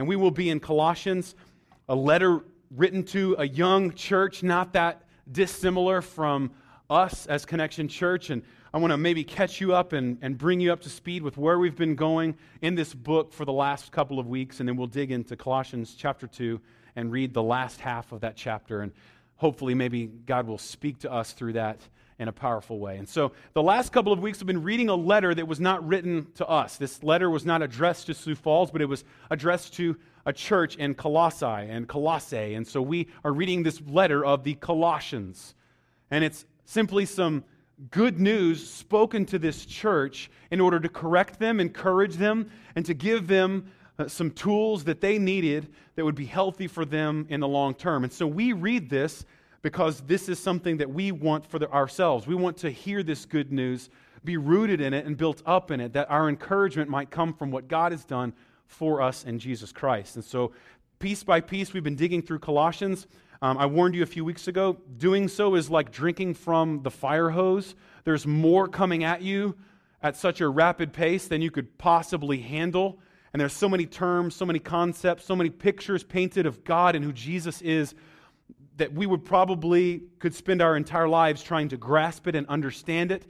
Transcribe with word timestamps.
And 0.00 0.08
we 0.08 0.16
will 0.16 0.30
be 0.30 0.48
in 0.48 0.60
Colossians, 0.60 1.34
a 1.86 1.94
letter 1.94 2.40
written 2.74 3.02
to 3.08 3.36
a 3.38 3.46
young 3.46 3.92
church, 3.92 4.42
not 4.42 4.72
that 4.72 5.02
dissimilar 5.30 6.00
from 6.00 6.52
us 6.88 7.26
as 7.26 7.44
Connection 7.44 7.86
Church. 7.86 8.30
And 8.30 8.40
I 8.72 8.78
want 8.78 8.92
to 8.92 8.96
maybe 8.96 9.24
catch 9.24 9.60
you 9.60 9.74
up 9.74 9.92
and, 9.92 10.16
and 10.22 10.38
bring 10.38 10.58
you 10.58 10.72
up 10.72 10.80
to 10.84 10.88
speed 10.88 11.22
with 11.22 11.36
where 11.36 11.58
we've 11.58 11.76
been 11.76 11.96
going 11.96 12.38
in 12.62 12.76
this 12.76 12.94
book 12.94 13.34
for 13.34 13.44
the 13.44 13.52
last 13.52 13.92
couple 13.92 14.18
of 14.18 14.26
weeks. 14.26 14.58
And 14.58 14.66
then 14.66 14.78
we'll 14.78 14.86
dig 14.86 15.12
into 15.12 15.36
Colossians 15.36 15.94
chapter 15.94 16.26
2 16.26 16.58
and 16.96 17.12
read 17.12 17.34
the 17.34 17.42
last 17.42 17.78
half 17.78 18.10
of 18.10 18.22
that 18.22 18.36
chapter. 18.36 18.80
And 18.80 18.92
hopefully, 19.36 19.74
maybe 19.74 20.06
God 20.06 20.46
will 20.46 20.56
speak 20.56 21.00
to 21.00 21.12
us 21.12 21.32
through 21.32 21.52
that 21.52 21.78
in 22.20 22.28
a 22.28 22.32
powerful 22.32 22.78
way. 22.78 22.98
And 22.98 23.08
so, 23.08 23.32
the 23.54 23.62
last 23.62 23.92
couple 23.92 24.12
of 24.12 24.20
weeks, 24.20 24.38
have 24.38 24.46
been 24.46 24.62
reading 24.62 24.90
a 24.90 24.94
letter 24.94 25.34
that 25.34 25.48
was 25.48 25.58
not 25.58 25.84
written 25.88 26.26
to 26.34 26.46
us. 26.46 26.76
This 26.76 27.02
letter 27.02 27.30
was 27.30 27.46
not 27.46 27.62
addressed 27.62 28.06
to 28.06 28.14
Sioux 28.14 28.34
Falls, 28.34 28.70
but 28.70 28.82
it 28.82 28.84
was 28.84 29.04
addressed 29.30 29.72
to 29.74 29.96
a 30.26 30.32
church 30.32 30.76
in 30.76 30.94
Colossae 30.94 31.46
and 31.46 31.88
Colossae. 31.88 32.54
And 32.54 32.68
so, 32.68 32.82
we 32.82 33.08
are 33.24 33.32
reading 33.32 33.62
this 33.62 33.80
letter 33.88 34.22
of 34.22 34.44
the 34.44 34.54
Colossians. 34.54 35.54
And 36.10 36.22
it's 36.22 36.44
simply 36.66 37.06
some 37.06 37.42
good 37.90 38.20
news 38.20 38.68
spoken 38.68 39.24
to 39.24 39.38
this 39.38 39.64
church 39.64 40.30
in 40.50 40.60
order 40.60 40.78
to 40.78 40.90
correct 40.90 41.38
them, 41.38 41.58
encourage 41.58 42.16
them, 42.16 42.50
and 42.76 42.84
to 42.84 42.92
give 42.92 43.28
them 43.28 43.72
uh, 43.98 44.08
some 44.08 44.30
tools 44.30 44.84
that 44.84 45.00
they 45.00 45.18
needed 45.18 45.68
that 45.96 46.04
would 46.04 46.14
be 46.14 46.26
healthy 46.26 46.66
for 46.66 46.84
them 46.84 47.24
in 47.30 47.40
the 47.40 47.48
long 47.48 47.72
term. 47.72 48.04
And 48.04 48.12
so 48.12 48.26
we 48.26 48.52
read 48.52 48.90
this 48.90 49.24
because 49.62 50.00
this 50.02 50.28
is 50.28 50.38
something 50.38 50.78
that 50.78 50.90
we 50.90 51.12
want 51.12 51.46
for 51.46 51.58
the, 51.58 51.70
ourselves. 51.70 52.26
We 52.26 52.34
want 52.34 52.56
to 52.58 52.70
hear 52.70 53.02
this 53.02 53.24
good 53.24 53.52
news, 53.52 53.90
be 54.24 54.36
rooted 54.36 54.80
in 54.80 54.94
it, 54.94 55.06
and 55.06 55.16
built 55.16 55.42
up 55.46 55.70
in 55.70 55.80
it, 55.80 55.92
that 55.92 56.10
our 56.10 56.28
encouragement 56.28 56.88
might 56.88 57.10
come 57.10 57.34
from 57.34 57.50
what 57.50 57.68
God 57.68 57.92
has 57.92 58.04
done 58.04 58.32
for 58.66 59.02
us 59.02 59.24
in 59.24 59.38
Jesus 59.38 59.72
Christ. 59.72 60.16
And 60.16 60.24
so, 60.24 60.52
piece 60.98 61.22
by 61.22 61.40
piece, 61.40 61.72
we've 61.72 61.84
been 61.84 61.96
digging 61.96 62.22
through 62.22 62.38
Colossians. 62.38 63.06
Um, 63.42 63.56
I 63.58 63.66
warned 63.66 63.94
you 63.94 64.02
a 64.02 64.06
few 64.06 64.24
weeks 64.24 64.48
ago, 64.48 64.76
doing 64.98 65.26
so 65.26 65.54
is 65.54 65.70
like 65.70 65.90
drinking 65.90 66.34
from 66.34 66.82
the 66.82 66.90
fire 66.90 67.30
hose. 67.30 67.74
There's 68.04 68.26
more 68.26 68.68
coming 68.68 69.02
at 69.04 69.22
you 69.22 69.56
at 70.02 70.16
such 70.16 70.40
a 70.40 70.48
rapid 70.48 70.92
pace 70.92 71.26
than 71.26 71.40
you 71.42 71.50
could 71.50 71.76
possibly 71.78 72.38
handle. 72.38 72.98
And 73.32 73.40
there's 73.40 73.52
so 73.52 73.68
many 73.68 73.86
terms, 73.86 74.34
so 74.34 74.44
many 74.44 74.58
concepts, 74.58 75.24
so 75.24 75.36
many 75.36 75.50
pictures 75.50 76.02
painted 76.02 76.46
of 76.46 76.64
God 76.64 76.96
and 76.96 77.04
who 77.04 77.12
Jesus 77.12 77.62
is 77.62 77.94
that 78.80 78.94
we 78.94 79.06
would 79.06 79.24
probably 79.24 80.02
could 80.18 80.34
spend 80.34 80.62
our 80.62 80.74
entire 80.74 81.08
lives 81.08 81.42
trying 81.42 81.68
to 81.68 81.76
grasp 81.76 82.26
it 82.26 82.34
and 82.34 82.46
understand 82.46 83.12
it. 83.12 83.26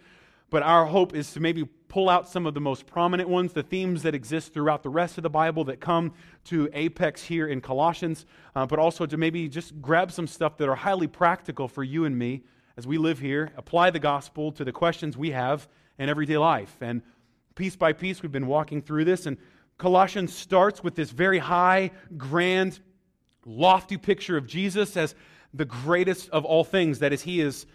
But 0.49 0.63
our 0.63 0.87
hope 0.87 1.13
is 1.13 1.33
to 1.33 1.41
maybe 1.41 1.65
pull 1.89 2.09
out 2.09 2.29
some 2.29 2.47
of 2.47 2.55
the 2.55 2.61
most 2.61 2.87
prominent 2.87 3.29
ones, 3.29 3.53
the 3.53 3.65
themes 3.65 4.05
that 4.05 4.15
exist 4.15 4.55
throughout 4.55 4.85
the 4.85 4.89
rest 4.89 5.19
of 5.19 5.23
the 5.23 5.31
Bible 5.31 5.65
that 5.65 5.81
come 5.81 6.13
to 6.45 6.71
apex 6.73 7.25
here 7.25 7.49
in 7.49 7.61
Colossians, 7.61 8.27
uh, 8.55 8.65
but 8.65 8.79
also 8.79 9.07
to 9.07 9.17
maybe 9.17 9.49
just 9.49 9.83
grab 9.83 10.13
some 10.13 10.29
stuff 10.29 10.57
that 10.59 10.69
are 10.69 10.77
highly 10.77 11.09
practical 11.09 11.67
for 11.67 11.83
you 11.83 12.05
and 12.05 12.17
me 12.17 12.43
as 12.77 12.87
we 12.87 12.97
live 12.97 13.19
here, 13.19 13.51
apply 13.57 13.91
the 13.91 13.99
gospel 13.99 14.53
to 14.53 14.65
the 14.65 14.73
questions 14.73 15.17
we 15.17 15.33
have 15.33 15.69
in 15.99 16.09
everyday 16.09 16.39
life. 16.39 16.77
And 16.81 17.03
piece 17.57 17.75
by 17.75 17.93
piece, 17.93 18.23
we've 18.23 18.31
been 18.31 18.47
walking 18.47 18.83
through 18.83 19.05
this. 19.05 19.27
And 19.27 19.37
Colossians 19.79 20.33
starts 20.33 20.83
with 20.85 20.95
this 20.95 21.11
very 21.11 21.39
high, 21.39 21.91
grand, 22.17 22.79
lofty 23.45 23.97
picture 23.97 24.37
of 24.37 24.47
Jesus 24.47 24.97
as 24.97 25.15
the 25.53 25.65
greatest 25.65 26.31
of 26.31 26.45
all 26.45 26.65
things. 26.65 27.01
That 27.01 27.13
is, 27.13 27.23
he 27.23 27.41
is 27.41 27.67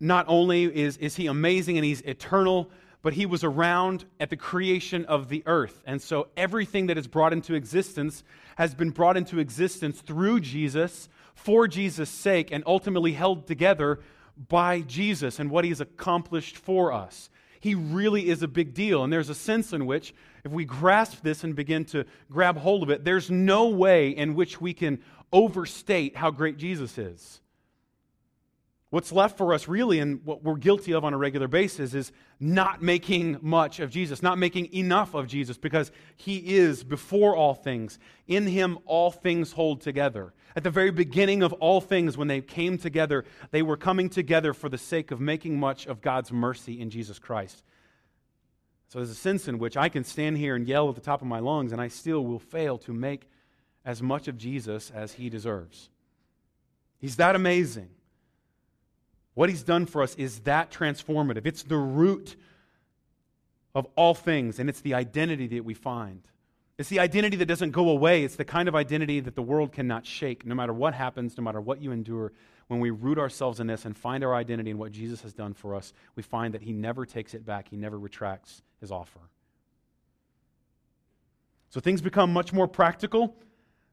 not 0.00 0.26
only 0.28 0.64
is, 0.64 0.96
is 0.98 1.16
he 1.16 1.26
amazing 1.26 1.76
and 1.76 1.84
he's 1.84 2.00
eternal, 2.02 2.70
but 3.02 3.12
he 3.12 3.26
was 3.26 3.44
around 3.44 4.04
at 4.18 4.30
the 4.30 4.36
creation 4.36 5.04
of 5.06 5.28
the 5.28 5.42
earth. 5.46 5.82
And 5.86 6.02
so 6.02 6.28
everything 6.36 6.88
that 6.88 6.98
is 6.98 7.06
brought 7.06 7.32
into 7.32 7.54
existence 7.54 8.24
has 8.56 8.74
been 8.74 8.90
brought 8.90 9.16
into 9.16 9.38
existence 9.38 10.00
through 10.00 10.40
Jesus, 10.40 11.08
for 11.34 11.68
Jesus' 11.68 12.10
sake, 12.10 12.50
and 12.50 12.64
ultimately 12.66 13.12
held 13.12 13.46
together 13.46 14.00
by 14.48 14.80
Jesus 14.80 15.38
and 15.38 15.50
what 15.50 15.64
he's 15.64 15.80
accomplished 15.80 16.56
for 16.56 16.92
us. 16.92 17.30
He 17.60 17.74
really 17.74 18.28
is 18.28 18.42
a 18.42 18.48
big 18.48 18.74
deal. 18.74 19.02
And 19.02 19.12
there's 19.12 19.30
a 19.30 19.34
sense 19.34 19.72
in 19.72 19.86
which, 19.86 20.14
if 20.44 20.52
we 20.52 20.64
grasp 20.64 21.22
this 21.22 21.42
and 21.44 21.56
begin 21.56 21.84
to 21.86 22.04
grab 22.30 22.56
hold 22.56 22.82
of 22.82 22.90
it, 22.90 23.04
there's 23.04 23.30
no 23.30 23.68
way 23.68 24.10
in 24.10 24.34
which 24.34 24.60
we 24.60 24.74
can 24.74 25.00
overstate 25.32 26.16
how 26.16 26.30
great 26.30 26.56
Jesus 26.56 26.98
is. 26.98 27.40
What's 28.90 29.12
left 29.12 29.36
for 29.36 29.52
us, 29.52 29.68
really, 29.68 29.98
and 29.98 30.24
what 30.24 30.42
we're 30.42 30.56
guilty 30.56 30.94
of 30.94 31.04
on 31.04 31.12
a 31.12 31.18
regular 31.18 31.46
basis, 31.46 31.92
is 31.92 32.10
not 32.40 32.80
making 32.80 33.36
much 33.42 33.80
of 33.80 33.90
Jesus, 33.90 34.22
not 34.22 34.38
making 34.38 34.72
enough 34.72 35.12
of 35.12 35.26
Jesus, 35.26 35.58
because 35.58 35.92
He 36.16 36.56
is 36.56 36.84
before 36.84 37.36
all 37.36 37.52
things. 37.52 37.98
In 38.26 38.46
Him, 38.46 38.78
all 38.86 39.10
things 39.10 39.52
hold 39.52 39.82
together. 39.82 40.32
At 40.56 40.62
the 40.64 40.70
very 40.70 40.90
beginning 40.90 41.42
of 41.42 41.52
all 41.54 41.82
things, 41.82 42.16
when 42.16 42.28
they 42.28 42.40
came 42.40 42.78
together, 42.78 43.26
they 43.50 43.60
were 43.60 43.76
coming 43.76 44.08
together 44.08 44.54
for 44.54 44.70
the 44.70 44.78
sake 44.78 45.10
of 45.10 45.20
making 45.20 45.60
much 45.60 45.86
of 45.86 46.00
God's 46.00 46.32
mercy 46.32 46.80
in 46.80 46.88
Jesus 46.88 47.18
Christ. 47.18 47.62
So 48.88 49.00
there's 49.00 49.10
a 49.10 49.14
sense 49.14 49.48
in 49.48 49.58
which 49.58 49.76
I 49.76 49.90
can 49.90 50.02
stand 50.02 50.38
here 50.38 50.56
and 50.56 50.66
yell 50.66 50.88
at 50.88 50.94
the 50.94 51.02
top 51.02 51.20
of 51.20 51.28
my 51.28 51.40
lungs, 51.40 51.72
and 51.72 51.80
I 51.80 51.88
still 51.88 52.24
will 52.24 52.38
fail 52.38 52.78
to 52.78 52.94
make 52.94 53.28
as 53.88 54.02
much 54.02 54.28
of 54.28 54.36
Jesus 54.36 54.92
as 54.94 55.14
He 55.14 55.30
deserves. 55.30 55.88
He's 57.00 57.16
that 57.16 57.34
amazing. 57.34 57.88
What 59.32 59.48
he's 59.48 59.62
done 59.62 59.86
for 59.86 60.02
us 60.02 60.14
is 60.16 60.40
that 60.40 60.70
transformative. 60.70 61.46
It's 61.46 61.62
the 61.62 61.76
root 61.76 62.36
of 63.74 63.86
all 63.96 64.14
things, 64.14 64.58
and 64.58 64.68
it's 64.68 64.80
the 64.80 64.94
identity 64.94 65.46
that 65.46 65.64
we 65.64 65.74
find. 65.74 66.22
It's 66.76 66.88
the 66.88 66.98
identity 66.98 67.36
that 67.36 67.46
doesn't 67.46 67.70
go 67.70 67.88
away. 67.88 68.24
It's 68.24 68.36
the 68.36 68.44
kind 68.44 68.68
of 68.68 68.74
identity 68.74 69.20
that 69.20 69.36
the 69.36 69.42
world 69.42 69.72
cannot 69.72 70.04
shake, 70.04 70.44
no 70.44 70.54
matter 70.54 70.72
what 70.72 70.92
happens, 70.92 71.38
no 71.38 71.44
matter 71.44 71.60
what 71.60 71.80
you 71.80 71.92
endure. 71.92 72.32
When 72.66 72.80
we 72.80 72.90
root 72.90 73.16
ourselves 73.16 73.58
in 73.58 73.68
this 73.68 73.84
and 73.84 73.96
find 73.96 74.22
our 74.22 74.34
identity 74.34 74.70
in 74.70 74.78
what 74.78 74.92
Jesus 74.92 75.22
has 75.22 75.32
done 75.32 75.54
for 75.54 75.74
us, 75.74 75.94
we 76.14 76.22
find 76.22 76.52
that 76.52 76.62
he 76.62 76.72
never 76.72 77.06
takes 77.06 77.32
it 77.32 77.46
back, 77.46 77.68
he 77.68 77.76
never 77.76 77.98
retracts 77.98 78.60
his 78.80 78.90
offer. 78.90 79.20
So 81.70 81.80
things 81.80 82.02
become 82.02 82.32
much 82.32 82.52
more 82.52 82.66
practical 82.66 83.36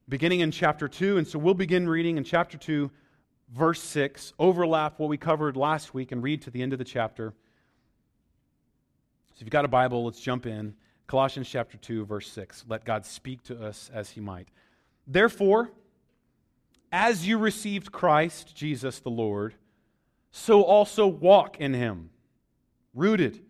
beginning 0.08 0.42
in 0.42 0.52
chapter 0.52 0.88
2. 0.88 1.18
And 1.18 1.28
so 1.28 1.40
we'll 1.40 1.54
begin 1.54 1.88
reading 1.90 2.18
in 2.18 2.24
chapter 2.24 2.58
2, 2.58 2.92
verse 3.54 3.82
6, 3.82 4.34
overlap 4.40 5.00
what 5.00 5.10
we 5.10 5.18
covered 5.18 5.58
last 5.58 5.94
week 5.94 6.12
and 6.12 6.22
read 6.24 6.42
to 6.44 6.52
the 6.52 6.62
end 6.62 6.74
of 6.74 6.80
the 6.80 6.86
chapter. 6.86 7.34
So 9.34 9.40
if 9.40 9.42
you've 9.42 9.50
got 9.50 9.66
a 9.66 9.70
Bible, 9.70 10.06
let's 10.06 10.22
jump 10.22 10.46
in. 10.46 10.76
Colossians 11.08 11.50
chapter 11.50 11.78
2, 11.78 12.06
verse 12.06 12.32
6. 12.32 12.66
Let 12.68 12.86
God 12.86 13.06
speak 13.06 13.44
to 13.44 13.64
us 13.64 13.92
as 13.94 14.12
he 14.12 14.22
might. 14.22 14.48
Therefore, 15.06 15.72
as 16.92 17.28
you 17.28 17.38
received 17.38 17.92
Christ, 17.92 18.56
Jesus 18.56 19.00
the 19.00 19.10
Lord, 19.10 19.56
so 20.32 20.64
also 20.64 21.06
walk 21.06 21.60
in 21.60 21.74
him, 21.74 22.10
rooted, 22.94 23.42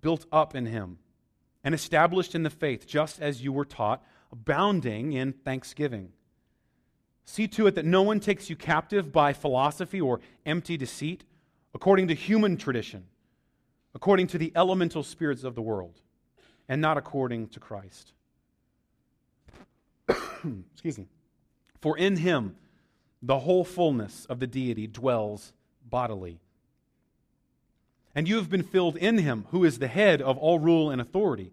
built 0.00 0.26
up 0.30 0.54
in 0.54 0.66
him, 0.66 0.98
and 1.64 1.74
established 1.74 2.34
in 2.34 2.42
the 2.42 2.50
faith, 2.50 2.86
just 2.86 3.20
as 3.20 3.42
you 3.42 3.52
were 3.52 3.64
taught, 3.64 4.02
abounding 4.32 5.12
in 5.12 5.32
thanksgiving. 5.32 6.12
See 7.24 7.46
to 7.48 7.66
it 7.66 7.74
that 7.74 7.84
no 7.84 8.02
one 8.02 8.20
takes 8.20 8.48
you 8.48 8.56
captive 8.56 9.12
by 9.12 9.32
philosophy 9.32 10.00
or 10.00 10.20
empty 10.46 10.76
deceit, 10.76 11.24
according 11.74 12.08
to 12.08 12.14
human 12.14 12.56
tradition, 12.56 13.04
according 13.94 14.28
to 14.28 14.38
the 14.38 14.52
elemental 14.56 15.02
spirits 15.02 15.44
of 15.44 15.54
the 15.54 15.62
world, 15.62 16.00
and 16.68 16.80
not 16.80 16.96
according 16.96 17.48
to 17.48 17.60
Christ. 17.60 18.12
Excuse 20.72 20.98
me. 20.98 21.06
For 21.80 21.96
in 21.96 22.16
him 22.16 22.56
the 23.22 23.40
whole 23.40 23.64
fullness 23.64 24.24
of 24.26 24.40
the 24.40 24.46
deity 24.46 24.86
dwells 24.86 25.52
bodily. 25.88 26.40
And 28.14 28.28
you 28.28 28.36
have 28.36 28.50
been 28.50 28.62
filled 28.62 28.96
in 28.96 29.18
him, 29.18 29.46
who 29.50 29.64
is 29.64 29.78
the 29.78 29.88
head 29.88 30.22
of 30.22 30.38
all 30.38 30.58
rule 30.58 30.90
and 30.90 31.00
authority. 31.00 31.52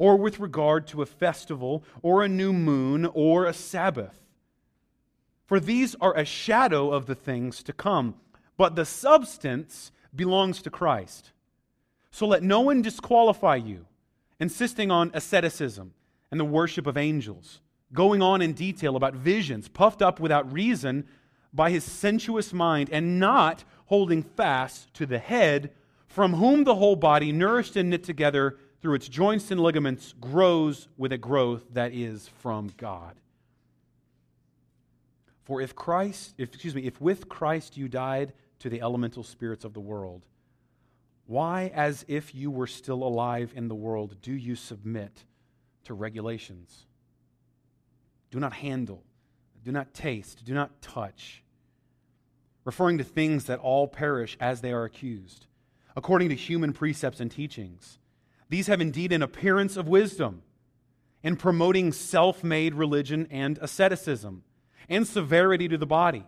or 0.00 0.16
with 0.16 0.40
regard 0.40 0.86
to 0.86 1.02
a 1.02 1.06
festival, 1.06 1.84
or 2.00 2.22
a 2.22 2.28
new 2.28 2.54
moon, 2.54 3.04
or 3.12 3.44
a 3.44 3.52
Sabbath. 3.52 4.18
For 5.44 5.60
these 5.60 5.94
are 6.00 6.16
a 6.16 6.24
shadow 6.24 6.90
of 6.90 7.04
the 7.04 7.14
things 7.14 7.62
to 7.64 7.74
come, 7.74 8.14
but 8.56 8.76
the 8.76 8.86
substance 8.86 9.92
belongs 10.16 10.62
to 10.62 10.70
Christ. 10.70 11.32
So 12.10 12.26
let 12.26 12.42
no 12.42 12.60
one 12.60 12.80
disqualify 12.80 13.56
you, 13.56 13.84
insisting 14.38 14.90
on 14.90 15.10
asceticism 15.12 15.92
and 16.30 16.40
the 16.40 16.46
worship 16.46 16.86
of 16.86 16.96
angels, 16.96 17.60
going 17.92 18.22
on 18.22 18.40
in 18.40 18.54
detail 18.54 18.96
about 18.96 19.12
visions, 19.12 19.68
puffed 19.68 20.00
up 20.00 20.18
without 20.18 20.50
reason 20.50 21.06
by 21.52 21.70
his 21.70 21.84
sensuous 21.84 22.54
mind, 22.54 22.88
and 22.90 23.20
not 23.20 23.64
holding 23.84 24.22
fast 24.22 24.94
to 24.94 25.04
the 25.04 25.18
head, 25.18 25.72
from 26.06 26.32
whom 26.32 26.64
the 26.64 26.76
whole 26.76 26.96
body, 26.96 27.32
nourished 27.32 27.76
and 27.76 27.90
knit 27.90 28.02
together 28.02 28.56
through 28.80 28.94
its 28.94 29.08
joints 29.08 29.50
and 29.50 29.60
ligaments, 29.60 30.14
grows 30.20 30.88
with 30.96 31.12
a 31.12 31.18
growth 31.18 31.62
that 31.72 31.92
is 31.92 32.28
from 32.38 32.72
God. 32.76 33.14
For 35.44 35.60
if 35.60 35.74
Christ, 35.74 36.34
if, 36.38 36.48
excuse 36.48 36.74
me, 36.74 36.86
if 36.86 37.00
with 37.00 37.28
Christ 37.28 37.76
you 37.76 37.88
died 37.88 38.32
to 38.60 38.68
the 38.68 38.80
elemental 38.80 39.22
spirits 39.22 39.64
of 39.64 39.74
the 39.74 39.80
world, 39.80 40.24
why, 41.26 41.70
as 41.74 42.04
if 42.08 42.34
you 42.34 42.50
were 42.50 42.66
still 42.66 43.04
alive 43.04 43.52
in 43.54 43.68
the 43.68 43.74
world, 43.74 44.16
do 44.20 44.32
you 44.32 44.56
submit 44.56 45.24
to 45.84 45.94
regulations? 45.94 46.86
Do 48.32 48.40
not 48.40 48.52
handle, 48.52 49.04
do 49.64 49.70
not 49.70 49.94
taste, 49.94 50.44
do 50.44 50.54
not 50.54 50.82
touch, 50.82 51.44
referring 52.64 52.98
to 52.98 53.04
things 53.04 53.44
that 53.44 53.60
all 53.60 53.86
perish 53.86 54.36
as 54.40 54.60
they 54.60 54.72
are 54.72 54.82
accused, 54.82 55.46
according 55.94 56.30
to 56.30 56.34
human 56.34 56.72
precepts 56.72 57.20
and 57.20 57.30
teachings. 57.30 57.99
These 58.50 58.66
have 58.66 58.80
indeed 58.80 59.12
an 59.12 59.22
appearance 59.22 59.76
of 59.76 59.88
wisdom 59.88 60.42
in 61.22 61.36
promoting 61.36 61.92
self 61.92 62.42
made 62.42 62.74
religion 62.74 63.28
and 63.30 63.58
asceticism 63.62 64.42
and 64.88 65.06
severity 65.06 65.68
to 65.68 65.78
the 65.78 65.86
body, 65.86 66.26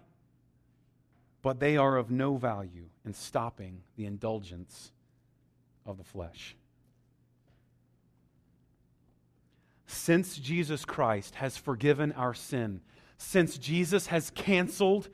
but 1.42 1.58
they 1.58 1.76
are 1.76 1.96
of 1.96 2.10
no 2.10 2.36
value 2.36 2.86
in 3.04 3.12
stopping 3.12 3.82
the 3.96 4.06
indulgence 4.06 4.92
of 5.84 5.98
the 5.98 6.04
flesh. 6.04 6.54
Since 9.86 10.38
Jesus 10.38 10.84
Christ 10.84 11.34
has 11.34 11.56
forgiven 11.56 12.12
our 12.12 12.34
sin, 12.34 12.82
since 13.18 13.58
Jesus 13.58 14.06
has 14.06 14.30
canceled 14.30 15.08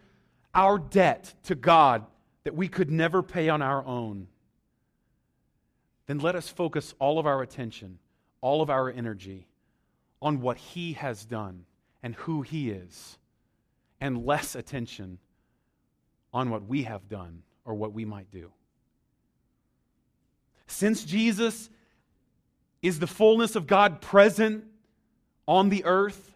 our 0.54 0.78
debt 0.78 1.34
to 1.44 1.54
God 1.54 2.04
that 2.44 2.54
we 2.54 2.68
could 2.68 2.90
never 2.90 3.22
pay 3.22 3.48
on 3.48 3.62
our 3.62 3.84
own, 3.84 4.28
then 6.08 6.18
let 6.18 6.34
us 6.34 6.48
focus 6.48 6.94
all 6.98 7.18
of 7.18 7.26
our 7.26 7.42
attention, 7.42 7.98
all 8.40 8.62
of 8.62 8.70
our 8.70 8.90
energy 8.90 9.46
on 10.20 10.40
what 10.40 10.56
He 10.56 10.94
has 10.94 11.24
done 11.24 11.66
and 12.02 12.14
who 12.16 12.42
He 12.42 12.70
is 12.70 13.18
and 14.00 14.24
less 14.26 14.54
attention 14.54 15.18
on 16.32 16.50
what 16.50 16.66
we 16.66 16.84
have 16.84 17.08
done 17.08 17.42
or 17.64 17.74
what 17.74 17.92
we 17.92 18.04
might 18.04 18.30
do. 18.30 18.50
Since 20.66 21.04
Jesus 21.04 21.68
is 22.80 22.98
the 22.98 23.06
fullness 23.06 23.54
of 23.54 23.66
God 23.66 24.00
present 24.00 24.64
on 25.46 25.68
the 25.68 25.84
earth, 25.84 26.34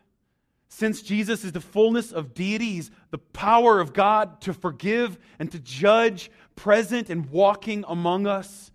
since 0.69 1.02
Jesus 1.02 1.44
is 1.44 1.52
the 1.52 1.60
fullness 1.60 2.12
of 2.12 2.34
deities, 2.34 2.90
the 3.10 3.19
power 3.19 3.80
of 3.80 3.92
God 3.94 4.40
to 4.42 4.52
forgive 4.52 5.19
and 5.38 5.50
to 5.52 5.58
judge, 5.58 6.30
present 6.56 7.08
and 7.08 7.30
walking 7.30 7.84
among 7.88 8.26
us 8.26 8.71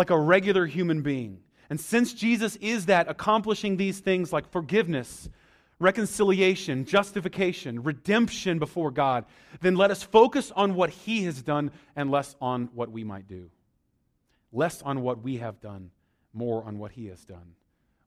like 0.00 0.08
a 0.08 0.18
regular 0.18 0.64
human 0.64 1.02
being. 1.02 1.40
And 1.68 1.78
since 1.78 2.14
Jesus 2.14 2.56
is 2.56 2.86
that, 2.86 3.06
accomplishing 3.10 3.76
these 3.76 4.00
things 4.00 4.32
like 4.32 4.50
forgiveness 4.50 5.28
reconciliation, 5.78 6.86
justification, 6.86 7.82
redemption 7.82 8.58
before 8.58 8.90
God, 8.90 9.26
then 9.60 9.76
let 9.76 9.90
us 9.90 10.02
focus 10.02 10.50
on 10.54 10.74
what 10.74 10.88
He 10.88 11.24
has 11.24 11.42
done 11.42 11.70
and 11.94 12.10
less 12.10 12.34
on 12.40 12.70
what 12.72 12.90
we 12.90 13.04
might 13.04 13.28
do. 13.28 13.50
Less 14.52 14.80
on 14.80 15.02
what 15.02 15.22
we 15.22 15.36
have 15.36 15.60
done, 15.60 15.90
more 16.32 16.64
on 16.64 16.78
what 16.78 16.92
He 16.92 17.06
has 17.06 17.22
done. 17.26 17.54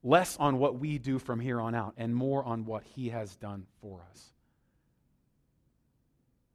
Less 0.03 0.35
on 0.37 0.57
what 0.57 0.79
we 0.79 0.97
do 0.97 1.19
from 1.19 1.39
here 1.39 1.61
on 1.61 1.75
out, 1.75 1.93
and 1.97 2.15
more 2.15 2.43
on 2.43 2.65
what 2.65 2.83
He 2.95 3.09
has 3.09 3.35
done 3.35 3.67
for 3.81 4.01
us. 4.11 4.33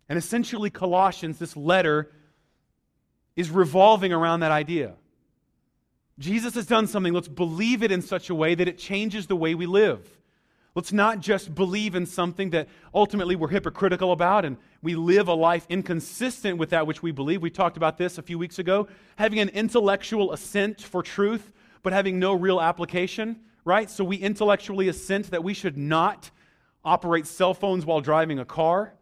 And 0.09 0.19
essentially, 0.19 0.71
Colossians, 0.71 1.39
this 1.39 1.57
letter, 1.57 2.11
is 3.37 3.51
revolving 3.51 4.13
around 4.13 4.41
that 4.41 4.53
idea. 4.53 4.95
Jesus 6.19 6.55
has 6.55 6.67
done 6.67 6.87
something. 6.87 7.13
Let's 7.13 7.29
believe 7.29 7.83
it 7.83 7.93
in 7.93 8.03
such 8.03 8.29
a 8.31 8.35
way 8.35 8.55
that 8.55 8.69
it 8.69 8.79
changes 8.79 9.27
the 9.27 9.37
way 9.37 9.55
we 9.55 9.67
live. 9.67 10.07
Let's 10.75 10.93
not 10.93 11.21
just 11.21 11.55
believe 11.55 11.95
in 11.95 12.07
something 12.07 12.51
that 12.51 12.69
ultimately 12.95 13.37
we're 13.37 13.49
hypocritical 13.49 14.13
about 14.13 14.45
and 14.45 14.57
we 14.83 14.95
live 14.95 15.29
a 15.29 15.35
life 15.35 15.67
inconsistent 15.69 16.59
with 16.59 16.71
that 16.71 16.87
which 16.87 17.03
we 17.03 17.11
believe. 17.11 17.43
We 17.43 17.51
talked 17.51 17.77
about 17.77 17.99
this 17.99 18.19
a 18.19 18.23
few 18.23 18.39
weeks 18.39 18.59
ago. 18.59 18.87
Having 19.17 19.41
an 19.41 19.49
intellectual 19.49 20.33
assent 20.33 20.81
for 20.81 21.03
truth, 21.03 21.53
but 21.83 21.93
having 21.93 22.19
no 22.19 22.33
real 22.33 22.61
application, 22.61 23.41
right? 23.65 23.91
So 23.91 24.05
we 24.05 24.17
intellectually 24.17 24.89
assent 24.89 25.31
that 25.31 25.43
we 25.43 25.55
should 25.55 25.77
not 25.77 26.31
operate 26.85 27.27
cell 27.27 27.55
phones 27.55 27.85
while 27.85 28.01
driving 28.01 28.39
a 28.39 28.45
car. 28.45 28.95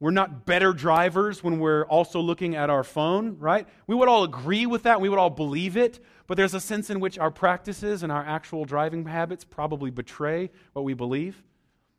We're 0.00 0.10
not 0.10 0.46
better 0.46 0.72
drivers 0.72 1.44
when 1.44 1.60
we're 1.60 1.84
also 1.84 2.20
looking 2.20 2.56
at 2.56 2.70
our 2.70 2.82
phone, 2.82 3.38
right? 3.38 3.68
We 3.86 3.94
would 3.94 4.08
all 4.08 4.24
agree 4.24 4.66
with 4.66 4.82
that. 4.84 5.00
We 5.00 5.08
would 5.08 5.18
all 5.18 5.30
believe 5.30 5.76
it. 5.76 6.00
But 6.32 6.38
there's 6.38 6.54
a 6.54 6.60
sense 6.60 6.88
in 6.88 6.98
which 6.98 7.18
our 7.18 7.30
practices 7.30 8.02
and 8.02 8.10
our 8.10 8.24
actual 8.24 8.64
driving 8.64 9.04
habits 9.04 9.44
probably 9.44 9.90
betray 9.90 10.48
what 10.72 10.82
we 10.82 10.94
believe. 10.94 11.42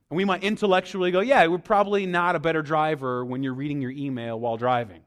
And 0.09 0.18
we 0.18 0.25
might 0.25 0.44
intellectually 0.44 1.12
go, 1.12 1.19
yeah, 1.19 1.45
we're 1.45 1.59
probably 1.59 2.07
not 2.07 2.35
a 2.35 2.39
better 2.39 2.63
driver 2.63 3.24
when 3.24 3.44
you're 3.44 3.53
reading 3.53 3.80
your 3.80 3.91
email 3.91 4.39
while 4.39 4.57
driving. 4.57 5.01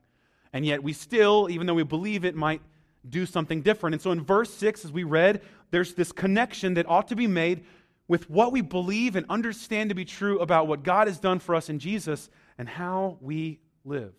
And 0.52 0.64
yet 0.64 0.81
we 0.81 0.93
still, 0.93 1.49
even 1.50 1.67
though 1.67 1.75
we 1.75 1.82
believe 1.82 2.25
it, 2.25 2.37
might 2.37 2.62
do 3.11 3.26
something 3.26 3.62
different. 3.62 3.94
And 3.94 4.00
so 4.00 4.12
in 4.12 4.23
verse 4.23 4.55
6, 4.55 4.84
as 4.84 4.93
we 4.93 5.02
read, 5.02 5.43
there's 5.72 5.94
this 5.94 6.12
connection 6.12 6.75
that 6.75 6.88
ought 6.88 7.08
to 7.08 7.17
be 7.17 7.26
made 7.26 7.64
with 8.06 8.31
what 8.31 8.52
we 8.52 8.61
believe 8.61 9.17
and 9.17 9.26
understand 9.29 9.88
to 9.88 9.96
be 9.96 10.05
true 10.05 10.38
about 10.38 10.69
what 10.69 10.84
God 10.84 11.08
has 11.08 11.19
done 11.19 11.40
for 11.40 11.56
us 11.56 11.69
in 11.69 11.81
Jesus 11.81 12.31
and 12.58 12.69
how 12.69 13.19
we 13.20 13.58
live. 13.84 14.15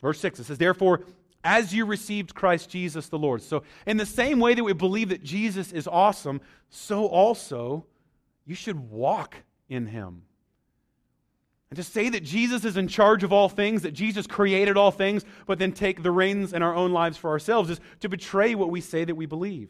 Verse 0.00 0.20
6, 0.20 0.38
it 0.38 0.44
says, 0.44 0.58
Therefore, 0.58 1.00
as 1.46 1.72
you 1.72 1.86
received 1.86 2.34
Christ 2.34 2.68
Jesus 2.68 3.08
the 3.08 3.18
Lord. 3.18 3.40
So, 3.40 3.62
in 3.86 3.96
the 3.96 4.04
same 4.04 4.40
way 4.40 4.52
that 4.54 4.64
we 4.64 4.72
believe 4.72 5.10
that 5.10 5.22
Jesus 5.22 5.72
is 5.72 5.86
awesome, 5.86 6.40
so 6.68 7.06
also 7.06 7.86
you 8.44 8.54
should 8.54 8.90
walk 8.90 9.36
in 9.68 9.86
him. 9.86 10.22
And 11.70 11.76
to 11.76 11.82
say 11.82 12.08
that 12.08 12.22
Jesus 12.22 12.64
is 12.64 12.76
in 12.76 12.88
charge 12.88 13.22
of 13.24 13.32
all 13.32 13.48
things, 13.48 13.82
that 13.82 13.92
Jesus 13.92 14.26
created 14.26 14.76
all 14.76 14.90
things, 14.90 15.24
but 15.46 15.58
then 15.58 15.72
take 15.72 16.02
the 16.02 16.10
reins 16.10 16.52
in 16.52 16.62
our 16.62 16.74
own 16.74 16.92
lives 16.92 17.16
for 17.16 17.30
ourselves 17.30 17.70
is 17.70 17.80
to 18.00 18.08
betray 18.08 18.54
what 18.54 18.70
we 18.70 18.80
say 18.80 19.04
that 19.04 19.14
we 19.14 19.26
believe. 19.26 19.68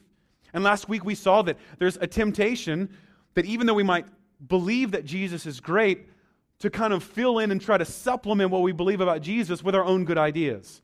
And 0.53 0.65
last 0.65 0.89
week 0.89 1.05
we 1.05 1.15
saw 1.15 1.43
that 1.43 1.59
there's 1.79 1.97
a 1.99 2.07
temptation 2.07 2.91
that 3.35 3.45
even 3.45 3.67
though 3.67 3.75
we 3.75 3.83
might 3.83 4.07
believe 4.47 4.91
that 4.93 5.05
Jesus 5.05 5.47
is 5.47 5.61
great, 5.61 6.09
to 6.59 6.71
kind 6.71 6.95
of 6.95 7.05
fill 7.05 7.39
in 7.39 7.51
and 7.51 7.61
try 7.61 7.77
to 7.77 7.85
supplement 7.85 8.51
what 8.51 8.63
we 8.63 8.73
believe 8.73 9.03
about 9.03 9.21
Jesus 9.21 9.63
with 9.63 9.75
our 9.75 9.85
own 9.85 10.07
good 10.07 10.17
ideas. 10.17 10.81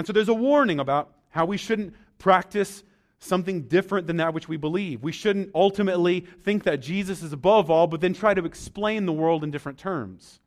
And 0.00 0.06
so 0.06 0.14
there's 0.14 0.30
a 0.30 0.34
warning 0.34 0.80
about 0.80 1.12
how 1.28 1.44
we 1.44 1.58
shouldn't 1.58 1.94
practice 2.16 2.84
something 3.18 3.64
different 3.64 4.06
than 4.06 4.16
that 4.16 4.32
which 4.32 4.48
we 4.48 4.56
believe. 4.56 5.02
We 5.02 5.12
shouldn't 5.12 5.50
ultimately 5.54 6.20
think 6.42 6.64
that 6.64 6.78
Jesus 6.78 7.22
is 7.22 7.34
above 7.34 7.70
all, 7.70 7.86
but 7.86 8.00
then 8.00 8.14
try 8.14 8.32
to 8.32 8.46
explain 8.46 9.04
the 9.04 9.12
world 9.12 9.44
in 9.44 9.50
different 9.50 9.76
terms. 9.76 10.40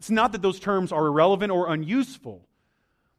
It's 0.00 0.10
not 0.10 0.32
that 0.32 0.42
those 0.42 0.60
terms 0.60 0.92
are 0.92 1.06
irrelevant 1.06 1.50
or 1.50 1.72
unuseful, 1.72 2.46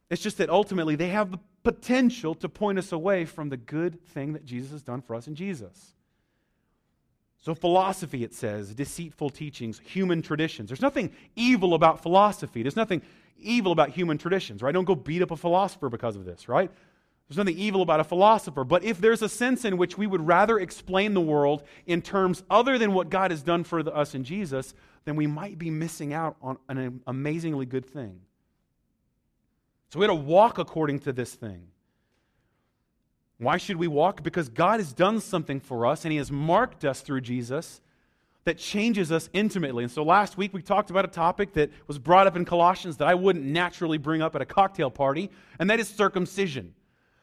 it's 0.08 0.22
just 0.22 0.38
that 0.38 0.50
ultimately 0.50 0.94
they 0.94 1.08
have 1.08 1.32
the 1.32 1.40
potential 1.64 2.36
to 2.36 2.48
point 2.48 2.78
us 2.78 2.92
away 2.92 3.24
from 3.24 3.48
the 3.48 3.56
good 3.56 4.06
thing 4.10 4.34
that 4.34 4.44
Jesus 4.44 4.70
has 4.70 4.82
done 4.84 5.02
for 5.02 5.16
us 5.16 5.26
in 5.26 5.34
Jesus. 5.34 5.94
So, 7.42 7.54
philosophy, 7.56 8.22
it 8.22 8.32
says, 8.34 8.72
deceitful 8.72 9.30
teachings, 9.30 9.80
human 9.84 10.22
traditions. 10.22 10.68
There's 10.68 10.80
nothing 10.80 11.12
evil 11.34 11.74
about 11.74 12.00
philosophy. 12.00 12.62
There's 12.62 12.76
nothing 12.76 13.02
evil 13.36 13.72
about 13.72 13.90
human 13.90 14.16
traditions, 14.16 14.62
right? 14.62 14.72
Don't 14.72 14.84
go 14.84 14.94
beat 14.94 15.22
up 15.22 15.32
a 15.32 15.36
philosopher 15.36 15.88
because 15.88 16.14
of 16.14 16.24
this, 16.24 16.48
right? 16.48 16.70
There's 17.28 17.36
nothing 17.36 17.58
evil 17.58 17.82
about 17.82 17.98
a 17.98 18.04
philosopher. 18.04 18.62
But 18.62 18.84
if 18.84 19.00
there's 19.00 19.22
a 19.22 19.28
sense 19.28 19.64
in 19.64 19.76
which 19.76 19.98
we 19.98 20.06
would 20.06 20.24
rather 20.24 20.56
explain 20.58 21.14
the 21.14 21.20
world 21.20 21.64
in 21.84 22.00
terms 22.00 22.44
other 22.48 22.78
than 22.78 22.92
what 22.92 23.10
God 23.10 23.32
has 23.32 23.42
done 23.42 23.64
for 23.64 23.80
us 23.92 24.14
in 24.14 24.22
Jesus, 24.22 24.72
then 25.04 25.16
we 25.16 25.26
might 25.26 25.58
be 25.58 25.68
missing 25.68 26.12
out 26.12 26.36
on 26.42 26.58
an 26.68 27.00
amazingly 27.08 27.66
good 27.66 27.86
thing. 27.86 28.20
So 29.90 29.98
we 29.98 30.04
had 30.04 30.10
to 30.10 30.14
walk 30.14 30.58
according 30.58 31.00
to 31.00 31.12
this 31.12 31.34
thing. 31.34 31.66
Why 33.42 33.56
should 33.56 33.76
we 33.76 33.88
walk? 33.88 34.22
Because 34.22 34.48
God 34.48 34.78
has 34.78 34.92
done 34.92 35.20
something 35.20 35.58
for 35.58 35.84
us 35.84 36.04
and 36.04 36.12
He 36.12 36.18
has 36.18 36.30
marked 36.30 36.84
us 36.84 37.00
through 37.00 37.22
Jesus 37.22 37.80
that 38.44 38.56
changes 38.56 39.10
us 39.10 39.28
intimately. 39.32 39.82
And 39.82 39.92
so 39.92 40.04
last 40.04 40.36
week 40.36 40.54
we 40.54 40.62
talked 40.62 40.90
about 40.90 41.04
a 41.04 41.08
topic 41.08 41.52
that 41.54 41.70
was 41.88 41.98
brought 41.98 42.26
up 42.26 42.36
in 42.36 42.44
Colossians 42.44 42.96
that 42.98 43.08
I 43.08 43.14
wouldn't 43.14 43.44
naturally 43.44 43.98
bring 43.98 44.22
up 44.22 44.36
at 44.36 44.42
a 44.42 44.46
cocktail 44.46 44.90
party, 44.90 45.30
and 45.58 45.68
that 45.70 45.80
is 45.80 45.88
circumcision. 45.88 46.74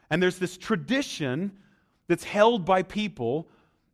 And 0.09 0.21
there's 0.21 0.39
this 0.39 0.57
tradition 0.57 1.51
that's 2.07 2.23
held 2.23 2.65
by 2.65 2.83
people 2.83 3.47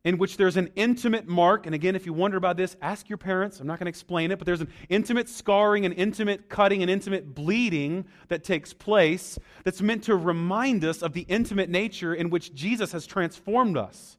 in 0.06 0.18
which 0.18 0.36
there's 0.36 0.56
an 0.56 0.70
intimate 0.76 1.26
mark. 1.26 1.66
And 1.66 1.74
again, 1.74 1.96
if 1.96 2.06
you 2.06 2.12
wonder 2.12 2.36
about 2.36 2.56
this, 2.56 2.76
ask 2.80 3.08
your 3.08 3.18
parents. 3.18 3.58
I'm 3.58 3.66
not 3.66 3.80
going 3.80 3.86
to 3.86 3.90
explain 3.90 4.30
it, 4.30 4.38
but 4.38 4.46
there's 4.46 4.60
an 4.60 4.70
intimate 4.88 5.28
scarring, 5.28 5.84
an 5.84 5.92
intimate 5.92 6.48
cutting, 6.48 6.84
an 6.84 6.88
intimate 6.88 7.34
bleeding 7.34 8.04
that 8.28 8.44
takes 8.44 8.72
place 8.72 9.36
that's 9.64 9.82
meant 9.82 10.04
to 10.04 10.14
remind 10.14 10.84
us 10.84 11.02
of 11.02 11.12
the 11.12 11.22
intimate 11.22 11.68
nature 11.68 12.14
in 12.14 12.30
which 12.30 12.54
Jesus 12.54 12.92
has 12.92 13.04
transformed 13.04 13.76
us. 13.76 14.16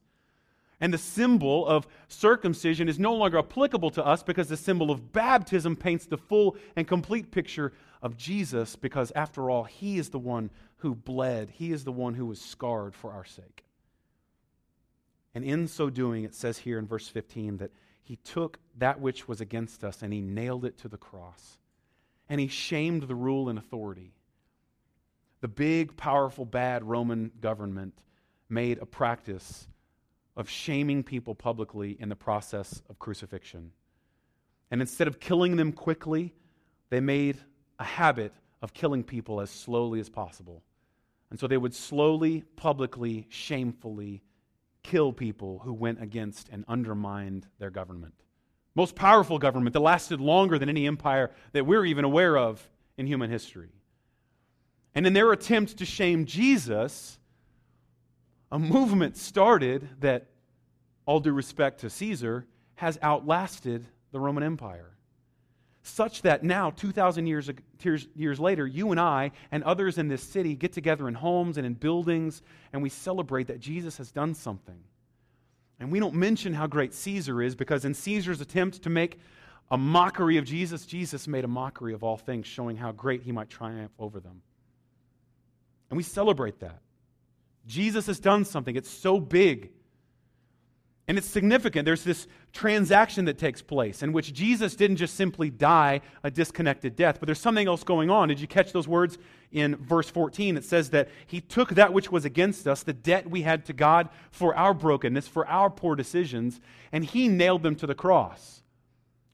And 0.78 0.92
the 0.92 0.98
symbol 0.98 1.66
of 1.66 1.88
circumcision 2.08 2.86
is 2.86 2.98
no 2.98 3.14
longer 3.14 3.38
applicable 3.38 3.90
to 3.92 4.04
us 4.04 4.22
because 4.22 4.48
the 4.48 4.58
symbol 4.58 4.90
of 4.90 5.14
baptism 5.14 5.74
paints 5.74 6.04
the 6.04 6.18
full 6.18 6.58
and 6.76 6.86
complete 6.86 7.30
picture 7.30 7.72
of 8.02 8.14
Jesus 8.14 8.76
because, 8.76 9.10
after 9.16 9.48
all, 9.48 9.64
He 9.64 9.96
is 9.96 10.10
the 10.10 10.18
one 10.18 10.50
who 10.76 10.94
bled, 10.94 11.48
He 11.48 11.72
is 11.72 11.84
the 11.84 11.92
one 11.92 12.12
who 12.12 12.26
was 12.26 12.42
scarred 12.42 12.94
for 12.94 13.10
our 13.10 13.24
sake. 13.24 13.64
And 15.38 15.46
in 15.46 15.68
so 15.68 15.88
doing, 15.88 16.24
it 16.24 16.34
says 16.34 16.58
here 16.58 16.80
in 16.80 16.88
verse 16.88 17.06
15 17.06 17.58
that 17.58 17.70
he 18.02 18.16
took 18.16 18.58
that 18.78 19.00
which 19.00 19.28
was 19.28 19.40
against 19.40 19.84
us 19.84 20.02
and 20.02 20.12
he 20.12 20.20
nailed 20.20 20.64
it 20.64 20.78
to 20.78 20.88
the 20.88 20.96
cross. 20.96 21.58
And 22.28 22.40
he 22.40 22.48
shamed 22.48 23.04
the 23.04 23.14
rule 23.14 23.48
and 23.48 23.56
authority. 23.56 24.14
The 25.40 25.46
big, 25.46 25.96
powerful, 25.96 26.44
bad 26.44 26.82
Roman 26.82 27.30
government 27.40 28.02
made 28.48 28.78
a 28.78 28.84
practice 28.84 29.68
of 30.36 30.50
shaming 30.50 31.04
people 31.04 31.36
publicly 31.36 31.96
in 32.00 32.08
the 32.08 32.16
process 32.16 32.82
of 32.90 32.98
crucifixion. 32.98 33.70
And 34.72 34.80
instead 34.80 35.06
of 35.06 35.20
killing 35.20 35.54
them 35.54 35.70
quickly, 35.70 36.34
they 36.90 36.98
made 36.98 37.38
a 37.78 37.84
habit 37.84 38.32
of 38.60 38.74
killing 38.74 39.04
people 39.04 39.40
as 39.40 39.50
slowly 39.50 40.00
as 40.00 40.08
possible. 40.08 40.64
And 41.30 41.38
so 41.38 41.46
they 41.46 41.56
would 41.56 41.76
slowly, 41.76 42.42
publicly, 42.56 43.28
shamefully 43.28 44.24
kill 44.88 45.12
people 45.12 45.60
who 45.64 45.74
went 45.74 46.02
against 46.02 46.48
and 46.48 46.64
undermined 46.66 47.46
their 47.58 47.70
government. 47.70 48.14
Most 48.74 48.94
powerful 48.94 49.38
government 49.38 49.74
that 49.74 49.80
lasted 49.80 50.18
longer 50.18 50.58
than 50.58 50.70
any 50.70 50.86
empire 50.86 51.30
that 51.52 51.66
we're 51.66 51.84
even 51.84 52.04
aware 52.04 52.38
of 52.38 52.66
in 52.96 53.06
human 53.06 53.30
history. 53.30 53.68
And 54.94 55.06
in 55.06 55.12
their 55.12 55.30
attempt 55.30 55.76
to 55.76 55.84
shame 55.84 56.24
Jesus, 56.24 57.18
a 58.50 58.58
movement 58.58 59.18
started 59.18 59.88
that, 60.00 60.26
all 61.04 61.20
due 61.20 61.32
respect 61.32 61.80
to 61.80 61.90
Caesar, 61.90 62.46
has 62.76 62.98
outlasted 63.02 63.86
the 64.10 64.20
Roman 64.20 64.42
Empire. 64.42 64.96
Such 65.88 66.22
that 66.22 66.44
now, 66.44 66.70
2,000 66.70 67.26
years, 67.26 67.50
years 68.14 68.38
later, 68.38 68.66
you 68.66 68.90
and 68.90 69.00
I 69.00 69.32
and 69.50 69.64
others 69.64 69.96
in 69.96 70.08
this 70.08 70.22
city 70.22 70.54
get 70.54 70.72
together 70.72 71.08
in 71.08 71.14
homes 71.14 71.56
and 71.56 71.66
in 71.66 71.74
buildings, 71.74 72.42
and 72.72 72.82
we 72.82 72.90
celebrate 72.90 73.46
that 73.46 73.58
Jesus 73.58 73.96
has 73.96 74.12
done 74.12 74.34
something. 74.34 74.78
And 75.80 75.90
we 75.90 75.98
don't 75.98 76.14
mention 76.14 76.52
how 76.52 76.66
great 76.66 76.92
Caesar 76.92 77.40
is 77.40 77.56
because, 77.56 77.86
in 77.86 77.94
Caesar's 77.94 78.42
attempt 78.42 78.82
to 78.82 78.90
make 78.90 79.18
a 79.70 79.78
mockery 79.78 80.36
of 80.36 80.44
Jesus, 80.44 80.84
Jesus 80.84 81.26
made 81.26 81.44
a 81.44 81.48
mockery 81.48 81.94
of 81.94 82.04
all 82.04 82.18
things, 82.18 82.46
showing 82.46 82.76
how 82.76 82.92
great 82.92 83.22
he 83.22 83.32
might 83.32 83.48
triumph 83.48 83.92
over 83.98 84.20
them. 84.20 84.42
And 85.90 85.96
we 85.96 86.02
celebrate 86.02 86.60
that. 86.60 86.80
Jesus 87.66 88.06
has 88.06 88.20
done 88.20 88.44
something, 88.44 88.76
it's 88.76 88.90
so 88.90 89.18
big 89.18 89.70
and 91.08 91.16
it's 91.16 91.26
significant. 91.26 91.86
There's 91.86 92.04
this 92.04 92.28
transaction 92.52 93.24
that 93.24 93.38
takes 93.38 93.62
place 93.62 94.02
in 94.02 94.12
which 94.12 94.34
Jesus 94.34 94.76
didn't 94.76 94.98
just 94.98 95.14
simply 95.14 95.48
die 95.48 96.02
a 96.22 96.30
disconnected 96.30 96.96
death, 96.96 97.18
but 97.18 97.26
there's 97.26 97.40
something 97.40 97.66
else 97.66 97.82
going 97.82 98.10
on. 98.10 98.28
Did 98.28 98.40
you 98.40 98.46
catch 98.46 98.72
those 98.72 98.86
words 98.86 99.16
in 99.50 99.76
verse 99.76 100.10
14? 100.10 100.58
It 100.58 100.64
says 100.64 100.90
that 100.90 101.08
he 101.26 101.40
took 101.40 101.70
that 101.70 101.94
which 101.94 102.12
was 102.12 102.26
against 102.26 102.68
us, 102.68 102.82
the 102.82 102.92
debt 102.92 103.28
we 103.28 103.40
had 103.40 103.64
to 103.64 103.72
God 103.72 104.10
for 104.30 104.54
our 104.54 104.74
brokenness, 104.74 105.26
for 105.26 105.46
our 105.46 105.70
poor 105.70 105.96
decisions, 105.96 106.60
and 106.92 107.02
he 107.02 107.26
nailed 107.26 107.62
them 107.62 107.74
to 107.76 107.86
the 107.86 107.94
cross. 107.94 108.62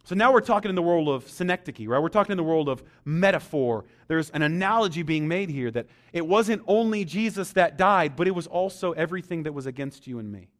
So 0.04 0.14
now 0.14 0.32
we're 0.32 0.42
talking 0.42 0.68
in 0.68 0.74
the 0.76 0.82
world 0.82 1.08
of 1.08 1.28
synecdoche, 1.28 1.88
right? 1.88 1.98
We're 1.98 2.08
talking 2.08 2.32
in 2.32 2.36
the 2.36 2.44
world 2.44 2.68
of 2.68 2.84
metaphor. 3.04 3.84
There's 4.06 4.30
an 4.30 4.42
analogy 4.42 5.02
being 5.02 5.26
made 5.26 5.50
here 5.50 5.72
that 5.72 5.86
it 6.12 6.24
wasn't 6.24 6.62
only 6.68 7.04
Jesus 7.04 7.52
that 7.52 7.78
died, 7.78 8.14
but 8.14 8.28
it 8.28 8.34
was 8.34 8.46
also 8.46 8.92
everything 8.92 9.42
that 9.42 9.54
was 9.54 9.66
against 9.66 10.06
you 10.06 10.20
and 10.20 10.30
me. 10.30 10.50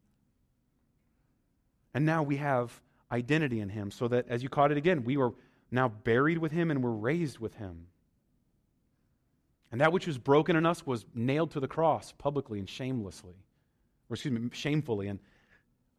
And 1.94 2.04
now 2.04 2.22
we 2.22 2.36
have 2.36 2.80
identity 3.10 3.60
in 3.60 3.68
him, 3.68 3.90
so 3.90 4.08
that, 4.08 4.26
as 4.28 4.42
you 4.42 4.48
caught 4.48 4.72
it 4.72 4.76
again, 4.76 5.04
we 5.04 5.16
were 5.16 5.32
now 5.70 5.88
buried 5.88 6.38
with 6.38 6.52
him 6.52 6.70
and 6.70 6.82
we're 6.82 6.90
raised 6.90 7.38
with 7.38 7.54
him. 7.54 7.86
And 9.70 9.80
that 9.80 9.92
which 9.92 10.06
was 10.06 10.18
broken 10.18 10.56
in 10.56 10.66
us 10.66 10.86
was 10.86 11.04
nailed 11.14 11.52
to 11.52 11.60
the 11.60 11.68
cross 11.68 12.12
publicly 12.12 12.58
and 12.58 12.68
shamelessly, 12.68 13.34
or 14.08 14.14
excuse 14.14 14.32
me, 14.32 14.50
shamefully. 14.52 15.08
And 15.08 15.18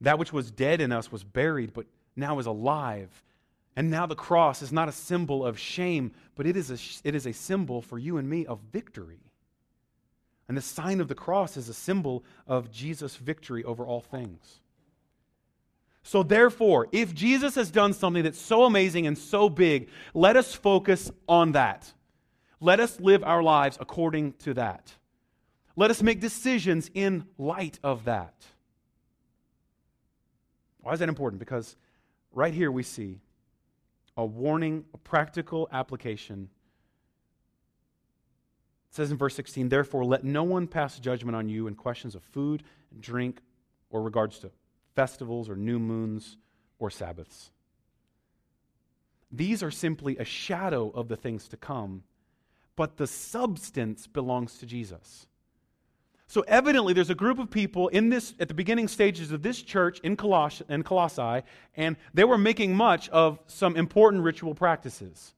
that 0.01 0.19
which 0.19 0.31
was 0.31 0.51
dead 0.51 0.81
in 0.81 0.91
us 0.91 1.11
was 1.11 1.23
buried, 1.23 1.73
but 1.73 1.85
now 2.15 2.39
is 2.39 2.45
alive. 2.45 3.23
And 3.75 3.91
now 3.91 4.05
the 4.05 4.15
cross 4.15 4.61
is 4.61 4.71
not 4.71 4.87
a 4.87 4.93
symbol 4.93 5.45
of 5.45 5.59
shame, 5.59 6.13
but 6.35 6.47
it 6.47 6.55
is 6.55 6.71
a, 6.71 7.07
it 7.07 7.15
is 7.15 7.25
a 7.25 7.33
symbol 7.33 7.81
for 7.81 7.97
you 7.97 8.17
and 8.17 8.29
me 8.29 8.45
of 8.45 8.59
victory. 8.71 9.19
And 10.47 10.55
the 10.55 10.61
sign 10.61 11.01
of 11.01 11.07
the 11.07 11.15
cross 11.15 11.57
is 11.57 11.67
a 11.67 11.73
symbol 11.73 12.23
of 12.47 12.71
Jesus' 12.71 13.15
victory 13.15 13.63
over 13.63 13.85
all 13.85 14.01
things. 14.01 14.61
So, 16.07 16.21
therefore, 16.21 16.87
if 16.91 17.15
Jesus 17.15 17.55
has 17.55 17.71
done 17.71 17.91
something 17.91 18.21
that's 18.21 18.39
so 18.39 18.65
amazing 18.65 19.07
and 19.07 19.17
so 19.17 19.49
big, 19.49 19.89
let 20.13 20.37
us 20.37 20.53
focus 20.53 21.09
on 21.27 21.53
that. 21.53 21.91
Let 22.59 22.79
us 22.79 22.99
live 22.99 23.23
our 23.23 23.41
lives 23.41 23.79
according 23.81 24.33
to 24.33 24.53
that. 24.53 24.93
Let 25.75 25.89
us 25.89 26.03
make 26.03 26.21
decisions 26.21 26.91
in 26.93 27.25
light 27.39 27.79
of 27.83 28.05
that. 28.05 28.35
Why 30.81 30.93
is 30.93 30.99
that 30.99 31.09
important? 31.09 31.39
Because 31.39 31.75
right 32.31 32.53
here 32.53 32.71
we 32.71 32.83
see 32.83 33.19
a 34.15 34.23
warning, 34.23 34.85
a 34.93 34.99
practical 34.99 35.67
application. 35.71 36.49
It 38.91 38.95
says 38.95 39.09
in 39.09 39.17
verse 39.17 39.33
16, 39.33 39.69
Therefore, 39.69 40.05
let 40.05 40.23
no 40.23 40.43
one 40.43 40.67
pass 40.67 40.99
judgment 40.99 41.35
on 41.35 41.49
you 41.49 41.65
in 41.65 41.73
questions 41.73 42.13
of 42.13 42.21
food 42.21 42.61
drink 42.99 43.41
or 43.89 44.03
regards 44.03 44.37
to 44.37 44.51
festivals 44.95 45.49
or 45.49 45.55
new 45.55 45.79
moons 45.79 46.37
or 46.79 46.89
Sabbaths. 46.89 47.51
These 49.31 49.61
are 49.63 49.71
simply 49.71 50.17
a 50.17 50.23
shadow 50.23 50.89
of 50.89 51.07
the 51.07 51.17
things 51.17 51.47
to 51.49 51.57
come, 51.57 52.03
but 52.75 52.97
the 52.97 53.07
substance 53.07 54.07
belongs 54.07 54.57
to 54.59 54.65
Jesus. 54.65 55.27
So 56.27 56.43
evidently, 56.47 56.93
there's 56.93 57.09
a 57.09 57.15
group 57.15 57.37
of 57.37 57.51
people 57.51 57.87
in 57.89 58.09
this 58.09 58.33
at 58.39 58.47
the 58.47 58.53
beginning 58.53 58.87
stages 58.87 59.31
of 59.31 59.43
this 59.43 59.61
church 59.61 59.99
in, 59.99 60.17
Coloss- 60.17 60.67
in 60.69 60.83
Colossae, 60.83 61.45
and 61.75 61.97
they 62.13 62.23
were 62.23 62.37
making 62.37 62.75
much 62.75 63.09
of 63.09 63.39
some 63.47 63.75
important 63.75 64.23
ritual 64.23 64.55
practices. 64.55 65.33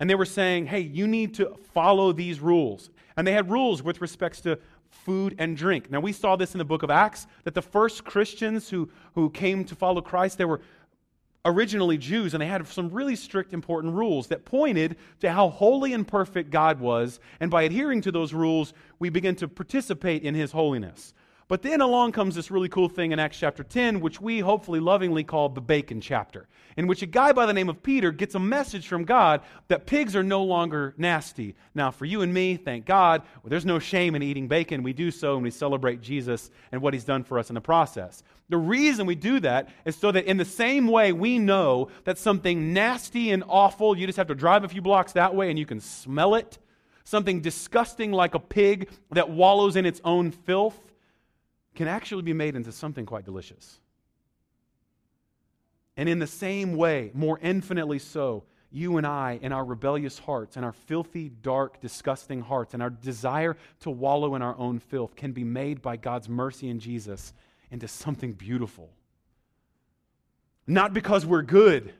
And 0.00 0.10
they 0.10 0.14
were 0.14 0.24
saying, 0.26 0.66
hey, 0.66 0.80
you 0.80 1.06
need 1.06 1.34
to 1.34 1.56
follow 1.72 2.12
these 2.12 2.40
rules. 2.40 2.90
And 3.16 3.26
they 3.26 3.32
had 3.32 3.50
rules 3.50 3.82
with 3.82 4.00
respects 4.00 4.40
to 4.42 4.58
food 4.90 5.34
and 5.38 5.56
drink. 5.56 5.90
Now, 5.90 6.00
we 6.00 6.12
saw 6.12 6.36
this 6.36 6.54
in 6.54 6.58
the 6.58 6.64
book 6.64 6.82
of 6.82 6.90
Acts 6.90 7.26
that 7.44 7.54
the 7.54 7.62
first 7.62 8.04
Christians 8.04 8.68
who, 8.68 8.90
who 9.14 9.30
came 9.30 9.64
to 9.64 9.74
follow 9.74 10.00
Christ, 10.00 10.38
they 10.38 10.44
were 10.44 10.60
originally 11.44 11.96
Jews, 11.96 12.34
and 12.34 12.42
they 12.42 12.46
had 12.46 12.66
some 12.66 12.90
really 12.90 13.16
strict, 13.16 13.54
important 13.54 13.94
rules 13.94 14.26
that 14.28 14.44
pointed 14.44 14.96
to 15.20 15.30
how 15.30 15.48
holy 15.48 15.92
and 15.92 16.06
perfect 16.06 16.50
God 16.50 16.80
was. 16.80 17.20
And 17.40 17.50
by 17.50 17.62
adhering 17.62 18.00
to 18.02 18.12
those 18.12 18.34
rules, 18.34 18.74
we 18.98 19.08
begin 19.08 19.36
to 19.36 19.48
participate 19.48 20.22
in 20.22 20.34
his 20.34 20.52
holiness. 20.52 21.14
But 21.48 21.62
then 21.62 21.80
along 21.80 22.10
comes 22.10 22.34
this 22.34 22.50
really 22.50 22.68
cool 22.68 22.88
thing 22.88 23.12
in 23.12 23.20
Acts 23.20 23.38
chapter 23.38 23.62
10, 23.62 24.00
which 24.00 24.20
we 24.20 24.40
hopefully 24.40 24.80
lovingly 24.80 25.22
call 25.22 25.48
the 25.48 25.60
bacon 25.60 26.00
chapter, 26.00 26.48
in 26.76 26.88
which 26.88 27.02
a 27.02 27.06
guy 27.06 27.30
by 27.30 27.46
the 27.46 27.52
name 27.52 27.68
of 27.68 27.84
Peter 27.84 28.10
gets 28.10 28.34
a 28.34 28.40
message 28.40 28.88
from 28.88 29.04
God 29.04 29.42
that 29.68 29.86
pigs 29.86 30.16
are 30.16 30.24
no 30.24 30.42
longer 30.42 30.92
nasty. 30.96 31.54
Now, 31.72 31.92
for 31.92 32.04
you 32.04 32.22
and 32.22 32.34
me, 32.34 32.56
thank 32.56 32.84
God, 32.84 33.22
well, 33.42 33.50
there's 33.50 33.64
no 33.64 33.78
shame 33.78 34.16
in 34.16 34.24
eating 34.24 34.48
bacon. 34.48 34.82
We 34.82 34.92
do 34.92 35.12
so 35.12 35.34
and 35.34 35.44
we 35.44 35.52
celebrate 35.52 36.00
Jesus 36.00 36.50
and 36.72 36.82
what 36.82 36.94
he's 36.94 37.04
done 37.04 37.22
for 37.22 37.38
us 37.38 37.48
in 37.48 37.54
the 37.54 37.60
process. 37.60 38.24
The 38.48 38.56
reason 38.56 39.06
we 39.06 39.14
do 39.14 39.38
that 39.40 39.68
is 39.84 39.94
so 39.94 40.10
that 40.10 40.24
in 40.24 40.38
the 40.38 40.44
same 40.44 40.88
way 40.88 41.12
we 41.12 41.38
know 41.38 41.90
that 42.04 42.18
something 42.18 42.72
nasty 42.72 43.30
and 43.30 43.44
awful, 43.46 43.96
you 43.96 44.06
just 44.06 44.18
have 44.18 44.26
to 44.28 44.34
drive 44.34 44.64
a 44.64 44.68
few 44.68 44.82
blocks 44.82 45.12
that 45.12 45.32
way 45.32 45.50
and 45.50 45.58
you 45.60 45.66
can 45.66 45.78
smell 45.78 46.34
it, 46.34 46.58
something 47.04 47.40
disgusting 47.40 48.10
like 48.10 48.34
a 48.34 48.40
pig 48.40 48.90
that 49.12 49.30
wallows 49.30 49.76
in 49.76 49.86
its 49.86 50.00
own 50.04 50.32
filth 50.32 50.76
can 51.76 51.88
actually 51.88 52.22
be 52.22 52.32
made 52.32 52.56
into 52.56 52.72
something 52.72 53.06
quite 53.06 53.24
delicious. 53.24 53.78
And 55.96 56.08
in 56.08 56.18
the 56.18 56.26
same 56.26 56.74
way, 56.76 57.10
more 57.14 57.38
infinitely 57.40 57.98
so, 57.98 58.44
you 58.70 58.98
and 58.98 59.06
I, 59.06 59.38
in 59.40 59.52
our 59.52 59.64
rebellious 59.64 60.18
hearts, 60.18 60.56
and 60.56 60.64
our 60.64 60.72
filthy, 60.72 61.28
dark, 61.28 61.80
disgusting 61.80 62.40
hearts, 62.40 62.74
and 62.74 62.82
our 62.82 62.90
desire 62.90 63.56
to 63.80 63.90
wallow 63.90 64.34
in 64.34 64.42
our 64.42 64.56
own 64.58 64.78
filth, 64.78 65.16
can 65.16 65.32
be 65.32 65.44
made 65.44 65.80
by 65.80 65.96
God's 65.96 66.28
mercy 66.28 66.68
in 66.68 66.80
Jesus 66.80 67.32
into 67.70 67.88
something 67.88 68.32
beautiful. 68.32 68.90
Not 70.66 70.92
because 70.92 71.24
we're 71.24 71.42
good, 71.42 71.94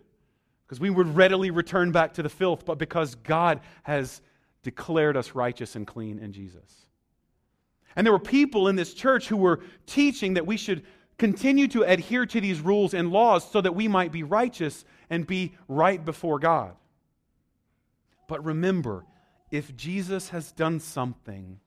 because 0.67 0.81
we 0.81 0.91
would 0.91 1.15
readily 1.15 1.51
return 1.51 1.93
back 1.93 2.15
to 2.15 2.23
the 2.23 2.29
filth, 2.29 2.67
but 2.67 2.79
because 2.79 3.15
God 3.15 3.61
has 3.85 4.21
declared 4.63 5.17
us 5.17 5.35
righteous 5.35 5.77
and 5.77 5.87
clean 5.87 6.19
in 6.19 6.33
Jesus. 6.33 6.86
And 7.97 8.07
there 8.07 8.13
were 8.13 8.19
people 8.19 8.69
in 8.69 8.77
this 8.77 8.93
church 8.95 9.29
who 9.29 9.39
were 9.39 9.61
teaching 9.87 10.35
that 10.35 10.47
we 10.47 10.59
should 10.59 10.85
continue 11.19 11.67
to 11.69 11.83
adhere 11.83 12.27
to 12.27 12.41
these 12.41 12.61
rules 12.61 12.93
and 12.93 13.11
laws 13.11 13.51
so 13.51 13.61
that 13.63 13.75
we 13.75 13.89
might 13.89 14.13
be 14.13 14.23
righteous 14.23 14.85
and 15.09 15.27
be 15.27 15.55
right 15.67 16.05
before 16.05 16.39
God. 16.39 16.77
But 18.29 18.45
remember, 18.45 19.07
if 19.51 19.75
Jesus 19.77 20.29
has 20.29 20.53
done 20.53 20.79
something 20.81 21.59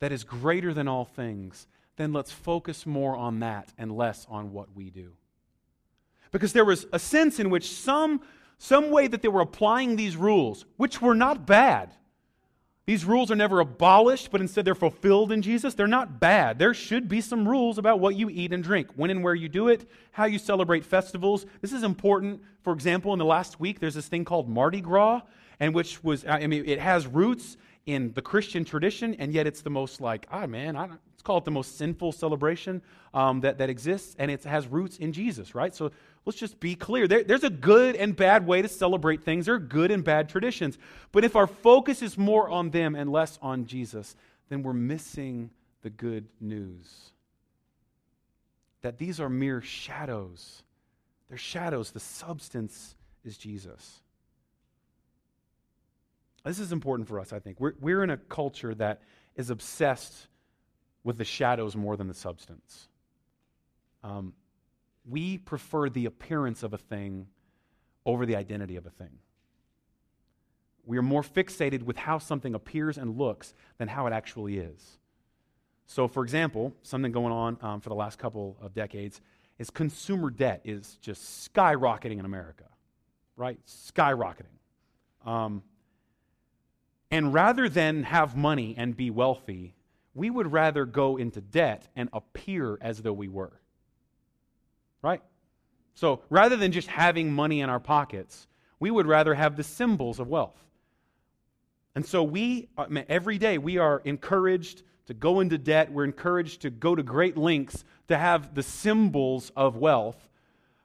that 0.00 0.10
is 0.10 0.24
greater 0.24 0.74
than 0.74 0.88
all 0.88 1.04
things, 1.04 1.68
then 1.96 2.12
let's 2.12 2.32
focus 2.32 2.86
more 2.86 3.16
on 3.16 3.40
that 3.40 3.72
and 3.78 3.96
less 3.96 4.26
on 4.28 4.52
what 4.52 4.74
we 4.74 4.90
do. 4.90 5.12
Because 6.32 6.52
there 6.52 6.64
was 6.64 6.86
a 6.92 6.98
sense 6.98 7.38
in 7.38 7.50
which 7.50 7.70
some, 7.70 8.22
some 8.58 8.90
way 8.90 9.06
that 9.06 9.22
they 9.22 9.28
were 9.28 9.42
applying 9.42 9.94
these 9.94 10.16
rules, 10.16 10.64
which 10.76 11.00
were 11.00 11.14
not 11.14 11.46
bad, 11.46 11.94
these 12.84 13.04
rules 13.04 13.30
are 13.30 13.36
never 13.36 13.60
abolished, 13.60 14.30
but 14.32 14.40
instead 14.40 14.64
they're 14.64 14.74
fulfilled 14.74 15.30
in 15.30 15.40
Jesus. 15.40 15.74
They're 15.74 15.86
not 15.86 16.18
bad. 16.18 16.58
There 16.58 16.74
should 16.74 17.08
be 17.08 17.20
some 17.20 17.46
rules 17.46 17.78
about 17.78 18.00
what 18.00 18.16
you 18.16 18.28
eat 18.28 18.52
and 18.52 18.62
drink, 18.62 18.88
when 18.96 19.10
and 19.10 19.22
where 19.22 19.36
you 19.36 19.48
do 19.48 19.68
it, 19.68 19.88
how 20.10 20.24
you 20.24 20.38
celebrate 20.38 20.84
festivals. 20.84 21.46
This 21.60 21.72
is 21.72 21.84
important. 21.84 22.42
For 22.62 22.72
example, 22.72 23.12
in 23.12 23.20
the 23.20 23.24
last 23.24 23.60
week, 23.60 23.78
there's 23.78 23.94
this 23.94 24.08
thing 24.08 24.24
called 24.24 24.48
Mardi 24.48 24.80
Gras, 24.80 25.22
and 25.60 25.74
which 25.74 26.02
was, 26.02 26.24
I 26.26 26.46
mean, 26.48 26.64
it 26.66 26.80
has 26.80 27.06
roots 27.06 27.56
in 27.86 28.12
the 28.14 28.22
Christian 28.22 28.64
tradition, 28.64 29.14
and 29.14 29.32
yet 29.32 29.46
it's 29.46 29.62
the 29.62 29.70
most 29.70 30.00
like, 30.00 30.26
ah, 30.32 30.46
man, 30.46 30.76
I 30.76 30.88
let's 31.22 31.22
call 31.22 31.38
it 31.38 31.44
the 31.44 31.52
most 31.52 31.78
sinful 31.78 32.10
celebration 32.10 32.82
um, 33.14 33.42
that, 33.42 33.58
that 33.58 33.70
exists, 33.70 34.16
and 34.18 34.28
it 34.28 34.42
has 34.42 34.66
roots 34.66 34.96
in 34.96 35.12
Jesus, 35.12 35.54
right? 35.54 35.72
So 35.72 35.92
let's 36.24 36.38
just 36.38 36.60
be 36.60 36.74
clear. 36.74 37.08
There, 37.08 37.24
there's 37.24 37.44
a 37.44 37.50
good 37.50 37.96
and 37.96 38.14
bad 38.14 38.46
way 38.46 38.62
to 38.62 38.68
celebrate 38.68 39.22
things. 39.22 39.46
There 39.46 39.54
are 39.54 39.60
good 39.60 39.90
and 39.90 40.04
bad 40.04 40.28
traditions. 40.28 40.78
But 41.10 41.24
if 41.24 41.36
our 41.36 41.46
focus 41.46 42.02
is 42.02 42.16
more 42.16 42.48
on 42.48 42.70
them 42.70 42.94
and 42.94 43.10
less 43.10 43.38
on 43.42 43.66
Jesus, 43.66 44.16
then 44.48 44.62
we're 44.62 44.72
missing 44.72 45.50
the 45.82 45.90
good 45.90 46.28
news. 46.40 47.12
That 48.82 48.98
these 48.98 49.20
are 49.20 49.28
mere 49.28 49.60
shadows. 49.60 50.62
They're 51.28 51.38
shadows. 51.38 51.90
The 51.90 52.00
substance 52.00 52.96
is 53.24 53.36
Jesus. 53.38 54.00
This 56.44 56.58
is 56.58 56.72
important 56.72 57.08
for 57.08 57.20
us, 57.20 57.32
I 57.32 57.38
think. 57.38 57.60
We're, 57.60 57.74
we're 57.80 58.02
in 58.02 58.10
a 58.10 58.16
culture 58.16 58.74
that 58.74 59.02
is 59.36 59.50
obsessed 59.50 60.26
with 61.04 61.18
the 61.18 61.24
shadows 61.24 61.76
more 61.76 61.96
than 61.96 62.08
the 62.08 62.14
substance. 62.14 62.88
Um, 64.02 64.34
we 65.08 65.38
prefer 65.38 65.88
the 65.88 66.06
appearance 66.06 66.62
of 66.62 66.72
a 66.72 66.78
thing 66.78 67.26
over 68.04 68.26
the 68.26 68.36
identity 68.36 68.76
of 68.76 68.86
a 68.86 68.90
thing. 68.90 69.18
We 70.84 70.98
are 70.98 71.02
more 71.02 71.22
fixated 71.22 71.82
with 71.82 71.96
how 71.96 72.18
something 72.18 72.54
appears 72.54 72.98
and 72.98 73.16
looks 73.16 73.54
than 73.78 73.88
how 73.88 74.06
it 74.06 74.12
actually 74.12 74.58
is. 74.58 74.98
So, 75.86 76.08
for 76.08 76.22
example, 76.22 76.74
something 76.82 77.12
going 77.12 77.32
on 77.32 77.58
um, 77.60 77.80
for 77.80 77.88
the 77.88 77.94
last 77.94 78.18
couple 78.18 78.56
of 78.60 78.74
decades 78.74 79.20
is 79.58 79.70
consumer 79.70 80.30
debt 80.30 80.62
is 80.64 80.96
just 81.00 81.52
skyrocketing 81.52 82.18
in 82.18 82.24
America, 82.24 82.64
right? 83.36 83.58
Skyrocketing. 83.66 84.56
Um, 85.24 85.62
and 87.10 87.32
rather 87.32 87.68
than 87.68 88.04
have 88.04 88.36
money 88.36 88.74
and 88.76 88.96
be 88.96 89.10
wealthy, 89.10 89.74
we 90.14 90.30
would 90.30 90.50
rather 90.50 90.84
go 90.84 91.16
into 91.16 91.40
debt 91.40 91.88
and 91.94 92.08
appear 92.12 92.78
as 92.80 93.02
though 93.02 93.12
we 93.12 93.28
were 93.28 93.61
right? 95.02 95.22
So 95.94 96.22
rather 96.30 96.56
than 96.56 96.72
just 96.72 96.88
having 96.88 97.32
money 97.32 97.60
in 97.60 97.68
our 97.68 97.80
pockets, 97.80 98.46
we 98.80 98.90
would 98.90 99.06
rather 99.06 99.34
have 99.34 99.56
the 99.56 99.64
symbols 99.64 100.18
of 100.18 100.28
wealth. 100.28 100.56
And 101.94 102.06
so 102.06 102.22
we, 102.22 102.68
every 103.08 103.38
day, 103.38 103.58
we 103.58 103.78
are 103.78 104.00
encouraged 104.04 104.82
to 105.06 105.14
go 105.14 105.40
into 105.40 105.58
debt. 105.58 105.92
We're 105.92 106.04
encouraged 106.04 106.62
to 106.62 106.70
go 106.70 106.94
to 106.94 107.02
great 107.02 107.36
lengths 107.36 107.84
to 108.08 108.16
have 108.16 108.54
the 108.54 108.62
symbols 108.62 109.52
of 109.54 109.76
wealth. 109.76 110.28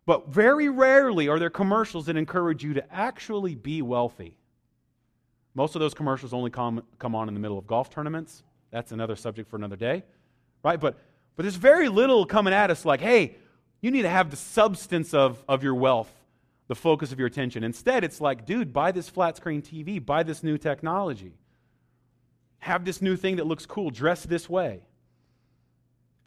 But 0.05 0.29
very 0.29 0.69
rarely 0.69 1.27
are 1.27 1.39
there 1.39 1.49
commercials 1.49 2.05
that 2.07 2.17
encourage 2.17 2.63
you 2.63 2.73
to 2.73 2.93
actually 2.93 3.55
be 3.55 3.81
wealthy. 3.81 4.37
Most 5.53 5.75
of 5.75 5.79
those 5.79 5.93
commercials 5.93 6.33
only 6.33 6.51
come, 6.51 6.83
come 6.99 7.15
on 7.15 7.27
in 7.27 7.33
the 7.33 7.39
middle 7.39 7.57
of 7.57 7.65
golf 7.67 7.89
tournaments. 7.89 8.43
That's 8.71 8.91
another 8.91 9.15
subject 9.15 9.49
for 9.49 9.55
another 9.55 9.75
day, 9.75 10.03
right? 10.63 10.79
But, 10.79 10.99
but 11.35 11.43
there's 11.43 11.55
very 11.55 11.89
little 11.89 12.25
coming 12.25 12.53
at 12.53 12.69
us 12.69 12.85
like, 12.85 13.01
hey, 13.01 13.37
you 13.81 13.91
need 13.91 14.03
to 14.03 14.09
have 14.09 14.29
the 14.29 14.37
substance 14.37 15.13
of, 15.13 15.43
of 15.47 15.63
your 15.63 15.75
wealth, 15.75 16.11
the 16.67 16.75
focus 16.75 17.11
of 17.11 17.19
your 17.19 17.27
attention. 17.27 17.63
Instead, 17.63 18.03
it's 18.03 18.19
like, 18.19 18.45
dude, 18.45 18.73
buy 18.73 18.91
this 18.91 19.09
flat 19.09 19.37
screen 19.37 19.61
TV, 19.61 20.03
buy 20.03 20.23
this 20.23 20.43
new 20.43 20.57
technology, 20.57 21.33
have 22.59 22.85
this 22.85 23.01
new 23.01 23.15
thing 23.15 23.37
that 23.37 23.45
looks 23.45 23.65
cool, 23.65 23.89
dress 23.89 24.23
this 24.23 24.49
way. 24.49 24.81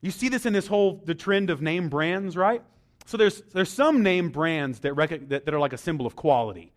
You 0.01 0.11
see 0.11 0.29
this 0.29 0.47
in 0.47 0.53
this 0.53 0.67
whole 0.67 1.03
the 1.05 1.15
trend 1.15 1.51
of 1.51 1.61
name 1.61 1.89
brands, 1.89 2.37
right? 2.37 2.63
So 3.07 3.17
there's 3.17 3.43
there's 3.53 3.71
some 3.71 4.03
name 4.03 4.31
brands 4.31 4.81
that, 4.81 4.95
rec- 4.95 5.29
that, 5.29 5.45
that 5.45 5.55
are 5.55 5.59
like 5.59 5.73
a 5.73 5.79
symbol 5.79 6.07
of 6.07 6.17
quality. 6.17 6.73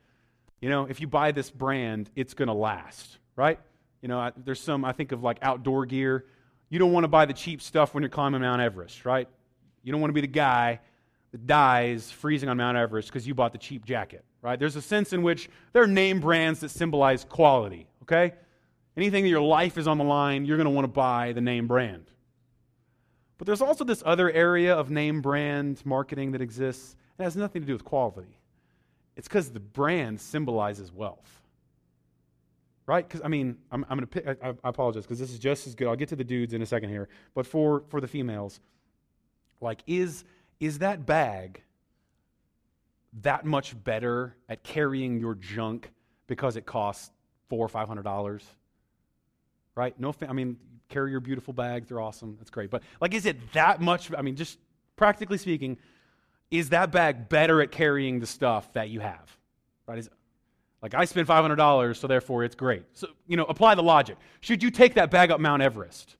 You 0.59 0.69
know, 0.69 0.85
if 0.85 0.99
you 0.99 1.07
buy 1.07 1.31
this 1.31 1.49
brand, 1.49 2.09
it's 2.15 2.33
going 2.33 2.47
to 2.47 2.53
last, 2.53 3.17
right? 3.35 3.59
You 4.01 4.07
know, 4.07 4.19
I, 4.19 4.31
there's 4.35 4.61
some 4.61 4.83
I 4.83 4.91
think 4.91 5.11
of 5.11 5.23
like 5.23 5.37
outdoor 5.41 5.85
gear. 5.85 6.25
You 6.69 6.79
don't 6.79 6.91
want 6.91 7.03
to 7.03 7.09
buy 7.09 7.25
the 7.25 7.33
cheap 7.33 7.61
stuff 7.61 7.93
when 7.93 8.01
you're 8.01 8.09
climbing 8.09 8.41
Mount 8.41 8.61
Everest, 8.61 9.05
right? 9.05 9.29
You 9.83 9.91
don't 9.91 10.01
want 10.01 10.09
to 10.09 10.15
be 10.15 10.21
the 10.21 10.27
guy 10.27 10.79
that 11.31 11.45
dies 11.45 12.09
freezing 12.11 12.49
on 12.49 12.57
Mount 12.57 12.77
Everest 12.77 13.09
because 13.09 13.27
you 13.27 13.35
bought 13.35 13.51
the 13.51 13.57
cheap 13.57 13.85
jacket, 13.85 14.23
right? 14.41 14.57
There's 14.57 14.75
a 14.75 14.81
sense 14.81 15.13
in 15.13 15.21
which 15.23 15.49
there 15.73 15.83
are 15.83 15.87
name 15.87 16.19
brands 16.19 16.61
that 16.61 16.69
symbolize 16.69 17.25
quality, 17.25 17.87
okay? 18.03 18.33
Anything 18.95 19.23
that 19.23 19.29
your 19.29 19.41
life 19.41 19.77
is 19.77 19.87
on 19.87 19.97
the 19.97 20.03
line, 20.03 20.45
you're 20.45 20.57
going 20.57 20.65
to 20.65 20.71
want 20.71 20.85
to 20.85 20.91
buy 20.91 21.33
the 21.33 21.41
name 21.41 21.67
brand. 21.67 22.05
But 23.37 23.47
there's 23.47 23.61
also 23.61 23.83
this 23.83 24.03
other 24.05 24.31
area 24.31 24.73
of 24.73 24.89
name 24.89 25.21
brand 25.21 25.81
marketing 25.85 26.31
that 26.31 26.41
exists. 26.41 26.95
It 27.19 27.23
has 27.23 27.35
nothing 27.35 27.61
to 27.61 27.65
do 27.65 27.73
with 27.73 27.83
quality. 27.83 28.37
It's 29.15 29.27
because 29.27 29.51
the 29.51 29.59
brand 29.59 30.21
symbolizes 30.21 30.91
wealth. 30.91 31.41
Right? 32.85 33.07
Because, 33.07 33.21
I 33.23 33.27
mean, 33.29 33.57
I'm, 33.71 33.85
I'm 33.89 33.99
going 33.99 34.07
to 34.07 34.45
I, 34.45 34.49
I 34.49 34.69
apologize 34.69 35.03
because 35.03 35.19
this 35.19 35.31
is 35.31 35.39
just 35.39 35.67
as 35.67 35.73
good. 35.73 35.87
I'll 35.87 35.95
get 35.95 36.09
to 36.09 36.15
the 36.15 36.23
dudes 36.23 36.53
in 36.53 36.61
a 36.61 36.65
second 36.65 36.89
here. 36.89 37.09
But 37.33 37.47
for, 37.47 37.83
for 37.89 38.01
the 38.01 38.07
females, 38.07 38.59
like, 39.63 39.81
is, 39.87 40.23
is 40.59 40.79
that 40.79 41.05
bag 41.05 41.63
that 43.21 43.45
much 43.45 43.81
better 43.83 44.35
at 44.49 44.63
carrying 44.63 45.19
your 45.19 45.35
junk 45.35 45.91
because 46.27 46.55
it 46.55 46.65
costs 46.65 47.11
four 47.49 47.65
or 47.65 47.69
five 47.69 47.87
hundred 47.87 48.03
dollars? 48.03 48.43
Right? 49.75 49.99
No, 49.99 50.13
I 50.27 50.33
mean, 50.33 50.57
carry 50.89 51.11
your 51.11 51.19
beautiful 51.19 51.53
bags; 51.53 51.89
they're 51.89 52.01
awesome. 52.01 52.35
That's 52.37 52.51
great. 52.51 52.69
But 52.69 52.83
like, 53.01 53.13
is 53.13 53.25
it 53.25 53.53
that 53.53 53.81
much? 53.81 54.11
I 54.15 54.21
mean, 54.21 54.35
just 54.35 54.59
practically 54.95 55.37
speaking, 55.37 55.77
is 56.51 56.69
that 56.69 56.91
bag 56.91 57.29
better 57.29 57.61
at 57.61 57.71
carrying 57.71 58.19
the 58.19 58.27
stuff 58.27 58.71
that 58.73 58.89
you 58.89 58.99
have? 58.99 59.35
Right? 59.87 59.97
Is, 59.97 60.09
like 60.83 60.93
I 60.93 61.05
hundred 61.05 61.55
dollars, 61.55 61.97
so 61.99 62.07
therefore 62.07 62.43
it's 62.43 62.55
great. 62.55 62.83
So 62.93 63.07
you 63.25 63.37
know, 63.37 63.45
apply 63.45 63.75
the 63.75 63.83
logic. 63.83 64.17
Should 64.41 64.61
you 64.61 64.69
take 64.69 64.95
that 64.95 65.09
bag 65.09 65.31
up 65.31 65.39
Mount 65.39 65.63
Everest? 65.63 66.17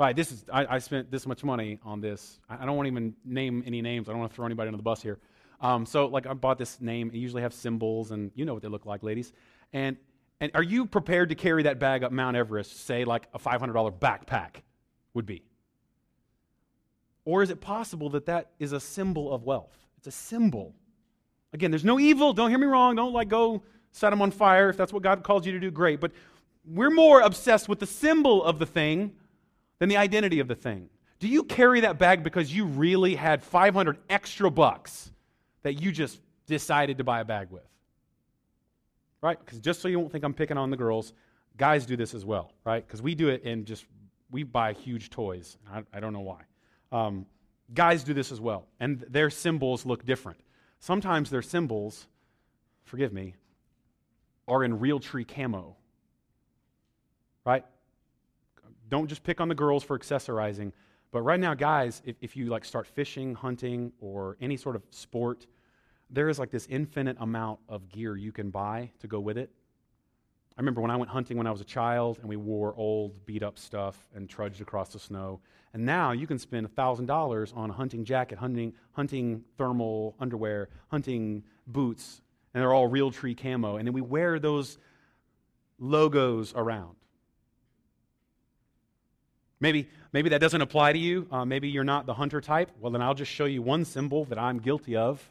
Right, 0.00 0.16
this 0.16 0.32
is, 0.32 0.46
I, 0.50 0.76
I, 0.76 0.78
spent 0.78 1.10
this 1.10 1.26
much 1.26 1.44
money 1.44 1.78
on 1.84 2.00
this. 2.00 2.40
I, 2.48 2.62
I 2.62 2.64
don't 2.64 2.74
want 2.74 2.86
to 2.86 2.90
even 2.90 3.14
name 3.22 3.62
any 3.66 3.82
names. 3.82 4.08
I 4.08 4.12
don't 4.12 4.18
want 4.18 4.32
to 4.32 4.34
throw 4.34 4.46
anybody 4.46 4.68
under 4.68 4.78
the 4.78 4.82
bus 4.82 5.02
here. 5.02 5.18
Um, 5.60 5.84
so, 5.84 6.06
like, 6.06 6.26
I 6.26 6.32
bought 6.32 6.56
this 6.56 6.80
name. 6.80 7.10
It 7.12 7.18
usually 7.18 7.42
have 7.42 7.52
symbols, 7.52 8.10
and 8.10 8.30
you 8.34 8.46
know 8.46 8.54
what 8.54 8.62
they 8.62 8.70
look 8.70 8.86
like, 8.86 9.02
ladies. 9.02 9.34
And, 9.74 9.98
and 10.40 10.52
are 10.54 10.62
you 10.62 10.86
prepared 10.86 11.28
to 11.28 11.34
carry 11.34 11.64
that 11.64 11.78
bag 11.78 12.02
up 12.02 12.12
Mount 12.12 12.34
Everest, 12.34 12.86
say, 12.86 13.04
like 13.04 13.26
a 13.34 13.38
$500 13.38 13.92
backpack 13.98 14.62
would 15.12 15.26
be? 15.26 15.42
Or 17.26 17.42
is 17.42 17.50
it 17.50 17.60
possible 17.60 18.08
that 18.08 18.24
that 18.24 18.52
is 18.58 18.72
a 18.72 18.80
symbol 18.80 19.30
of 19.30 19.42
wealth? 19.42 19.76
It's 19.98 20.06
a 20.06 20.12
symbol. 20.12 20.74
Again, 21.52 21.70
there's 21.70 21.84
no 21.84 22.00
evil. 22.00 22.32
Don't 22.32 22.48
hear 22.48 22.58
me 22.58 22.66
wrong. 22.66 22.96
Don't, 22.96 23.12
like, 23.12 23.28
go 23.28 23.62
set 23.92 24.08
them 24.08 24.22
on 24.22 24.30
fire. 24.30 24.70
If 24.70 24.78
that's 24.78 24.94
what 24.94 25.02
God 25.02 25.24
calls 25.24 25.44
you 25.44 25.52
to 25.52 25.60
do, 25.60 25.70
great. 25.70 26.00
But 26.00 26.12
we're 26.64 26.88
more 26.88 27.20
obsessed 27.20 27.68
with 27.68 27.80
the 27.80 27.86
symbol 27.86 28.42
of 28.42 28.58
the 28.58 28.64
thing 28.64 29.12
than 29.80 29.88
the 29.88 29.96
identity 29.96 30.38
of 30.38 30.46
the 30.46 30.54
thing. 30.54 30.88
Do 31.18 31.26
you 31.26 31.42
carry 31.42 31.80
that 31.80 31.98
bag 31.98 32.22
because 32.22 32.54
you 32.54 32.66
really 32.66 33.16
had 33.16 33.42
500 33.42 33.98
extra 34.08 34.50
bucks 34.50 35.10
that 35.62 35.74
you 35.74 35.90
just 35.90 36.20
decided 36.46 36.98
to 36.98 37.04
buy 37.04 37.20
a 37.20 37.24
bag 37.24 37.50
with? 37.50 37.66
Right? 39.20 39.38
Because 39.38 39.58
just 39.58 39.80
so 39.82 39.88
you 39.88 39.98
won't 39.98 40.12
think 40.12 40.24
I'm 40.24 40.32
picking 40.32 40.56
on 40.56 40.70
the 40.70 40.76
girls, 40.76 41.12
guys 41.56 41.84
do 41.84 41.96
this 41.96 42.14
as 42.14 42.24
well, 42.24 42.52
right? 42.64 42.86
Because 42.86 43.02
we 43.02 43.14
do 43.14 43.28
it 43.28 43.44
and 43.44 43.66
just, 43.66 43.84
we 44.30 44.44
buy 44.44 44.72
huge 44.72 45.10
toys. 45.10 45.58
I, 45.70 45.82
I 45.92 46.00
don't 46.00 46.12
know 46.12 46.20
why. 46.20 46.42
Um, 46.92 47.26
guys 47.74 48.02
do 48.04 48.14
this 48.14 48.32
as 48.32 48.40
well, 48.40 48.66
and 48.78 49.00
their 49.08 49.30
symbols 49.30 49.84
look 49.84 50.04
different. 50.04 50.40
Sometimes 50.78 51.28
their 51.28 51.42
symbols, 51.42 52.06
forgive 52.84 53.12
me, 53.12 53.34
are 54.48 54.64
in 54.64 54.78
Realtree 54.78 55.28
camo. 55.28 55.76
Right? 57.44 57.64
Don't 58.90 59.06
just 59.06 59.22
pick 59.22 59.40
on 59.40 59.48
the 59.48 59.54
girls 59.54 59.82
for 59.82 59.98
accessorizing. 59.98 60.72
But 61.12 61.22
right 61.22 61.40
now, 61.40 61.54
guys, 61.54 62.02
if, 62.04 62.16
if 62.20 62.36
you 62.36 62.46
like 62.46 62.64
start 62.64 62.86
fishing, 62.86 63.34
hunting, 63.34 63.92
or 64.00 64.36
any 64.40 64.56
sort 64.56 64.76
of 64.76 64.82
sport, 64.90 65.46
there 66.10 66.28
is 66.28 66.38
like 66.38 66.50
this 66.50 66.66
infinite 66.68 67.16
amount 67.20 67.60
of 67.68 67.88
gear 67.88 68.16
you 68.16 68.32
can 68.32 68.50
buy 68.50 68.90
to 69.00 69.06
go 69.06 69.20
with 69.20 69.38
it. 69.38 69.50
I 70.56 70.60
remember 70.60 70.80
when 70.82 70.90
I 70.90 70.96
went 70.96 71.10
hunting 71.10 71.38
when 71.38 71.46
I 71.46 71.50
was 71.50 71.60
a 71.60 71.64
child 71.64 72.18
and 72.18 72.28
we 72.28 72.36
wore 72.36 72.74
old, 72.76 73.24
beat 73.24 73.42
up 73.42 73.58
stuff 73.58 73.96
and 74.14 74.28
trudged 74.28 74.60
across 74.60 74.92
the 74.92 74.98
snow. 74.98 75.40
And 75.72 75.86
now 75.86 76.10
you 76.12 76.26
can 76.26 76.38
spend 76.38 76.68
$1,000 76.76 77.56
on 77.56 77.70
a 77.70 77.72
hunting 77.72 78.04
jacket, 78.04 78.38
hunting, 78.38 78.74
hunting 78.92 79.44
thermal 79.56 80.16
underwear, 80.20 80.68
hunting 80.88 81.44
boots, 81.66 82.20
and 82.52 82.60
they're 82.60 82.74
all 82.74 82.90
Realtree 82.90 83.40
camo. 83.40 83.76
And 83.76 83.86
then 83.86 83.94
we 83.94 84.00
wear 84.00 84.38
those 84.38 84.78
logos 85.78 86.52
around. 86.54 86.96
Maybe, 89.60 89.88
maybe 90.12 90.30
that 90.30 90.40
doesn't 90.40 90.60
apply 90.60 90.94
to 90.94 90.98
you. 90.98 91.28
Uh, 91.30 91.44
maybe 91.44 91.68
you're 91.68 91.84
not 91.84 92.06
the 92.06 92.14
hunter 92.14 92.40
type. 92.40 92.70
Well, 92.80 92.90
then 92.90 93.02
I'll 93.02 93.14
just 93.14 93.30
show 93.30 93.44
you 93.44 93.60
one 93.60 93.84
symbol 93.84 94.24
that 94.26 94.38
I'm 94.38 94.58
guilty 94.58 94.96
of. 94.96 95.22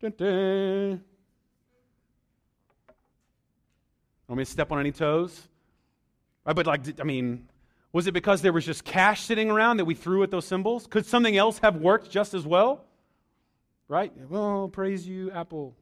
Dun, 0.00 0.12
dun. 0.16 1.04
Want 4.28 4.38
me 4.38 4.44
to 4.44 4.50
step 4.50 4.70
on 4.70 4.78
any 4.78 4.92
toes? 4.92 5.48
But 6.44 6.66
like, 6.66 7.00
I 7.00 7.04
mean, 7.04 7.48
was 7.92 8.06
it 8.06 8.12
because 8.12 8.42
there 8.42 8.52
was 8.52 8.66
just 8.66 8.84
cash 8.84 9.22
sitting 9.22 9.50
around 9.50 9.78
that 9.78 9.86
we 9.86 9.94
threw 9.94 10.22
at 10.22 10.30
those 10.30 10.44
symbols? 10.44 10.86
Could 10.86 11.06
something 11.06 11.36
else 11.36 11.58
have 11.60 11.76
worked 11.76 12.10
just 12.10 12.34
as 12.34 12.46
well? 12.46 12.84
Right? 13.88 14.12
Well, 14.28 14.68
praise 14.68 15.08
you, 15.08 15.30
Apple. 15.30 15.74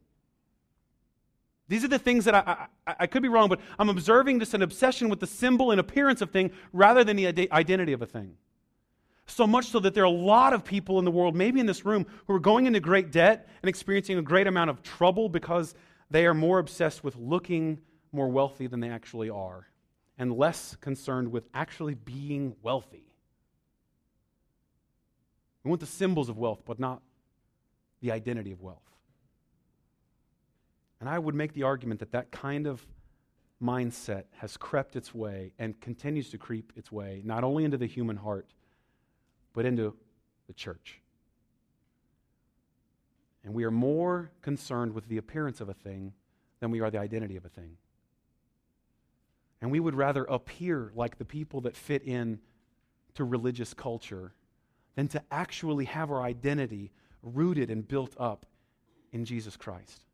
These 1.68 1.84
are 1.84 1.88
the 1.88 1.98
things 1.98 2.24
that 2.26 2.34
I, 2.34 2.68
I, 2.86 2.94
I, 3.00 3.06
could 3.06 3.22
be 3.22 3.28
wrong, 3.28 3.48
but 3.48 3.60
I'm 3.78 3.88
observing 3.88 4.38
just 4.38 4.54
an 4.54 4.62
obsession 4.62 5.08
with 5.08 5.18
the 5.18 5.26
symbol 5.26 5.72
and 5.72 5.80
appearance 5.80 6.20
of 6.20 6.30
thing 6.30 6.52
rather 6.72 7.02
than 7.02 7.16
the 7.16 7.50
identity 7.52 7.92
of 7.92 8.02
a 8.02 8.06
thing. 8.06 8.36
So 9.26 9.46
much 9.46 9.66
so 9.66 9.80
that 9.80 9.92
there 9.92 10.04
are 10.04 10.06
a 10.06 10.10
lot 10.10 10.52
of 10.52 10.64
people 10.64 11.00
in 11.00 11.04
the 11.04 11.10
world, 11.10 11.34
maybe 11.34 11.58
in 11.58 11.66
this 11.66 11.84
room, 11.84 12.06
who 12.26 12.34
are 12.34 12.40
going 12.40 12.66
into 12.66 12.78
great 12.78 13.10
debt 13.10 13.48
and 13.62 13.68
experiencing 13.68 14.16
a 14.16 14.22
great 14.22 14.46
amount 14.46 14.70
of 14.70 14.82
trouble 14.82 15.28
because 15.28 15.74
they 16.08 16.26
are 16.26 16.34
more 16.34 16.60
obsessed 16.60 17.02
with 17.02 17.16
looking 17.16 17.80
more 18.12 18.28
wealthy 18.28 18.68
than 18.68 18.78
they 18.78 18.88
actually 18.88 19.28
are 19.28 19.66
and 20.18 20.32
less 20.32 20.76
concerned 20.80 21.32
with 21.32 21.48
actually 21.52 21.94
being 21.94 22.54
wealthy. 22.62 23.12
We 25.64 25.68
want 25.68 25.80
the 25.80 25.86
symbols 25.86 26.28
of 26.28 26.38
wealth, 26.38 26.62
but 26.64 26.78
not 26.78 27.02
the 28.00 28.12
identity 28.12 28.52
of 28.52 28.62
wealth. 28.62 28.78
And 31.00 31.08
I 31.08 31.18
would 31.18 31.34
make 31.34 31.52
the 31.52 31.64
argument 31.64 32.00
that 32.00 32.12
that 32.12 32.30
kind 32.30 32.66
of 32.66 32.86
mindset 33.62 34.24
has 34.38 34.56
crept 34.56 34.96
its 34.96 35.14
way 35.14 35.52
and 35.58 35.80
continues 35.80 36.30
to 36.30 36.38
creep 36.38 36.72
its 36.76 36.90
way, 36.92 37.22
not 37.24 37.44
only 37.44 37.64
into 37.64 37.76
the 37.76 37.86
human 37.86 38.16
heart, 38.16 38.46
but 39.52 39.64
into 39.64 39.94
the 40.46 40.52
church. 40.52 41.00
And 43.44 43.54
we 43.54 43.64
are 43.64 43.70
more 43.70 44.30
concerned 44.42 44.92
with 44.92 45.08
the 45.08 45.18
appearance 45.18 45.60
of 45.60 45.68
a 45.68 45.74
thing 45.74 46.12
than 46.60 46.70
we 46.70 46.80
are 46.80 46.90
the 46.90 46.98
identity 46.98 47.36
of 47.36 47.44
a 47.44 47.48
thing. 47.48 47.76
And 49.60 49.70
we 49.70 49.80
would 49.80 49.94
rather 49.94 50.24
appear 50.24 50.92
like 50.94 51.18
the 51.18 51.24
people 51.24 51.62
that 51.62 51.76
fit 51.76 52.02
in 52.02 52.40
to 53.14 53.24
religious 53.24 53.72
culture 53.72 54.32
than 54.94 55.08
to 55.08 55.22
actually 55.30 55.86
have 55.86 56.10
our 56.10 56.22
identity 56.22 56.92
rooted 57.22 57.70
and 57.70 57.86
built 57.86 58.14
up 58.18 58.46
in 59.12 59.24
Jesus 59.24 59.56
Christ. 59.56 60.05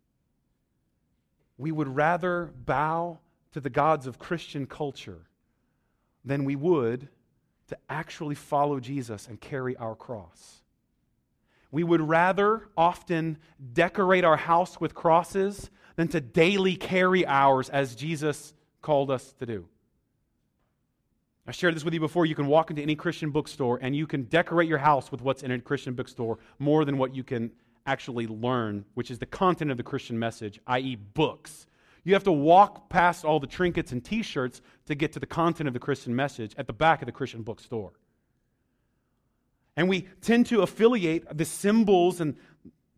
We 1.59 1.73
would 1.73 1.89
rather 1.89 2.53
bow 2.55 3.21
to 3.53 3.61
the 3.61 3.71
gods 3.71 4.07
of 4.07 4.19
Christian 4.19 4.67
culture 4.67 5.27
than 6.25 6.45
we 6.45 6.57
would 6.57 7.09
to 7.69 7.79
actually 7.89 8.35
follow 8.35 8.81
Jesus 8.81 9.29
and 9.29 9.41
carry 9.41 9.77
our 9.77 9.95
cross. 9.95 10.63
We 11.71 11.85
would 11.85 12.03
rather 12.03 12.69
often 12.77 13.39
decorate 13.73 14.25
our 14.25 14.37
house 14.37 14.81
with 14.81 14.95
crosses 14.95 15.71
than 15.97 16.09
to 16.09 16.21
daily 16.21 16.77
carry 16.77 17.27
ours 17.27 17.69
as 17.71 17.95
Jesus 17.95 18.53
called 18.83 19.11
us 19.11 19.33
to 19.39 19.47
do. 19.47 19.67
I 21.47 21.51
shared 21.51 21.75
this 21.75 21.85
with 21.85 21.95
you 21.95 22.01
before. 22.01 22.25
You 22.25 22.35
can 22.35 22.47
walk 22.47 22.71
into 22.71 22.83
any 22.83 22.95
Christian 22.95 23.31
bookstore 23.31 23.79
and 23.83 23.97
you 23.97 24.07
can 24.07 24.25
decorate 24.25 24.69
your 24.69 24.79
house 24.79 25.11
with 25.11 25.23
what's 25.23 25.43
in 25.43 25.51
a 25.51 25.59
Christian 25.61 25.95
bookstore 25.95 26.39
more 26.59 26.85
than 26.85 26.99
what 26.99 27.15
you 27.15 27.25
can 27.25 27.51
actually 27.87 28.27
learn, 28.27 28.85
which 28.95 29.11
is 29.11 29.19
the 29.19 29.27
content 29.27 29.71
of 29.71 29.77
the 29.77 29.83
Christian 29.83 30.19
message, 30.19 30.61
i.e., 30.67 30.97
books. 30.97 31.67
You 32.05 32.15
have 32.15 32.25
to 32.25 32.33
walk 32.33 32.89
past 32.89 33.25
all 33.25 33.41
the 33.41 33.47
trinkets 33.47 33.93
and 33.93 34.05
t 34.05 34.23
shirts 34.23 34.61
to 34.87 34.95
get 34.95 35.13
to 35.13 35.21
the 35.21 35.27
content 35.27 35.69
of 35.69 35.75
the 35.75 35.81
Christian 35.81 36.15
message 36.15 36.55
at 36.59 36.67
the 36.67 36.73
back 36.73 37.03
of 37.03 37.07
the 37.07 37.13
Christian 37.13 37.43
bookstore. 37.43 37.93
And 39.77 39.89
we 39.89 40.09
tend 40.21 40.47
to 40.47 40.63
affiliate 40.63 41.37
the 41.37 41.45
symbols 41.45 42.21
and 42.21 42.37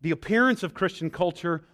the 0.01 0.11
appearance 0.11 0.63
of 0.63 0.73
Christian 0.73 1.09
culture 1.09 1.65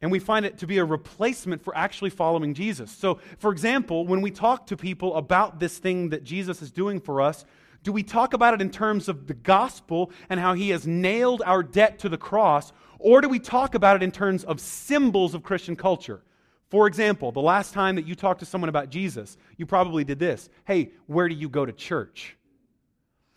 and 0.00 0.12
we 0.12 0.18
find 0.18 0.46
it 0.46 0.58
to 0.58 0.66
be 0.66 0.78
a 0.78 0.84
replacement 0.84 1.62
for 1.62 1.76
actually 1.76 2.10
following 2.10 2.54
Jesus. 2.54 2.90
So, 2.90 3.18
for 3.38 3.50
example, 3.50 4.06
when 4.06 4.20
we 4.20 4.30
talk 4.30 4.66
to 4.68 4.76
people 4.76 5.16
about 5.16 5.58
this 5.58 5.78
thing 5.78 6.10
that 6.10 6.22
Jesus 6.22 6.62
is 6.62 6.70
doing 6.70 7.00
for 7.00 7.20
us, 7.20 7.44
do 7.82 7.92
we 7.92 8.02
talk 8.02 8.34
about 8.34 8.54
it 8.54 8.60
in 8.60 8.70
terms 8.70 9.08
of 9.08 9.26
the 9.26 9.34
gospel 9.34 10.10
and 10.28 10.38
how 10.38 10.54
he 10.54 10.70
has 10.70 10.86
nailed 10.86 11.42
our 11.44 11.62
debt 11.62 12.00
to 12.00 12.08
the 12.08 12.18
cross, 12.18 12.72
or 12.98 13.20
do 13.20 13.28
we 13.28 13.38
talk 13.38 13.74
about 13.74 13.96
it 13.96 14.02
in 14.02 14.10
terms 14.10 14.44
of 14.44 14.60
symbols 14.60 15.34
of 15.34 15.42
Christian 15.42 15.76
culture? 15.76 16.22
For 16.70 16.86
example, 16.86 17.32
the 17.32 17.40
last 17.40 17.72
time 17.72 17.96
that 17.96 18.06
you 18.06 18.14
talked 18.14 18.40
to 18.40 18.46
someone 18.46 18.68
about 18.68 18.90
Jesus, 18.90 19.38
you 19.56 19.64
probably 19.64 20.04
did 20.04 20.18
this 20.18 20.48
Hey, 20.66 20.92
where 21.06 21.28
do 21.28 21.34
you 21.34 21.48
go 21.48 21.64
to 21.64 21.72
church? 21.72 22.36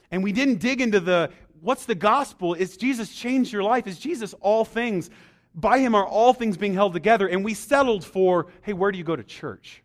And 0.10 0.24
we 0.24 0.32
didn't 0.32 0.60
dig 0.60 0.82
into 0.82 1.00
the 1.00 1.32
what's 1.62 1.86
the 1.86 1.96
gospel? 1.96 2.54
Is 2.54 2.76
Jesus 2.76 3.14
changed 3.14 3.54
your 3.54 3.64
life? 3.64 3.88
Is 3.88 4.00
Jesus 4.00 4.34
all 4.42 4.66
things? 4.66 5.10
By 5.54 5.80
him 5.80 5.96
are 5.96 6.06
all 6.06 6.34
things 6.34 6.58
being 6.58 6.74
held 6.74 6.94
together, 6.94 7.28
and 7.28 7.44
we 7.44 7.54
settled 7.54 8.06
for, 8.06 8.48
hey, 8.62 8.74
where 8.74 8.92
do 8.92 8.98
you 8.98 9.04
go 9.04 9.16
to 9.16 9.24
church? 9.24 9.84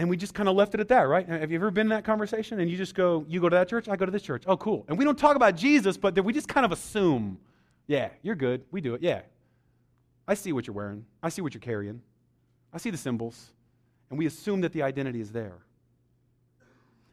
And 0.00 0.08
we 0.08 0.16
just 0.16 0.32
kind 0.32 0.48
of 0.48 0.56
left 0.56 0.72
it 0.72 0.80
at 0.80 0.88
that, 0.88 1.02
right? 1.02 1.28
Have 1.28 1.50
you 1.50 1.58
ever 1.58 1.70
been 1.70 1.88
in 1.88 1.90
that 1.90 2.04
conversation? 2.04 2.58
And 2.58 2.70
you 2.70 2.78
just 2.78 2.94
go, 2.94 3.22
you 3.28 3.38
go 3.38 3.50
to 3.50 3.56
that 3.56 3.68
church, 3.68 3.86
I 3.86 3.96
go 3.96 4.06
to 4.06 4.10
this 4.10 4.22
church. 4.22 4.44
Oh, 4.46 4.56
cool. 4.56 4.86
And 4.88 4.96
we 4.96 5.04
don't 5.04 5.18
talk 5.18 5.36
about 5.36 5.56
Jesus, 5.56 5.98
but 5.98 6.18
we 6.24 6.32
just 6.32 6.48
kind 6.48 6.64
of 6.64 6.72
assume, 6.72 7.38
yeah, 7.86 8.08
you're 8.22 8.34
good. 8.34 8.62
We 8.70 8.80
do 8.80 8.94
it. 8.94 9.02
Yeah. 9.02 9.20
I 10.26 10.32
see 10.32 10.54
what 10.54 10.66
you're 10.66 10.72
wearing. 10.72 11.04
I 11.22 11.28
see 11.28 11.42
what 11.42 11.52
you're 11.52 11.60
carrying. 11.60 12.00
I 12.72 12.78
see 12.78 12.88
the 12.88 12.96
symbols. 12.96 13.52
And 14.08 14.18
we 14.18 14.24
assume 14.24 14.62
that 14.62 14.72
the 14.72 14.84
identity 14.84 15.20
is 15.20 15.32
there. 15.32 15.58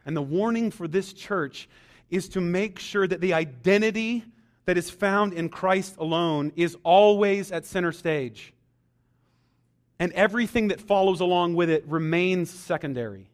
And 0.06 0.16
the 0.16 0.22
warning 0.22 0.72
for 0.72 0.88
this 0.88 1.12
church 1.12 1.68
is 2.10 2.30
to 2.30 2.40
make 2.40 2.80
sure 2.80 3.06
that 3.06 3.20
the 3.20 3.34
identity 3.34 4.24
that 4.64 4.78
is 4.78 4.90
found 4.90 5.34
in 5.34 5.50
Christ 5.50 5.98
alone 5.98 6.54
is 6.56 6.78
always 6.84 7.52
at 7.52 7.66
center 7.66 7.92
stage. 7.92 8.54
And 10.00 10.12
everything 10.14 10.68
that 10.68 10.80
follows 10.80 11.22
along 11.22 11.56
with 11.56 11.70
it 11.70 11.86
remains 11.88 12.50
secondary. 12.52 13.30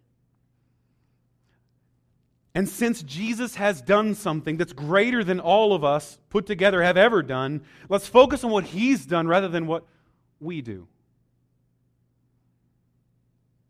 And 2.56 2.69
since 2.69 3.02
Jesus 3.02 3.56
has 3.56 3.82
done 3.82 4.13
something 4.13 4.58
that's 4.58 4.73
greater 4.73 5.23
than 5.23 5.39
all 5.39 5.73
of 5.73 5.84
us 5.84 6.19
put 6.30 6.45
together 6.45 6.84
have 6.84 6.97
ever 6.97 7.23
done, 7.23 7.62
let's 7.89 8.08
focus 8.08 8.43
on 8.43 8.52
what 8.52 8.65
he's 8.65 9.06
done 9.06 9.28
rather 9.28 9.47
than 9.47 9.65
what 9.65 9.86
we 10.39 10.62
do. 10.62 10.88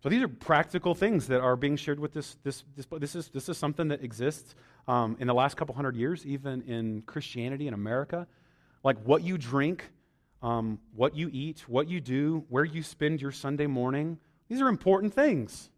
So 0.03 0.09
these 0.09 0.21
are 0.21 0.27
practical 0.27 0.95
things 0.95 1.27
that 1.27 1.39
are 1.39 1.55
being 1.55 1.77
shared 1.77 1.97
with 1.97 2.11
this. 2.11 2.35
This, 2.43 2.65
this, 2.75 2.85
this, 2.99 3.15
is, 3.15 3.29
this 3.29 3.47
is 3.47 3.57
something 3.57 3.87
that 3.87 4.03
exists 4.03 4.53
um, 4.85 5.15
in 5.17 5.27
the 5.27 5.33
last 5.33 5.55
couple 5.55 5.73
hundred 5.75 5.95
years, 5.95 6.25
even 6.25 6.61
in 6.63 7.03
Christianity 7.03 7.69
in 7.69 7.73
America. 7.73 8.27
Like 8.83 9.01
what 9.03 9.23
you 9.23 9.37
drink, 9.37 9.89
um, 10.43 10.77
what 10.93 11.15
you 11.15 11.29
eat, 11.31 11.63
what 11.67 11.87
you 11.87 11.99
do, 11.99 12.45
where 12.49 12.65
you 12.65 12.83
spend 12.83 13.21
your 13.21 13.31
Sunday 13.31 13.65
morning. 13.65 14.19
These 14.49 14.61
are 14.61 14.67
important 14.67 15.13
things. 15.13 15.69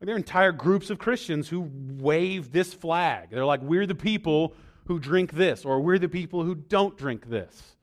There 0.00 0.14
are 0.14 0.18
entire 0.18 0.52
groups 0.52 0.88
of 0.90 0.98
Christians 0.98 1.48
who 1.48 1.70
wave 1.98 2.52
this 2.52 2.72
flag. 2.72 3.30
They're 3.30 3.44
like, 3.44 3.62
we're 3.62 3.86
the 3.86 3.94
people 3.94 4.54
who 4.84 4.98
drink 4.98 5.32
this, 5.32 5.64
or 5.64 5.80
we're 5.80 5.98
the 5.98 6.08
people 6.08 6.44
who 6.44 6.54
don't 6.54 6.96
drink 6.96 7.28
this 7.28 7.76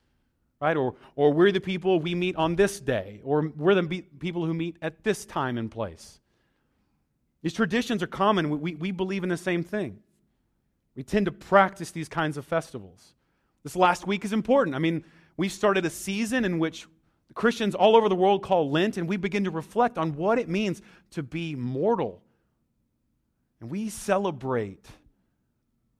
right? 0.63 0.77
Or, 0.77 0.95
or 1.17 1.33
we're 1.33 1.51
the 1.51 1.59
people 1.59 1.99
we 1.99 2.15
meet 2.15 2.37
on 2.37 2.55
this 2.55 2.79
day, 2.79 3.19
or 3.25 3.51
we're 3.57 3.75
the 3.75 4.05
people 4.19 4.45
who 4.45 4.53
meet 4.53 4.77
at 4.81 5.03
this 5.03 5.25
time 5.25 5.57
and 5.57 5.69
place. 5.69 6.21
These 7.41 7.51
traditions 7.51 8.01
are 8.01 8.07
common. 8.07 8.61
We, 8.61 8.73
we 8.75 8.91
believe 8.91 9.23
in 9.23 9.29
the 9.29 9.35
same 9.35 9.65
thing. 9.65 9.99
We 10.95 11.03
tend 11.03 11.25
to 11.25 11.33
practice 11.33 11.91
these 11.91 12.07
kinds 12.07 12.37
of 12.37 12.45
festivals. 12.45 13.13
This 13.63 13.75
last 13.75 14.07
week 14.07 14.23
is 14.23 14.31
important. 14.31 14.73
I 14.73 14.79
mean, 14.79 15.03
we 15.37 15.49
started 15.49 15.85
a 15.85 15.89
season 15.89 16.45
in 16.45 16.59
which 16.59 16.87
Christians 17.33 17.75
all 17.75 17.95
over 17.95 18.09
the 18.09 18.15
world 18.15 18.43
call 18.43 18.69
Lent, 18.69 18.97
and 18.97 19.07
we 19.07 19.17
begin 19.17 19.43
to 19.45 19.51
reflect 19.51 19.97
on 19.97 20.15
what 20.15 20.39
it 20.39 20.47
means 20.47 20.81
to 21.11 21.23
be 21.23 21.55
mortal. 21.55 22.21
And 23.59 23.69
we 23.69 23.89
celebrate 23.89 24.83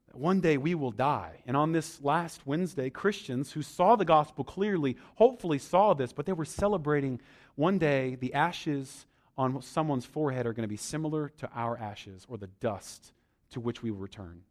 that 0.07 0.17
one 0.17 0.41
day 0.41 0.57
we 0.57 0.75
will 0.75 0.91
die. 0.91 1.41
And 1.47 1.57
on 1.57 1.71
this 1.71 2.01
last 2.01 2.45
Wednesday, 2.45 2.89
Christians 2.89 3.51
who 3.51 3.61
saw 3.61 3.95
the 3.95 4.05
gospel 4.05 4.43
clearly 4.43 4.97
hopefully 5.15 5.59
saw 5.59 5.93
this, 5.93 6.13
but 6.13 6.25
they 6.25 6.33
were 6.33 6.45
celebrating 6.45 7.19
one 7.55 7.77
day 7.77 8.15
the 8.15 8.33
ashes 8.33 9.05
on 9.37 9.61
someone's 9.61 10.05
forehead 10.05 10.45
are 10.45 10.53
going 10.53 10.63
to 10.63 10.67
be 10.67 10.77
similar 10.77 11.29
to 11.29 11.49
our 11.55 11.77
ashes 11.77 12.25
or 12.29 12.37
the 12.37 12.49
dust 12.59 13.13
to 13.51 13.59
which 13.59 13.81
we 13.81 13.89
will 13.89 13.99
return. 13.99 14.41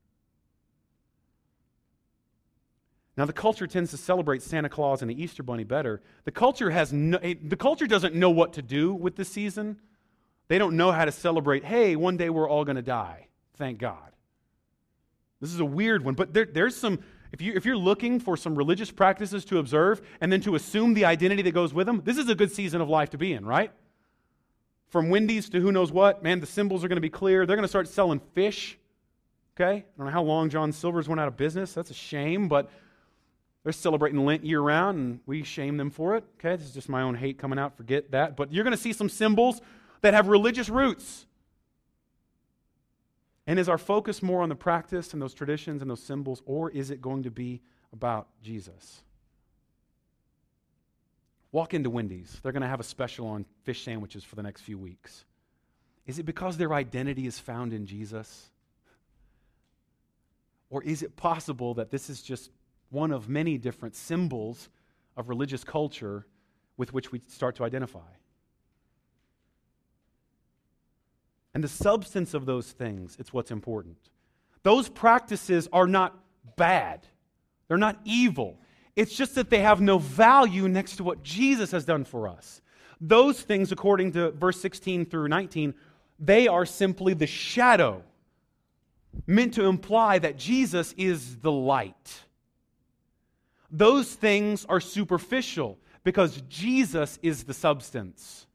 Now, 3.16 3.26
the 3.26 3.32
culture 3.32 3.66
tends 3.66 3.90
to 3.90 3.98
celebrate 3.98 4.42
Santa 4.42 4.70
Claus 4.70 5.02
and 5.02 5.10
the 5.10 5.22
Easter 5.22 5.42
Bunny 5.42 5.64
better. 5.64 6.00
The 6.24 6.30
culture, 6.30 6.70
has 6.70 6.92
no, 6.92 7.18
the 7.18 7.56
culture 7.56 7.86
doesn't 7.86 8.14
know 8.14 8.30
what 8.30 8.54
to 8.54 8.62
do 8.62 8.94
with 8.94 9.16
this 9.16 9.28
season. 9.28 9.78
They 10.48 10.58
don't 10.58 10.76
know 10.76 10.92
how 10.92 11.04
to 11.04 11.12
celebrate, 11.12 11.64
hey, 11.64 11.94
one 11.94 12.16
day 12.16 12.30
we're 12.30 12.48
all 12.48 12.64
going 12.64 12.76
to 12.76 12.82
die. 12.82 13.28
Thank 13.56 13.78
God. 13.78 14.12
This 15.40 15.52
is 15.52 15.60
a 15.60 15.64
weird 15.64 16.04
one, 16.04 16.14
but 16.14 16.32
there, 16.32 16.46
there's 16.46 16.76
some, 16.76 17.00
if, 17.32 17.42
you, 17.42 17.52
if 17.54 17.66
you're 17.66 17.76
looking 17.76 18.20
for 18.20 18.36
some 18.36 18.54
religious 18.54 18.90
practices 18.90 19.44
to 19.46 19.58
observe 19.58 20.00
and 20.20 20.32
then 20.32 20.40
to 20.42 20.54
assume 20.54 20.94
the 20.94 21.04
identity 21.04 21.42
that 21.42 21.52
goes 21.52 21.74
with 21.74 21.86
them, 21.86 22.00
this 22.04 22.16
is 22.16 22.28
a 22.28 22.34
good 22.34 22.52
season 22.52 22.80
of 22.80 22.88
life 22.88 23.10
to 23.10 23.18
be 23.18 23.32
in, 23.32 23.44
right? 23.44 23.72
From 24.88 25.10
Wendy's 25.10 25.48
to 25.50 25.60
who 25.60 25.72
knows 25.72 25.90
what, 25.90 26.22
man, 26.22 26.40
the 26.40 26.46
symbols 26.46 26.84
are 26.84 26.88
going 26.88 26.96
to 26.96 27.02
be 27.02 27.10
clear. 27.10 27.44
They're 27.44 27.56
going 27.56 27.64
to 27.64 27.68
start 27.68 27.88
selling 27.88 28.20
fish. 28.34 28.78
Okay? 29.56 29.78
I 29.78 29.84
don't 29.98 30.06
know 30.06 30.12
how 30.12 30.22
long 30.22 30.48
John 30.48 30.72
Silver's 30.72 31.08
went 31.08 31.20
out 31.20 31.28
of 31.28 31.36
business. 31.36 31.72
That's 31.72 31.90
a 31.90 31.94
shame, 31.94 32.48
but 32.48 32.70
they're 33.64 33.72
celebrating 33.72 34.24
Lent 34.24 34.44
year 34.44 34.60
round, 34.60 34.98
and 34.98 35.20
we 35.26 35.44
shame 35.44 35.76
them 35.76 35.90
for 35.90 36.16
it. 36.16 36.24
Okay? 36.38 36.56
This 36.56 36.66
is 36.66 36.74
just 36.74 36.88
my 36.88 37.02
own 37.02 37.14
hate 37.14 37.38
coming 37.38 37.58
out. 37.58 37.76
Forget 37.76 38.10
that. 38.10 38.36
But 38.36 38.52
you're 38.52 38.64
going 38.64 38.76
to 38.76 38.82
see 38.82 38.92
some 38.92 39.08
symbols 39.08 39.60
that 40.00 40.14
have 40.14 40.28
religious 40.28 40.68
roots. 40.68 41.26
And 43.46 43.58
is 43.58 43.68
our 43.68 43.78
focus 43.78 44.22
more 44.22 44.42
on 44.42 44.48
the 44.48 44.54
practice 44.54 45.12
and 45.12 45.22
those 45.22 45.34
traditions 45.34 45.82
and 45.82 45.90
those 45.90 46.02
symbols, 46.02 46.42
or 46.44 46.70
is 46.70 46.90
it 46.90 47.00
going 47.00 47.24
to 47.24 47.30
be 47.30 47.60
about 47.92 48.28
Jesus? 48.42 49.02
Walk 51.50 51.74
into 51.74 51.90
Wendy's. 51.90 52.38
They're 52.42 52.52
going 52.52 52.62
to 52.62 52.68
have 52.68 52.80
a 52.80 52.84
special 52.84 53.26
on 53.26 53.44
fish 53.64 53.84
sandwiches 53.84 54.24
for 54.24 54.36
the 54.36 54.42
next 54.42 54.62
few 54.62 54.78
weeks. 54.78 55.24
Is 56.06 56.18
it 56.18 56.24
because 56.24 56.56
their 56.56 56.72
identity 56.72 57.26
is 57.26 57.38
found 57.38 57.72
in 57.72 57.86
Jesus? 57.86 58.50
Or 60.70 60.82
is 60.82 61.02
it 61.02 61.16
possible 61.16 61.74
that 61.74 61.90
this 61.90 62.08
is 62.08 62.22
just 62.22 62.50
one 62.92 63.10
of 63.10 63.28
many 63.28 63.58
different 63.58 63.96
symbols 63.96 64.68
of 65.16 65.28
religious 65.28 65.64
culture 65.64 66.26
with 66.76 66.92
which 66.92 67.12
we 67.12 67.20
start 67.28 67.56
to 67.56 67.64
identify? 67.64 68.00
and 71.54 71.62
the 71.62 71.68
substance 71.68 72.34
of 72.34 72.46
those 72.46 72.72
things, 72.72 73.16
it's 73.18 73.32
what's 73.32 73.50
important. 73.50 73.96
Those 74.62 74.88
practices 74.88 75.68
are 75.72 75.86
not 75.86 76.18
bad, 76.56 77.06
they're 77.68 77.76
not 77.76 77.98
evil. 78.04 78.58
It's 78.94 79.16
just 79.16 79.34
that 79.36 79.48
they 79.48 79.60
have 79.60 79.80
no 79.80 79.96
value 79.98 80.68
next 80.68 80.96
to 80.96 81.04
what 81.04 81.22
Jesus 81.22 81.70
has 81.70 81.86
done 81.86 82.04
for 82.04 82.28
us. 82.28 82.60
Those 83.00 83.40
things, 83.40 83.72
according 83.72 84.12
to 84.12 84.32
verse 84.32 84.60
16 84.60 85.06
through 85.06 85.28
19, 85.28 85.72
they 86.18 86.46
are 86.46 86.66
simply 86.66 87.14
the 87.14 87.26
shadow 87.26 88.02
meant 89.26 89.54
to 89.54 89.64
imply 89.64 90.18
that 90.18 90.36
Jesus 90.36 90.94
is 90.98 91.38
the 91.38 91.50
light. 91.50 92.20
Those 93.72 94.14
things 94.14 94.64
are 94.66 94.80
superficial 94.80 95.78
because 96.04 96.40
Jesus 96.48 97.18
is 97.22 97.42
the 97.44 97.54
substance 97.54 98.46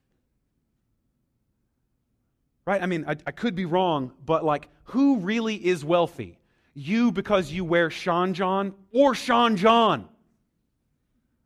right? 2.67 2.83
I 2.83 2.85
mean, 2.85 3.05
I, 3.07 3.15
I 3.25 3.31
could 3.31 3.55
be 3.55 3.65
wrong, 3.65 4.11
but 4.25 4.43
like, 4.43 4.67
who 4.83 5.19
really 5.19 5.55
is 5.55 5.85
wealthy? 5.85 6.37
You 6.73 7.11
because 7.11 7.49
you 7.49 7.63
wear 7.63 7.89
Sean 7.89 8.33
John 8.33 8.73
or 8.91 9.15
Sean 9.15 9.55
John? 9.55 10.09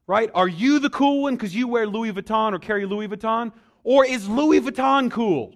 Right? 0.07 0.31
Are 0.33 0.47
you 0.47 0.79
the 0.79 0.89
cool 0.89 1.21
one 1.21 1.35
because 1.35 1.55
you 1.55 1.67
wear 1.67 1.87
Louis 1.87 2.11
Vuitton 2.11 2.53
or 2.53 2.59
carry 2.59 2.85
Louis 2.85 3.07
Vuitton? 3.07 3.53
Or 3.83 4.03
is 4.03 4.27
Louis 4.27 4.59
Vuitton 4.61 5.11
cool? 5.11 5.53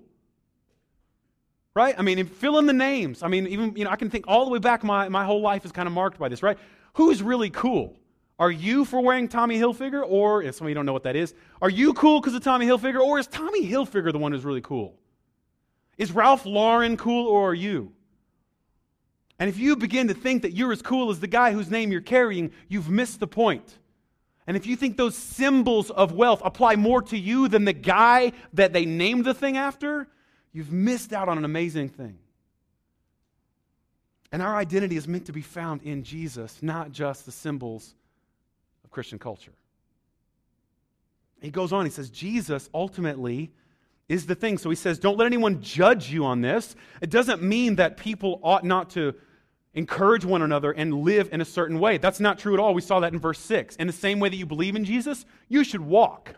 Right? 1.73 1.95
I 1.97 2.03
mean, 2.03 2.23
fill 2.27 2.59
in 2.59 2.67
the 2.67 2.73
names. 2.73 3.23
I 3.23 3.27
mean, 3.27 3.47
even, 3.47 3.75
you 3.75 3.85
know, 3.85 3.89
I 3.89 3.95
can 3.95 4.11
think 4.11 4.25
all 4.27 4.45
the 4.45 4.51
way 4.51 4.59
back, 4.59 4.83
my, 4.83 5.09
my 5.09 5.25
whole 5.25 5.41
life 5.41 5.65
is 5.65 5.71
kind 5.71 5.87
of 5.87 5.93
marked 5.93 6.19
by 6.19 6.29
this, 6.29 6.43
right? 6.43 6.59
Who's 6.93 7.23
really 7.23 7.49
cool? 7.49 7.97
Are 8.37 8.51
you 8.51 8.83
for 8.83 8.99
wearing 8.99 9.29
Tommy 9.29 9.57
Hilfiger, 9.57 10.03
or 10.05 10.43
if 10.43 10.55
some 10.55 10.67
of 10.67 10.69
you 10.69 10.75
don't 10.75 10.85
know 10.85 10.93
what 10.93 11.03
that 11.03 11.15
is, 11.15 11.33
are 11.61 11.69
you 11.69 11.93
cool 11.93 12.19
because 12.19 12.33
of 12.33 12.43
Tommy 12.43 12.65
Hilfiger, 12.65 12.99
or 12.99 13.17
is 13.17 13.27
Tommy 13.27 13.65
Hilfiger 13.65 14.11
the 14.11 14.19
one 14.19 14.33
who's 14.33 14.43
really 14.43 14.61
cool? 14.61 14.95
Is 15.97 16.11
Ralph 16.11 16.45
Lauren 16.45 16.97
cool 16.97 17.27
or 17.27 17.51
are 17.51 17.53
you? 17.53 17.93
And 19.39 19.49
if 19.49 19.57
you 19.57 19.75
begin 19.75 20.09
to 20.09 20.13
think 20.13 20.41
that 20.41 20.53
you're 20.53 20.71
as 20.71 20.81
cool 20.81 21.09
as 21.09 21.19
the 21.19 21.27
guy 21.27 21.51
whose 21.51 21.69
name 21.69 21.91
you're 21.91 22.01
carrying, 22.01 22.51
you've 22.67 22.89
missed 22.89 23.19
the 23.19 23.27
point. 23.27 23.77
And 24.47 24.55
if 24.55 24.65
you 24.65 24.75
think 24.75 24.97
those 24.97 25.15
symbols 25.15 25.89
of 25.89 26.11
wealth 26.11 26.41
apply 26.43 26.75
more 26.75 27.01
to 27.03 27.17
you 27.17 27.47
than 27.47 27.65
the 27.65 27.73
guy 27.73 28.33
that 28.53 28.73
they 28.73 28.85
named 28.85 29.25
the 29.25 29.33
thing 29.33 29.57
after, 29.57 30.07
you've 30.53 30.71
missed 30.71 31.13
out 31.13 31.27
on 31.27 31.37
an 31.37 31.45
amazing 31.45 31.89
thing. 31.89 32.17
And 34.31 34.41
our 34.41 34.55
identity 34.55 34.97
is 34.97 35.07
meant 35.07 35.25
to 35.25 35.33
be 35.33 35.41
found 35.41 35.81
in 35.83 36.03
Jesus, 36.03 36.61
not 36.61 36.91
just 36.91 37.25
the 37.25 37.31
symbols 37.31 37.95
Christian 38.95 39.19
culture. 39.19 39.51
He 41.41 41.51
goes 41.51 41.73
on, 41.73 41.85
he 41.85 41.91
says, 41.91 42.09
Jesus 42.09 42.69
ultimately 42.73 43.51
is 44.07 44.25
the 44.25 44.35
thing. 44.35 44.57
So 44.57 44.69
he 44.69 44.75
says, 44.77 44.97
Don't 44.99 45.17
let 45.17 45.25
anyone 45.25 45.61
judge 45.61 46.09
you 46.09 46.23
on 46.23 46.39
this. 46.39 46.77
It 47.01 47.09
doesn't 47.09 47.43
mean 47.43 47.75
that 47.75 47.97
people 47.97 48.39
ought 48.41 48.63
not 48.63 48.89
to 48.91 49.13
encourage 49.73 50.23
one 50.23 50.41
another 50.41 50.71
and 50.71 51.01
live 51.01 51.27
in 51.33 51.41
a 51.41 51.45
certain 51.45 51.81
way. 51.81 51.97
That's 51.97 52.21
not 52.21 52.39
true 52.39 52.53
at 52.53 52.59
all. 52.61 52.73
We 52.73 52.81
saw 52.81 53.01
that 53.01 53.11
in 53.11 53.19
verse 53.19 53.39
6. 53.39 53.75
In 53.75 53.87
the 53.87 53.93
same 53.93 54.21
way 54.21 54.29
that 54.29 54.37
you 54.37 54.45
believe 54.45 54.77
in 54.77 54.85
Jesus, 54.85 55.25
you 55.49 55.65
should 55.65 55.81
walk. 55.81 56.33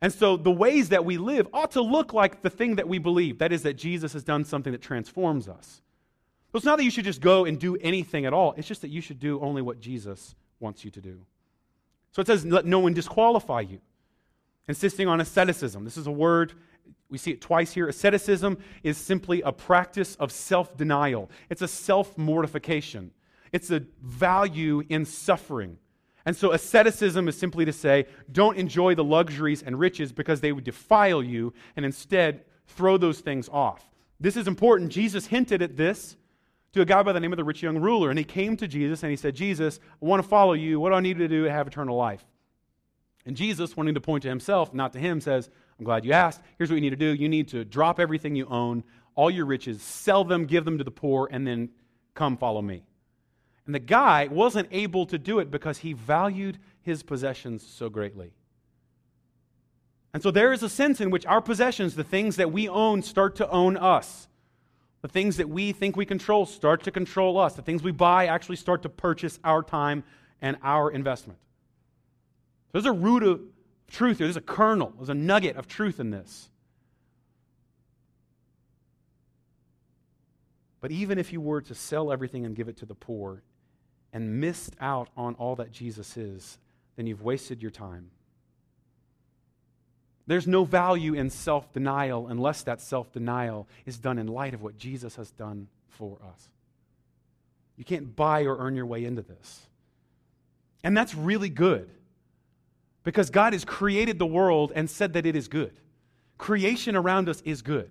And 0.00 0.12
so 0.12 0.36
the 0.36 0.52
ways 0.52 0.90
that 0.90 1.04
we 1.04 1.18
live 1.18 1.48
ought 1.52 1.72
to 1.72 1.80
look 1.80 2.12
like 2.12 2.42
the 2.42 2.50
thing 2.50 2.76
that 2.76 2.86
we 2.86 2.98
believe. 2.98 3.38
That 3.38 3.52
is, 3.52 3.64
that 3.64 3.74
Jesus 3.74 4.12
has 4.12 4.22
done 4.22 4.44
something 4.44 4.70
that 4.70 4.82
transforms 4.82 5.48
us. 5.48 5.82
So 6.52 6.58
it's 6.58 6.64
not 6.64 6.76
that 6.78 6.84
you 6.84 6.92
should 6.92 7.04
just 7.04 7.20
go 7.20 7.44
and 7.44 7.58
do 7.58 7.76
anything 7.80 8.24
at 8.24 8.32
all, 8.32 8.54
it's 8.56 8.68
just 8.68 8.82
that 8.82 8.90
you 8.90 9.00
should 9.00 9.18
do 9.18 9.40
only 9.40 9.62
what 9.62 9.80
Jesus 9.80 10.36
wants 10.60 10.84
you 10.84 10.92
to 10.92 11.00
do. 11.00 11.18
So 12.12 12.22
it 12.22 12.26
says, 12.26 12.44
let 12.44 12.66
no 12.66 12.78
one 12.78 12.94
disqualify 12.94 13.60
you. 13.60 13.80
Insisting 14.66 15.08
on 15.08 15.20
asceticism. 15.20 15.84
This 15.84 15.96
is 15.96 16.06
a 16.06 16.12
word 16.12 16.52
we 17.10 17.18
see 17.18 17.30
it 17.30 17.40
twice 17.40 17.72
here. 17.72 17.88
Asceticism 17.88 18.58
is 18.82 18.98
simply 18.98 19.40
a 19.42 19.52
practice 19.52 20.14
of 20.16 20.30
self 20.30 20.76
denial, 20.76 21.30
it's 21.50 21.62
a 21.62 21.68
self 21.68 22.16
mortification, 22.18 23.10
it's 23.52 23.70
a 23.70 23.82
value 24.02 24.82
in 24.88 25.04
suffering. 25.04 25.78
And 26.26 26.36
so, 26.36 26.52
asceticism 26.52 27.26
is 27.28 27.38
simply 27.38 27.64
to 27.64 27.72
say, 27.72 28.06
don't 28.30 28.58
enjoy 28.58 28.94
the 28.94 29.04
luxuries 29.04 29.62
and 29.62 29.78
riches 29.78 30.12
because 30.12 30.40
they 30.40 30.52
would 30.52 30.64
defile 30.64 31.22
you, 31.22 31.54
and 31.76 31.86
instead 31.86 32.44
throw 32.66 32.98
those 32.98 33.20
things 33.20 33.48
off. 33.48 33.82
This 34.20 34.36
is 34.36 34.46
important. 34.46 34.92
Jesus 34.92 35.26
hinted 35.26 35.62
at 35.62 35.76
this 35.76 36.16
to 36.72 36.82
a 36.82 36.84
guy 36.84 37.02
by 37.02 37.12
the 37.12 37.20
name 37.20 37.32
of 37.32 37.36
the 37.36 37.44
rich 37.44 37.62
young 37.62 37.78
ruler. 37.78 38.10
And 38.10 38.18
he 38.18 38.24
came 38.24 38.56
to 38.58 38.68
Jesus 38.68 39.02
and 39.02 39.10
he 39.10 39.16
said, 39.16 39.34
Jesus, 39.34 39.80
I 40.02 40.06
want 40.06 40.22
to 40.22 40.28
follow 40.28 40.52
you. 40.52 40.80
What 40.80 40.90
do 40.90 40.96
I 40.96 41.00
need 41.00 41.18
to 41.18 41.28
do 41.28 41.44
to 41.44 41.50
have 41.50 41.66
eternal 41.66 41.96
life? 41.96 42.24
And 43.24 43.36
Jesus, 43.36 43.76
wanting 43.76 43.94
to 43.94 44.00
point 44.00 44.22
to 44.22 44.28
himself, 44.28 44.72
not 44.72 44.92
to 44.94 44.98
him, 44.98 45.20
says, 45.20 45.50
I'm 45.78 45.84
glad 45.84 46.04
you 46.04 46.12
asked. 46.12 46.40
Here's 46.56 46.70
what 46.70 46.76
you 46.76 46.80
need 46.80 46.90
to 46.90 46.96
do 46.96 47.14
you 47.14 47.28
need 47.28 47.48
to 47.48 47.64
drop 47.64 48.00
everything 48.00 48.34
you 48.34 48.46
own, 48.46 48.84
all 49.14 49.30
your 49.30 49.46
riches, 49.46 49.82
sell 49.82 50.24
them, 50.24 50.46
give 50.46 50.64
them 50.64 50.78
to 50.78 50.84
the 50.84 50.90
poor, 50.90 51.28
and 51.30 51.46
then 51.46 51.70
come 52.14 52.36
follow 52.36 52.62
me. 52.62 52.84
And 53.66 53.74
the 53.74 53.80
guy 53.80 54.28
wasn't 54.28 54.68
able 54.70 55.04
to 55.06 55.18
do 55.18 55.40
it 55.40 55.50
because 55.50 55.78
he 55.78 55.92
valued 55.92 56.58
his 56.80 57.02
possessions 57.02 57.66
so 57.66 57.90
greatly. 57.90 58.32
And 60.14 60.22
so 60.22 60.30
there 60.30 60.52
is 60.52 60.62
a 60.62 60.68
sense 60.70 61.00
in 61.00 61.10
which 61.10 61.26
our 61.26 61.42
possessions, 61.42 61.94
the 61.94 62.04
things 62.04 62.36
that 62.36 62.50
we 62.50 62.66
own, 62.66 63.02
start 63.02 63.36
to 63.36 63.50
own 63.50 63.76
us. 63.76 64.26
The 65.02 65.08
things 65.08 65.36
that 65.36 65.48
we 65.48 65.72
think 65.72 65.96
we 65.96 66.04
control 66.04 66.44
start 66.44 66.82
to 66.84 66.90
control 66.90 67.38
us. 67.38 67.54
The 67.54 67.62
things 67.62 67.82
we 67.82 67.92
buy 67.92 68.26
actually 68.26 68.56
start 68.56 68.82
to 68.82 68.88
purchase 68.88 69.38
our 69.44 69.62
time 69.62 70.02
and 70.40 70.56
our 70.62 70.90
investment. 70.90 71.38
There's 72.72 72.86
a 72.86 72.92
root 72.92 73.22
of 73.22 73.40
truth 73.88 74.18
here. 74.18 74.26
There's 74.26 74.36
a 74.36 74.40
kernel, 74.40 74.92
there's 74.96 75.08
a 75.08 75.14
nugget 75.14 75.56
of 75.56 75.66
truth 75.68 76.00
in 76.00 76.10
this. 76.10 76.50
But 80.80 80.92
even 80.92 81.18
if 81.18 81.32
you 81.32 81.40
were 81.40 81.60
to 81.62 81.74
sell 81.74 82.12
everything 82.12 82.46
and 82.46 82.54
give 82.54 82.68
it 82.68 82.76
to 82.78 82.86
the 82.86 82.94
poor 82.94 83.42
and 84.12 84.40
missed 84.40 84.76
out 84.80 85.08
on 85.16 85.34
all 85.34 85.56
that 85.56 85.72
Jesus 85.72 86.16
is, 86.16 86.58
then 86.96 87.06
you've 87.06 87.22
wasted 87.22 87.62
your 87.62 87.70
time. 87.70 88.10
There's 90.28 90.46
no 90.46 90.64
value 90.64 91.14
in 91.14 91.30
self 91.30 91.72
denial 91.72 92.28
unless 92.28 92.62
that 92.64 92.82
self 92.82 93.10
denial 93.12 93.66
is 93.86 93.96
done 93.96 94.18
in 94.18 94.26
light 94.26 94.52
of 94.52 94.62
what 94.62 94.76
Jesus 94.76 95.16
has 95.16 95.30
done 95.30 95.68
for 95.88 96.18
us. 96.22 96.50
You 97.78 97.84
can't 97.84 98.14
buy 98.14 98.42
or 98.42 98.58
earn 98.58 98.76
your 98.76 98.84
way 98.84 99.06
into 99.06 99.22
this. 99.22 99.66
And 100.84 100.94
that's 100.94 101.14
really 101.14 101.48
good. 101.48 101.88
Because 103.04 103.30
God 103.30 103.54
has 103.54 103.64
created 103.64 104.18
the 104.18 104.26
world 104.26 104.70
and 104.74 104.90
said 104.90 105.14
that 105.14 105.24
it 105.24 105.34
is 105.34 105.48
good. 105.48 105.72
Creation 106.36 106.94
around 106.94 107.30
us 107.30 107.40
is 107.46 107.62
good. 107.62 107.90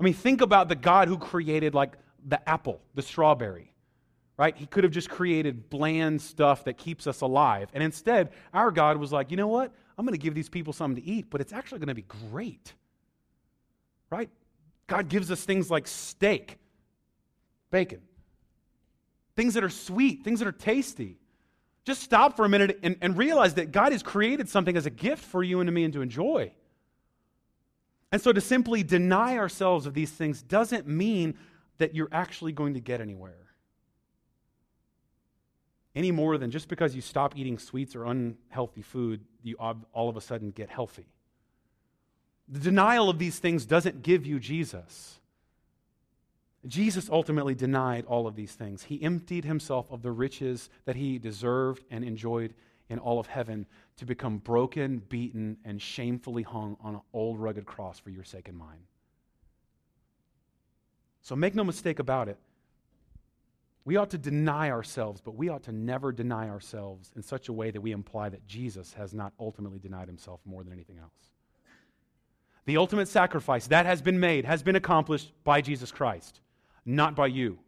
I 0.00 0.04
mean, 0.04 0.14
think 0.14 0.40
about 0.40 0.70
the 0.70 0.74
God 0.74 1.06
who 1.06 1.18
created, 1.18 1.74
like, 1.74 1.98
the 2.26 2.48
apple, 2.48 2.80
the 2.94 3.02
strawberry, 3.02 3.73
right? 4.36 4.56
He 4.56 4.66
could 4.66 4.84
have 4.84 4.92
just 4.92 5.08
created 5.08 5.70
bland 5.70 6.20
stuff 6.20 6.64
that 6.64 6.76
keeps 6.76 7.06
us 7.06 7.20
alive. 7.20 7.68
And 7.72 7.82
instead, 7.82 8.30
our 8.52 8.70
God 8.70 8.96
was 8.96 9.12
like, 9.12 9.30
you 9.30 9.36
know 9.36 9.48
what? 9.48 9.72
I'm 9.96 10.04
going 10.04 10.18
to 10.18 10.22
give 10.22 10.34
these 10.34 10.48
people 10.48 10.72
something 10.72 11.02
to 11.02 11.08
eat, 11.08 11.26
but 11.30 11.40
it's 11.40 11.52
actually 11.52 11.78
going 11.78 11.88
to 11.88 11.94
be 11.94 12.04
great, 12.30 12.72
right? 14.10 14.28
God 14.86 15.08
gives 15.08 15.30
us 15.30 15.44
things 15.44 15.70
like 15.70 15.86
steak, 15.86 16.58
bacon, 17.70 18.00
things 19.36 19.54
that 19.54 19.62
are 19.62 19.70
sweet, 19.70 20.24
things 20.24 20.40
that 20.40 20.48
are 20.48 20.52
tasty. 20.52 21.18
Just 21.84 22.02
stop 22.02 22.36
for 22.36 22.44
a 22.44 22.48
minute 22.48 22.80
and, 22.82 22.96
and 23.00 23.16
realize 23.16 23.54
that 23.54 23.70
God 23.70 23.92
has 23.92 24.02
created 24.02 24.48
something 24.48 24.76
as 24.76 24.86
a 24.86 24.90
gift 24.90 25.24
for 25.24 25.42
you 25.42 25.60
and 25.60 25.68
to 25.68 25.72
me 25.72 25.84
and 25.84 25.92
to 25.92 26.02
enjoy. 26.02 26.52
And 28.10 28.20
so 28.20 28.32
to 28.32 28.40
simply 28.40 28.82
deny 28.82 29.38
ourselves 29.38 29.86
of 29.86 29.94
these 29.94 30.10
things 30.10 30.42
doesn't 30.42 30.86
mean 30.88 31.36
that 31.78 31.94
you're 31.94 32.08
actually 32.10 32.52
going 32.52 32.74
to 32.74 32.80
get 32.80 33.00
anywhere. 33.00 33.43
Any 35.94 36.10
more 36.10 36.38
than 36.38 36.50
just 36.50 36.68
because 36.68 36.94
you 36.94 37.00
stop 37.00 37.36
eating 37.36 37.58
sweets 37.58 37.94
or 37.94 38.04
unhealthy 38.04 38.82
food, 38.82 39.20
you 39.42 39.56
all 39.56 40.08
of 40.08 40.16
a 40.16 40.20
sudden 40.20 40.50
get 40.50 40.68
healthy. 40.68 41.06
The 42.48 42.58
denial 42.58 43.08
of 43.08 43.18
these 43.18 43.38
things 43.38 43.64
doesn't 43.64 44.02
give 44.02 44.26
you 44.26 44.40
Jesus. 44.40 45.20
Jesus 46.66 47.08
ultimately 47.10 47.54
denied 47.54 48.06
all 48.06 48.26
of 48.26 48.36
these 48.36 48.52
things. 48.52 48.82
He 48.82 49.02
emptied 49.02 49.44
himself 49.44 49.90
of 49.90 50.02
the 50.02 50.10
riches 50.10 50.68
that 50.84 50.96
he 50.96 51.18
deserved 51.18 51.84
and 51.90 52.02
enjoyed 52.02 52.54
in 52.88 52.98
all 52.98 53.20
of 53.20 53.26
heaven 53.26 53.66
to 53.96 54.04
become 54.04 54.38
broken, 54.38 55.02
beaten, 55.08 55.58
and 55.64 55.80
shamefully 55.80 56.42
hung 56.42 56.76
on 56.80 56.96
an 56.96 57.00
old 57.12 57.38
rugged 57.38 57.66
cross 57.66 57.98
for 57.98 58.10
your 58.10 58.24
sake 58.24 58.48
and 58.48 58.58
mine. 58.58 58.86
So 61.22 61.36
make 61.36 61.54
no 61.54 61.64
mistake 61.64 61.98
about 61.98 62.28
it. 62.28 62.38
We 63.84 63.96
ought 63.96 64.10
to 64.10 64.18
deny 64.18 64.70
ourselves, 64.70 65.20
but 65.20 65.34
we 65.34 65.50
ought 65.50 65.64
to 65.64 65.72
never 65.72 66.10
deny 66.10 66.48
ourselves 66.48 67.12
in 67.16 67.22
such 67.22 67.48
a 67.48 67.52
way 67.52 67.70
that 67.70 67.80
we 67.80 67.92
imply 67.92 68.30
that 68.30 68.46
Jesus 68.46 68.94
has 68.94 69.12
not 69.12 69.32
ultimately 69.38 69.78
denied 69.78 70.08
himself 70.08 70.40
more 70.46 70.64
than 70.64 70.72
anything 70.72 70.98
else. 70.98 71.12
The 72.64 72.78
ultimate 72.78 73.08
sacrifice 73.08 73.66
that 73.66 73.84
has 73.84 74.00
been 74.00 74.18
made 74.18 74.46
has 74.46 74.62
been 74.62 74.76
accomplished 74.76 75.32
by 75.44 75.60
Jesus 75.60 75.92
Christ 75.92 76.40
not 76.84 77.14
by 77.14 77.26
you. 77.26 77.58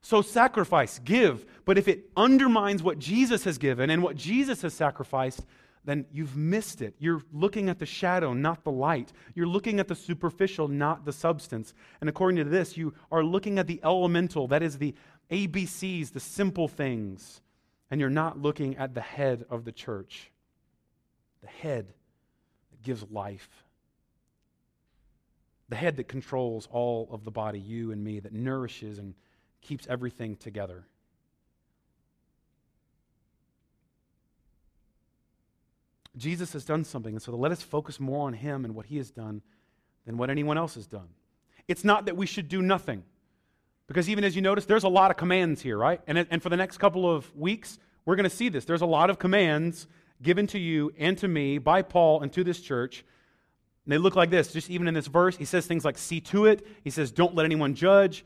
So 0.00 0.22
sacrifice, 0.22 0.98
give, 0.98 1.46
but 1.64 1.78
if 1.78 1.86
it 1.86 2.10
undermines 2.16 2.82
what 2.82 2.98
Jesus 2.98 3.44
has 3.44 3.58
given 3.58 3.90
and 3.90 4.02
what 4.02 4.16
Jesus 4.16 4.62
has 4.62 4.74
sacrificed, 4.74 5.44
then 5.84 6.06
you've 6.12 6.36
missed 6.36 6.82
it. 6.82 6.94
You're 6.98 7.22
looking 7.32 7.68
at 7.68 7.78
the 7.78 7.86
shadow, 7.86 8.32
not 8.32 8.62
the 8.64 8.70
light. 8.70 9.12
You're 9.34 9.46
looking 9.46 9.80
at 9.80 9.88
the 9.88 9.94
superficial, 9.94 10.68
not 10.68 11.04
the 11.04 11.12
substance. 11.12 11.74
And 12.00 12.08
according 12.08 12.44
to 12.44 12.50
this, 12.50 12.76
you 12.76 12.94
are 13.10 13.24
looking 13.24 13.58
at 13.58 13.66
the 13.66 13.80
elemental, 13.82 14.48
that 14.48 14.62
is 14.62 14.78
the 14.78 14.94
ABCs, 15.30 16.12
the 16.12 16.20
simple 16.20 16.68
things, 16.68 17.40
and 17.90 18.00
you're 18.00 18.10
not 18.10 18.40
looking 18.40 18.76
at 18.76 18.94
the 18.94 19.00
head 19.00 19.44
of 19.48 19.64
the 19.64 19.72
church, 19.72 20.30
the 21.40 21.48
head 21.48 21.86
that 22.70 22.82
gives 22.82 23.04
life 23.10 23.48
the 25.72 25.76
head 25.76 25.96
that 25.96 26.06
controls 26.06 26.68
all 26.70 27.08
of 27.10 27.24
the 27.24 27.30
body, 27.30 27.58
you 27.58 27.92
and 27.92 28.04
me, 28.04 28.20
that 28.20 28.34
nourishes 28.34 28.98
and 28.98 29.14
keeps 29.62 29.86
everything 29.86 30.36
together. 30.36 30.84
Jesus 36.14 36.52
has 36.52 36.66
done 36.66 36.84
something, 36.84 37.14
and 37.14 37.22
so 37.22 37.34
let 37.34 37.52
us 37.52 37.62
focus 37.62 37.98
more 37.98 38.26
on 38.26 38.34
him 38.34 38.66
and 38.66 38.74
what 38.74 38.84
he 38.84 38.98
has 38.98 39.10
done 39.10 39.40
than 40.04 40.18
what 40.18 40.28
anyone 40.28 40.58
else 40.58 40.74
has 40.74 40.86
done. 40.86 41.08
It's 41.68 41.84
not 41.84 42.04
that 42.04 42.18
we 42.18 42.26
should 42.26 42.50
do 42.50 42.60
nothing, 42.60 43.02
because 43.92 44.08
even 44.08 44.24
as 44.24 44.34
you 44.34 44.42
notice, 44.42 44.64
there's 44.64 44.84
a 44.84 44.88
lot 44.88 45.10
of 45.10 45.16
commands 45.16 45.60
here, 45.62 45.76
right? 45.76 46.00
And, 46.06 46.26
and 46.30 46.42
for 46.42 46.48
the 46.48 46.56
next 46.56 46.78
couple 46.78 47.10
of 47.10 47.34
weeks, 47.36 47.78
we're 48.04 48.16
going 48.16 48.28
to 48.28 48.34
see 48.34 48.48
this. 48.48 48.64
There's 48.64 48.82
a 48.82 48.86
lot 48.86 49.10
of 49.10 49.18
commands 49.18 49.86
given 50.22 50.46
to 50.48 50.58
you 50.58 50.92
and 50.98 51.16
to 51.18 51.28
me 51.28 51.58
by 51.58 51.82
Paul 51.82 52.22
and 52.22 52.32
to 52.32 52.44
this 52.44 52.60
church 52.60 53.04
and 53.84 53.92
they 53.92 53.98
look 53.98 54.14
like 54.14 54.30
this. 54.30 54.52
Just 54.52 54.70
even 54.70 54.86
in 54.86 54.94
this 54.94 55.08
verse, 55.08 55.36
he 55.36 55.44
says 55.44 55.66
things 55.66 55.84
like, 55.84 55.98
see 55.98 56.20
to 56.20 56.46
it. 56.46 56.66
He 56.84 56.90
says, 56.90 57.10
don't 57.10 57.34
let 57.34 57.44
anyone 57.44 57.74
judge. 57.74 58.24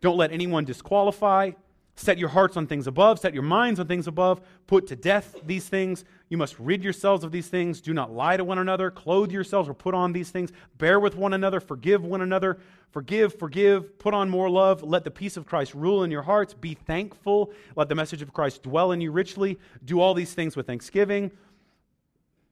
Don't 0.00 0.16
let 0.16 0.32
anyone 0.32 0.64
disqualify. 0.64 1.52
Set 1.96 2.18
your 2.18 2.30
hearts 2.30 2.56
on 2.56 2.66
things 2.66 2.86
above. 2.86 3.18
Set 3.18 3.34
your 3.34 3.42
minds 3.42 3.78
on 3.78 3.86
things 3.86 4.06
above. 4.06 4.40
Put 4.66 4.86
to 4.86 4.96
death 4.96 5.36
these 5.44 5.68
things. 5.68 6.04
You 6.30 6.38
must 6.38 6.58
rid 6.58 6.82
yourselves 6.82 7.24
of 7.24 7.32
these 7.32 7.48
things. 7.48 7.80
Do 7.80 7.92
not 7.92 8.12
lie 8.12 8.36
to 8.36 8.44
one 8.44 8.58
another. 8.58 8.90
Clothe 8.90 9.30
yourselves 9.30 9.68
or 9.68 9.74
put 9.74 9.94
on 9.94 10.12
these 10.12 10.30
things. 10.30 10.50
Bear 10.78 10.98
with 10.98 11.14
one 11.14 11.34
another. 11.34 11.60
Forgive 11.60 12.02
one 12.02 12.22
another. 12.22 12.58
Forgive, 12.90 13.38
forgive. 13.38 13.98
Put 13.98 14.14
on 14.14 14.30
more 14.30 14.48
love. 14.48 14.82
Let 14.82 15.04
the 15.04 15.10
peace 15.10 15.36
of 15.36 15.46
Christ 15.46 15.74
rule 15.74 16.02
in 16.02 16.10
your 16.10 16.22
hearts. 16.22 16.54
Be 16.54 16.74
thankful. 16.74 17.52
Let 17.76 17.88
the 17.88 17.94
message 17.94 18.22
of 18.22 18.32
Christ 18.32 18.62
dwell 18.62 18.92
in 18.92 19.00
you 19.00 19.12
richly. 19.12 19.58
Do 19.84 20.00
all 20.00 20.14
these 20.14 20.32
things 20.32 20.56
with 20.56 20.66
thanksgiving. 20.66 21.30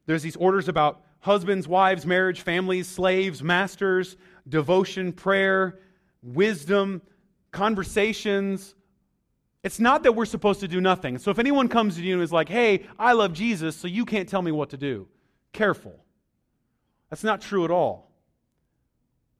There's 0.06 0.22
these 0.22 0.36
orders 0.36 0.68
about 0.68 1.02
husbands, 1.20 1.66
wives, 1.66 2.06
marriage, 2.06 2.42
families, 2.42 2.86
slaves, 2.86 3.42
masters, 3.42 4.16
devotion, 4.48 5.12
prayer, 5.12 5.78
wisdom, 6.22 7.02
conversations. 7.50 8.74
It's 9.68 9.78
not 9.78 10.02
that 10.04 10.12
we're 10.12 10.24
supposed 10.24 10.60
to 10.60 10.66
do 10.66 10.80
nothing. 10.80 11.18
So 11.18 11.30
if 11.30 11.38
anyone 11.38 11.68
comes 11.68 11.96
to 11.96 12.02
you 12.02 12.14
and 12.14 12.22
is 12.22 12.32
like, 12.32 12.48
hey, 12.48 12.86
I 12.98 13.12
love 13.12 13.34
Jesus, 13.34 13.76
so 13.76 13.86
you 13.86 14.06
can't 14.06 14.26
tell 14.26 14.40
me 14.40 14.50
what 14.50 14.70
to 14.70 14.78
do, 14.78 15.08
careful. 15.52 16.06
That's 17.10 17.22
not 17.22 17.42
true 17.42 17.66
at 17.66 17.70
all. 17.70 18.10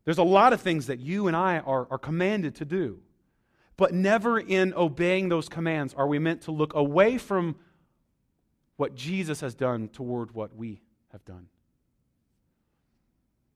There's 0.04 0.18
a 0.18 0.22
lot 0.22 0.52
of 0.52 0.60
things 0.60 0.88
that 0.88 0.98
you 0.98 1.28
and 1.28 1.34
I 1.34 1.60
are, 1.60 1.88
are 1.90 1.96
commanded 1.96 2.56
to 2.56 2.66
do. 2.66 3.00
But 3.78 3.94
never 3.94 4.38
in 4.38 4.74
obeying 4.74 5.30
those 5.30 5.48
commands 5.48 5.94
are 5.94 6.06
we 6.06 6.18
meant 6.18 6.42
to 6.42 6.50
look 6.50 6.74
away 6.74 7.16
from 7.16 7.56
what 8.76 8.94
Jesus 8.94 9.40
has 9.40 9.54
done 9.54 9.88
toward 9.88 10.34
what 10.34 10.54
we 10.54 10.82
have 11.10 11.24
done. 11.24 11.46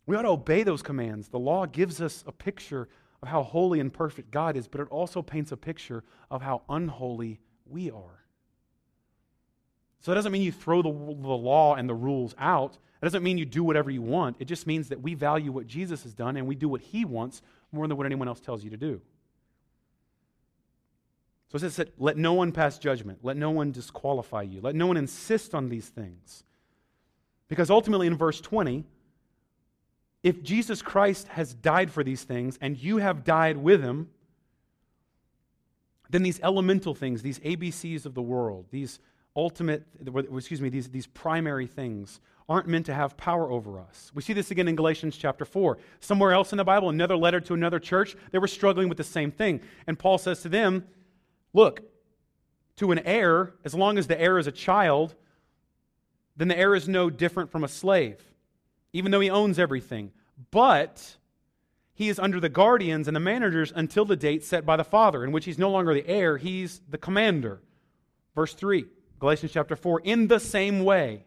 We 0.06 0.16
ought 0.16 0.22
to 0.22 0.28
obey 0.28 0.62
those 0.62 0.80
commands. 0.80 1.28
The 1.28 1.38
law 1.38 1.66
gives 1.66 2.00
us 2.00 2.24
a 2.26 2.32
picture 2.32 2.88
of 3.22 3.28
how 3.28 3.42
holy 3.42 3.80
and 3.80 3.92
perfect 3.92 4.30
God 4.30 4.56
is, 4.56 4.66
but 4.66 4.80
it 4.80 4.88
also 4.88 5.22
paints 5.22 5.52
a 5.52 5.56
picture 5.56 6.02
of 6.30 6.42
how 6.42 6.62
unholy 6.68 7.40
we 7.66 7.90
are. 7.90 8.24
So 10.00 10.10
that 10.10 10.16
doesn't 10.16 10.32
mean 10.32 10.42
you 10.42 10.50
throw 10.50 10.82
the, 10.82 10.90
the 10.90 10.92
law 10.92 11.76
and 11.76 11.88
the 11.88 11.94
rules 11.94 12.34
out. 12.36 12.74
It 13.00 13.04
doesn't 13.04 13.22
mean 13.22 13.38
you 13.38 13.44
do 13.44 13.62
whatever 13.62 13.90
you 13.90 14.02
want. 14.02 14.36
It 14.40 14.46
just 14.46 14.66
means 14.66 14.88
that 14.88 15.00
we 15.00 15.14
value 15.14 15.52
what 15.52 15.68
Jesus 15.68 16.02
has 16.02 16.12
done 16.12 16.36
and 16.36 16.48
we 16.48 16.56
do 16.56 16.68
what 16.68 16.80
he 16.80 17.04
wants 17.04 17.40
more 17.70 17.86
than 17.86 17.96
what 17.96 18.06
anyone 18.06 18.26
else 18.26 18.40
tells 18.40 18.64
you 18.64 18.70
to 18.70 18.76
do. 18.76 19.00
So 21.48 21.56
it 21.56 21.60
says 21.60 21.76
that 21.76 21.92
let 22.00 22.16
no 22.16 22.32
one 22.32 22.50
pass 22.50 22.78
judgment, 22.78 23.20
let 23.22 23.36
no 23.36 23.50
one 23.50 23.70
disqualify 23.70 24.42
you, 24.42 24.60
let 24.60 24.74
no 24.74 24.86
one 24.86 24.96
insist 24.96 25.54
on 25.54 25.68
these 25.68 25.88
things. 25.88 26.42
Because 27.46 27.70
ultimately, 27.70 28.06
in 28.06 28.16
verse 28.16 28.40
20, 28.40 28.84
if 30.22 30.42
Jesus 30.42 30.82
Christ 30.82 31.28
has 31.28 31.52
died 31.52 31.90
for 31.90 32.04
these 32.04 32.22
things 32.22 32.58
and 32.60 32.76
you 32.76 32.98
have 32.98 33.24
died 33.24 33.56
with 33.56 33.82
him, 33.82 34.08
then 36.10 36.22
these 36.22 36.40
elemental 36.40 36.94
things, 36.94 37.22
these 37.22 37.40
ABCs 37.40 38.06
of 38.06 38.14
the 38.14 38.22
world, 38.22 38.66
these 38.70 39.00
ultimate, 39.34 39.84
excuse 40.36 40.60
me, 40.60 40.68
these, 40.68 40.90
these 40.90 41.06
primary 41.06 41.66
things 41.66 42.20
aren't 42.48 42.68
meant 42.68 42.86
to 42.86 42.94
have 42.94 43.16
power 43.16 43.50
over 43.50 43.80
us. 43.80 44.12
We 44.14 44.22
see 44.22 44.32
this 44.32 44.50
again 44.50 44.68
in 44.68 44.76
Galatians 44.76 45.16
chapter 45.16 45.44
4. 45.44 45.78
Somewhere 46.00 46.32
else 46.32 46.52
in 46.52 46.58
the 46.58 46.64
Bible, 46.64 46.90
another 46.90 47.16
letter 47.16 47.40
to 47.40 47.54
another 47.54 47.78
church, 47.78 48.14
they 48.30 48.38
were 48.38 48.48
struggling 48.48 48.88
with 48.88 48.98
the 48.98 49.04
same 49.04 49.30
thing. 49.30 49.60
And 49.86 49.98
Paul 49.98 50.18
says 50.18 50.42
to 50.42 50.48
them, 50.48 50.84
Look, 51.54 51.82
to 52.76 52.92
an 52.92 53.00
heir, 53.00 53.54
as 53.64 53.74
long 53.74 53.98
as 53.98 54.06
the 54.06 54.20
heir 54.20 54.38
is 54.38 54.46
a 54.46 54.52
child, 54.52 55.14
then 56.36 56.48
the 56.48 56.58
heir 56.58 56.74
is 56.74 56.88
no 56.88 57.10
different 57.10 57.50
from 57.50 57.64
a 57.64 57.68
slave 57.68 58.31
even 58.92 59.10
though 59.10 59.20
he 59.20 59.30
owns 59.30 59.58
everything. 59.58 60.12
But 60.50 61.16
he 61.94 62.08
is 62.08 62.18
under 62.18 62.40
the 62.40 62.48
guardians 62.48 63.08
and 63.08 63.16
the 63.16 63.20
managers 63.20 63.72
until 63.74 64.04
the 64.04 64.16
date 64.16 64.44
set 64.44 64.66
by 64.66 64.76
the 64.76 64.84
father, 64.84 65.24
in 65.24 65.32
which 65.32 65.44
he's 65.44 65.58
no 65.58 65.70
longer 65.70 65.94
the 65.94 66.06
heir, 66.06 66.36
he's 66.36 66.80
the 66.88 66.98
commander. 66.98 67.60
Verse 68.34 68.54
3, 68.54 68.86
Galatians 69.18 69.52
chapter 69.52 69.76
4. 69.76 70.00
In 70.00 70.26
the 70.26 70.40
same 70.40 70.84
way, 70.84 71.24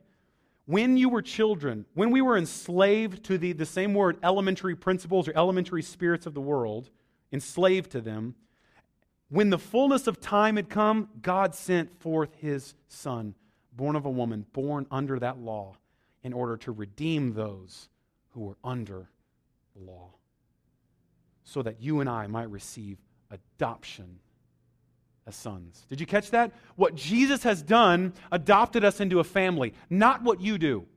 when 0.66 0.98
you 0.98 1.10
were 1.10 1.22
children, 1.22 1.86
when 1.94 2.10
we 2.10 2.22
were 2.22 2.38
enslaved 2.38 3.24
to 3.26 3.38
the, 3.38 3.54
the 3.54 3.66
same 3.66 3.94
word, 3.94 4.18
elementary 4.24 4.76
principles 4.76 5.28
or 5.28 5.34
elementary 5.36 5.84
spirits 5.84 6.26
of 6.26 6.34
the 6.34 6.42
world, 6.42 6.90
enslaved 7.32 7.92
to 7.92 8.02
them, 8.02 8.36
when 9.30 9.50
the 9.50 9.60
fullness 9.60 10.08
of 10.08 10.20
time 10.20 10.56
had 10.56 10.70
come, 10.70 11.10
God 11.22 11.54
sent 11.54 12.00
forth 12.00 12.36
his 12.36 12.74
son, 12.88 13.36
born 13.74 13.96
of 13.96 14.06
a 14.06 14.10
woman, 14.10 14.46
born 14.54 14.88
under 14.90 15.20
that 15.20 15.40
law 15.40 15.76
in 16.26 16.34
order 16.34 16.58
to 16.58 16.72
redeem 16.72 17.34
those 17.34 17.88
who 18.30 18.42
were 18.42 18.58
under 18.64 19.08
the 19.76 19.84
law, 19.84 20.10
so 21.44 21.62
that 21.62 21.80
you 21.80 22.00
and 22.00 22.10
I 22.10 22.26
might 22.26 22.50
receive 22.50 22.98
adoption 23.30 24.18
as 25.28 25.36
sons. 25.36 25.86
Did 25.88 26.00
you 26.00 26.08
catch 26.08 26.32
that? 26.32 26.52
What 26.78 26.96
Jesus 26.96 27.44
has 27.44 27.62
done 27.62 28.12
adopted 28.32 28.84
us 28.84 29.00
into 29.00 29.20
a 29.20 29.24
family, 29.24 29.76
not 29.92 30.24
what 30.24 30.42
you 30.42 30.58
do. 30.58 30.88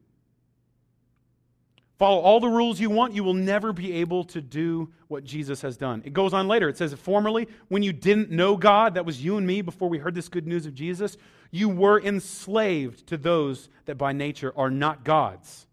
Follow 1.99 2.21
all 2.21 2.41
the 2.41 2.49
rules 2.49 2.81
you 2.81 2.91
want, 2.91 3.15
you 3.15 3.25
will 3.25 3.35
never 3.35 3.73
be 3.73 3.93
able 3.95 4.25
to 4.25 4.41
do 4.41 4.91
what 5.09 5.25
Jesus 5.25 5.61
has 5.63 5.77
done. 5.77 6.03
It 6.05 6.13
goes 6.13 6.33
on 6.33 6.49
later. 6.49 6.69
It 6.69 6.79
says, 6.79 6.95
Formerly, 6.95 7.49
when 7.69 7.83
you 7.83 7.93
didn't 7.93 8.31
know 8.31 8.57
God, 8.57 8.95
that 8.95 9.05
was 9.05 9.23
you 9.23 9.37
and 9.37 9.47
me 9.47 9.63
before 9.63 9.89
we 9.89 9.99
heard 9.99 10.15
this 10.15 10.29
good 10.29 10.47
news 10.47 10.67
of 10.67 10.75
Jesus, 10.75 11.17
you 11.51 11.69
were 11.69 12.01
enslaved 12.01 13.07
to 13.09 13.17
those 13.17 13.69
that 13.87 13.97
by 13.97 14.13
nature 14.13 14.53
are 14.57 14.71
not 14.71 15.05
God's. 15.05 15.67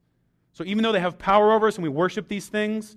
So 0.53 0.63
even 0.63 0.83
though 0.83 0.93
they 0.93 1.01
have 1.01 1.19
power 1.19 1.51
over 1.51 1.67
us 1.67 1.75
and 1.75 1.83
we 1.83 1.89
worship 1.89 2.27
these 2.27 2.47
things, 2.47 2.95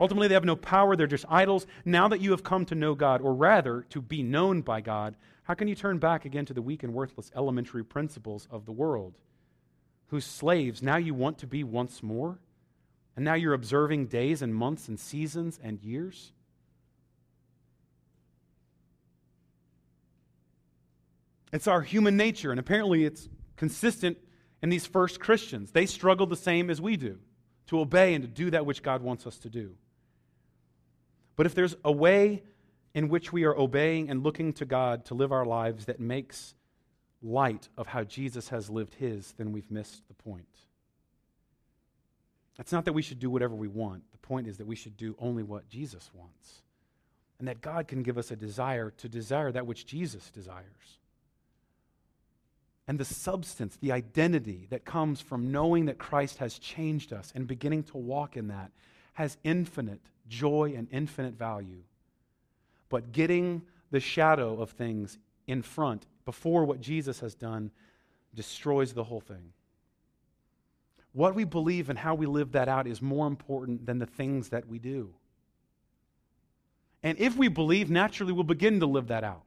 ultimately 0.00 0.28
they 0.28 0.34
have 0.34 0.44
no 0.44 0.56
power, 0.56 0.96
they're 0.96 1.06
just 1.06 1.24
idols. 1.28 1.66
Now 1.84 2.08
that 2.08 2.20
you 2.20 2.32
have 2.32 2.42
come 2.42 2.64
to 2.66 2.74
know 2.74 2.94
God, 2.94 3.20
or 3.20 3.34
rather 3.34 3.86
to 3.90 4.02
be 4.02 4.22
known 4.22 4.62
by 4.62 4.80
God, 4.80 5.14
how 5.44 5.54
can 5.54 5.68
you 5.68 5.74
turn 5.74 5.98
back 5.98 6.24
again 6.24 6.44
to 6.46 6.54
the 6.54 6.62
weak 6.62 6.82
and 6.82 6.92
worthless 6.92 7.30
elementary 7.36 7.84
principles 7.84 8.48
of 8.50 8.66
the 8.66 8.72
world? 8.72 9.14
Whose 10.12 10.26
slaves 10.26 10.82
now 10.82 10.98
you 10.98 11.14
want 11.14 11.38
to 11.38 11.46
be 11.46 11.64
once 11.64 12.02
more? 12.02 12.38
And 13.16 13.24
now 13.24 13.32
you're 13.32 13.54
observing 13.54 14.08
days 14.08 14.42
and 14.42 14.54
months 14.54 14.86
and 14.86 15.00
seasons 15.00 15.58
and 15.62 15.80
years? 15.80 16.32
It's 21.50 21.66
our 21.66 21.80
human 21.80 22.18
nature, 22.18 22.50
and 22.50 22.60
apparently 22.60 23.06
it's 23.06 23.26
consistent 23.56 24.18
in 24.60 24.68
these 24.68 24.84
first 24.84 25.18
Christians. 25.18 25.70
They 25.70 25.86
struggle 25.86 26.26
the 26.26 26.36
same 26.36 26.68
as 26.68 26.78
we 26.78 26.98
do 26.98 27.18
to 27.68 27.80
obey 27.80 28.12
and 28.12 28.20
to 28.20 28.28
do 28.28 28.50
that 28.50 28.66
which 28.66 28.82
God 28.82 29.00
wants 29.00 29.26
us 29.26 29.38
to 29.38 29.48
do. 29.48 29.76
But 31.36 31.46
if 31.46 31.54
there's 31.54 31.74
a 31.86 31.92
way 31.92 32.42
in 32.94 33.08
which 33.08 33.32
we 33.32 33.44
are 33.44 33.56
obeying 33.56 34.10
and 34.10 34.22
looking 34.22 34.52
to 34.54 34.66
God 34.66 35.06
to 35.06 35.14
live 35.14 35.32
our 35.32 35.46
lives 35.46 35.86
that 35.86 36.00
makes 36.00 36.54
light 37.22 37.68
of 37.76 37.86
how 37.86 38.04
Jesus 38.04 38.48
has 38.48 38.68
lived 38.68 38.94
his, 38.94 39.32
then 39.38 39.52
we've 39.52 39.70
missed 39.70 40.06
the 40.08 40.14
point. 40.14 40.46
It's 42.58 42.72
not 42.72 42.84
that 42.84 42.92
we 42.92 43.02
should 43.02 43.18
do 43.18 43.30
whatever 43.30 43.54
we 43.54 43.68
want. 43.68 44.02
The 44.12 44.18
point 44.18 44.46
is 44.46 44.58
that 44.58 44.66
we 44.66 44.76
should 44.76 44.96
do 44.96 45.16
only 45.18 45.42
what 45.42 45.68
Jesus 45.68 46.10
wants. 46.14 46.62
And 47.38 47.48
that 47.48 47.60
God 47.60 47.88
can 47.88 48.02
give 48.02 48.18
us 48.18 48.30
a 48.30 48.36
desire 48.36 48.92
to 48.98 49.08
desire 49.08 49.50
that 49.50 49.66
which 49.66 49.86
Jesus 49.86 50.30
desires. 50.30 50.98
And 52.86 52.98
the 52.98 53.04
substance, 53.04 53.76
the 53.76 53.92
identity 53.92 54.66
that 54.70 54.84
comes 54.84 55.20
from 55.20 55.50
knowing 55.50 55.86
that 55.86 55.98
Christ 55.98 56.38
has 56.38 56.58
changed 56.58 57.12
us 57.12 57.32
and 57.34 57.46
beginning 57.46 57.84
to 57.84 57.96
walk 57.96 58.36
in 58.36 58.48
that 58.48 58.70
has 59.14 59.36
infinite 59.44 60.00
joy 60.28 60.74
and 60.76 60.88
infinite 60.90 61.34
value. 61.34 61.82
But 62.88 63.12
getting 63.12 63.62
the 63.90 64.00
shadow 64.00 64.60
of 64.60 64.70
things 64.70 65.18
in 65.46 65.62
front 65.62 66.06
before 66.24 66.64
what 66.64 66.80
Jesus 66.80 67.20
has 67.20 67.34
done 67.34 67.70
destroys 68.34 68.92
the 68.92 69.04
whole 69.04 69.20
thing. 69.20 69.52
What 71.12 71.34
we 71.34 71.44
believe 71.44 71.90
and 71.90 71.98
how 71.98 72.14
we 72.14 72.26
live 72.26 72.52
that 72.52 72.68
out 72.68 72.86
is 72.86 73.02
more 73.02 73.26
important 73.26 73.84
than 73.84 73.98
the 73.98 74.06
things 74.06 74.48
that 74.48 74.66
we 74.66 74.78
do. 74.78 75.14
And 77.02 77.18
if 77.18 77.36
we 77.36 77.48
believe, 77.48 77.90
naturally 77.90 78.32
we'll 78.32 78.44
begin 78.44 78.80
to 78.80 78.86
live 78.86 79.08
that 79.08 79.24
out. 79.24 79.42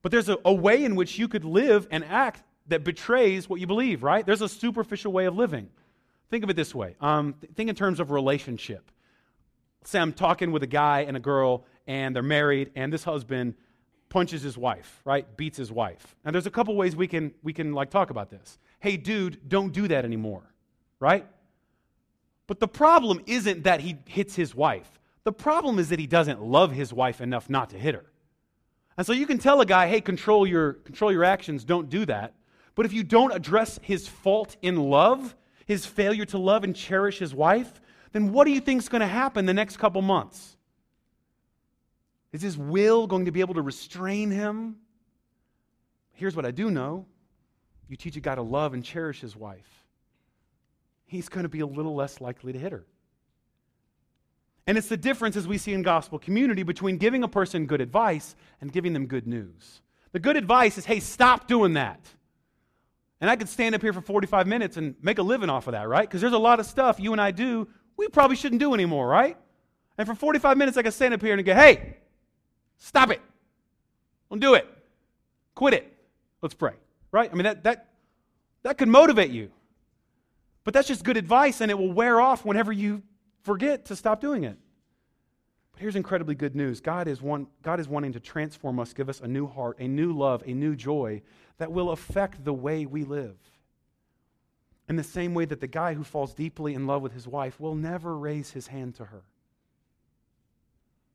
But 0.00 0.12
there's 0.12 0.28
a, 0.28 0.38
a, 0.44 0.52
way 0.52 0.84
in 0.84 0.94
which 0.94 1.18
you 1.18 1.28
could 1.28 1.44
live 1.44 1.88
and 1.90 2.04
act 2.04 2.42
that 2.68 2.84
betrays 2.84 3.48
what 3.48 3.60
you 3.60 3.66
believe, 3.66 4.02
right? 4.02 4.24
There's 4.24 4.42
a 4.42 4.48
superficial 4.48 5.12
way 5.12 5.26
of 5.26 5.36
living. 5.36 5.68
Think 6.30 6.44
of 6.44 6.50
it 6.50 6.56
this 6.56 6.74
way 6.74 6.94
um, 7.00 7.34
think 7.54 7.68
in 7.68 7.74
terms 7.74 8.00
of 8.00 8.10
relationship. 8.10 8.90
Say 9.84 9.98
I'm 9.98 10.12
talking 10.12 10.52
with 10.52 10.62
a 10.62 10.68
guy 10.68 11.00
and 11.00 11.16
a 11.16 11.20
girl, 11.20 11.64
and 11.86 12.14
they're 12.14 12.22
married, 12.22 12.70
and 12.74 12.92
this 12.92 13.04
husband 13.04 13.54
punches 14.08 14.42
his 14.42 14.56
wife, 14.56 15.00
right? 15.04 15.36
Beats 15.36 15.58
his 15.58 15.70
wife. 15.70 16.16
And 16.24 16.34
there's 16.34 16.46
a 16.46 16.50
couple 16.50 16.74
ways 16.76 16.96
we 16.96 17.06
can 17.06 17.32
we 17.42 17.52
can 17.52 17.72
like 17.72 17.90
talk 17.90 18.10
about 18.10 18.30
this. 18.30 18.58
Hey, 18.80 18.96
dude, 18.96 19.48
don't 19.48 19.72
do 19.72 19.88
that 19.88 20.04
anymore, 20.04 20.42
right? 21.00 21.26
But 22.46 22.60
the 22.60 22.68
problem 22.68 23.20
isn't 23.26 23.64
that 23.64 23.80
he 23.80 23.98
hits 24.06 24.34
his 24.34 24.54
wife. 24.54 24.98
The 25.24 25.32
problem 25.32 25.78
is 25.78 25.90
that 25.90 25.98
he 25.98 26.06
doesn't 26.06 26.42
love 26.42 26.72
his 26.72 26.92
wife 26.92 27.20
enough 27.20 27.50
not 27.50 27.70
to 27.70 27.78
hit 27.78 27.94
her. 27.94 28.06
And 28.96 29.06
so 29.06 29.12
you 29.12 29.26
can 29.26 29.38
tell 29.38 29.60
a 29.60 29.66
guy, 29.66 29.88
hey, 29.88 30.00
control 30.00 30.46
your, 30.46 30.72
control 30.72 31.12
your 31.12 31.24
actions, 31.24 31.64
don't 31.64 31.88
do 31.88 32.04
that. 32.06 32.34
But 32.74 32.86
if 32.86 32.92
you 32.92 33.04
don't 33.04 33.32
address 33.32 33.78
his 33.82 34.08
fault 34.08 34.56
in 34.60 34.76
love, 34.76 35.36
his 35.66 35.86
failure 35.86 36.24
to 36.26 36.38
love 36.38 36.64
and 36.64 36.74
cherish 36.74 37.18
his 37.18 37.34
wife, 37.34 37.80
then 38.12 38.32
what 38.32 38.44
do 38.44 38.50
you 38.50 38.60
think 38.60 38.82
is 38.82 38.88
going 38.88 39.00
to 39.00 39.06
happen 39.06 39.46
the 39.46 39.54
next 39.54 39.76
couple 39.76 40.02
months? 40.02 40.56
Is 42.38 42.42
his 42.42 42.56
will 42.56 43.08
going 43.08 43.24
to 43.24 43.32
be 43.32 43.40
able 43.40 43.54
to 43.54 43.62
restrain 43.62 44.30
him? 44.30 44.76
Here's 46.12 46.36
what 46.36 46.46
I 46.46 46.52
do 46.52 46.70
know 46.70 47.04
you 47.88 47.96
teach 47.96 48.14
a 48.16 48.20
guy 48.20 48.36
to 48.36 48.42
love 48.42 48.74
and 48.74 48.84
cherish 48.84 49.20
his 49.20 49.34
wife, 49.34 49.84
he's 51.06 51.28
going 51.28 51.42
to 51.42 51.48
be 51.48 51.58
a 51.58 51.66
little 51.66 51.96
less 51.96 52.20
likely 52.20 52.52
to 52.52 52.58
hit 52.60 52.70
her. 52.70 52.86
And 54.68 54.78
it's 54.78 54.86
the 54.88 54.96
difference, 54.96 55.34
as 55.34 55.48
we 55.48 55.58
see 55.58 55.72
in 55.72 55.82
gospel 55.82 56.20
community, 56.20 56.62
between 56.62 56.96
giving 56.96 57.24
a 57.24 57.28
person 57.28 57.66
good 57.66 57.80
advice 57.80 58.36
and 58.60 58.72
giving 58.72 58.92
them 58.92 59.06
good 59.06 59.26
news. 59.26 59.80
The 60.12 60.20
good 60.20 60.36
advice 60.36 60.78
is, 60.78 60.84
hey, 60.84 61.00
stop 61.00 61.48
doing 61.48 61.72
that. 61.72 62.06
And 63.20 63.28
I 63.28 63.34
could 63.34 63.48
stand 63.48 63.74
up 63.74 63.82
here 63.82 63.92
for 63.92 64.00
45 64.00 64.46
minutes 64.46 64.76
and 64.76 64.94
make 65.02 65.18
a 65.18 65.22
living 65.22 65.50
off 65.50 65.66
of 65.66 65.72
that, 65.72 65.88
right? 65.88 66.08
Because 66.08 66.20
there's 66.20 66.32
a 66.32 66.38
lot 66.38 66.60
of 66.60 66.66
stuff 66.66 67.00
you 67.00 67.10
and 67.10 67.20
I 67.20 67.32
do 67.32 67.66
we 67.96 68.06
probably 68.06 68.36
shouldn't 68.36 68.60
do 68.60 68.74
anymore, 68.74 69.08
right? 69.08 69.36
And 69.98 70.06
for 70.06 70.14
45 70.14 70.56
minutes, 70.56 70.76
I 70.76 70.82
could 70.82 70.94
stand 70.94 71.12
up 71.12 71.20
here 71.20 71.34
and 71.34 71.44
go, 71.44 71.52
hey, 71.52 71.96
stop 72.78 73.10
it. 73.10 73.20
Don't 74.30 74.40
do 74.40 74.54
it. 74.54 74.66
Quit 75.54 75.74
it. 75.74 75.96
Let's 76.42 76.54
pray, 76.54 76.74
right? 77.12 77.30
I 77.30 77.34
mean, 77.34 77.44
that, 77.44 77.64
that, 77.64 77.88
that 78.62 78.78
could 78.78 78.88
motivate 78.88 79.30
you. 79.30 79.50
But 80.64 80.74
that's 80.74 80.88
just 80.88 81.04
good 81.04 81.16
advice, 81.16 81.60
and 81.60 81.70
it 81.70 81.78
will 81.78 81.92
wear 81.92 82.20
off 82.20 82.44
whenever 82.44 82.72
you 82.72 83.02
forget 83.42 83.86
to 83.86 83.96
stop 83.96 84.20
doing 84.20 84.44
it. 84.44 84.56
But 85.72 85.80
here's 85.80 85.96
incredibly 85.96 86.34
good 86.34 86.54
news 86.54 86.80
God 86.80 87.08
is, 87.08 87.22
one, 87.22 87.46
God 87.62 87.80
is 87.80 87.88
wanting 87.88 88.12
to 88.12 88.20
transform 88.20 88.78
us, 88.78 88.92
give 88.92 89.08
us 89.08 89.20
a 89.20 89.28
new 89.28 89.46
heart, 89.46 89.78
a 89.78 89.88
new 89.88 90.12
love, 90.12 90.42
a 90.44 90.52
new 90.52 90.76
joy 90.76 91.22
that 91.58 91.72
will 91.72 91.90
affect 91.90 92.44
the 92.44 92.52
way 92.52 92.84
we 92.84 93.04
live. 93.04 93.36
In 94.88 94.96
the 94.96 95.04
same 95.04 95.34
way 95.34 95.44
that 95.44 95.60
the 95.60 95.66
guy 95.66 95.94
who 95.94 96.04
falls 96.04 96.34
deeply 96.34 96.74
in 96.74 96.86
love 96.86 97.02
with 97.02 97.12
his 97.12 97.28
wife 97.28 97.60
will 97.60 97.74
never 97.74 98.16
raise 98.16 98.50
his 98.50 98.66
hand 98.66 98.94
to 98.96 99.04
her. 99.04 99.22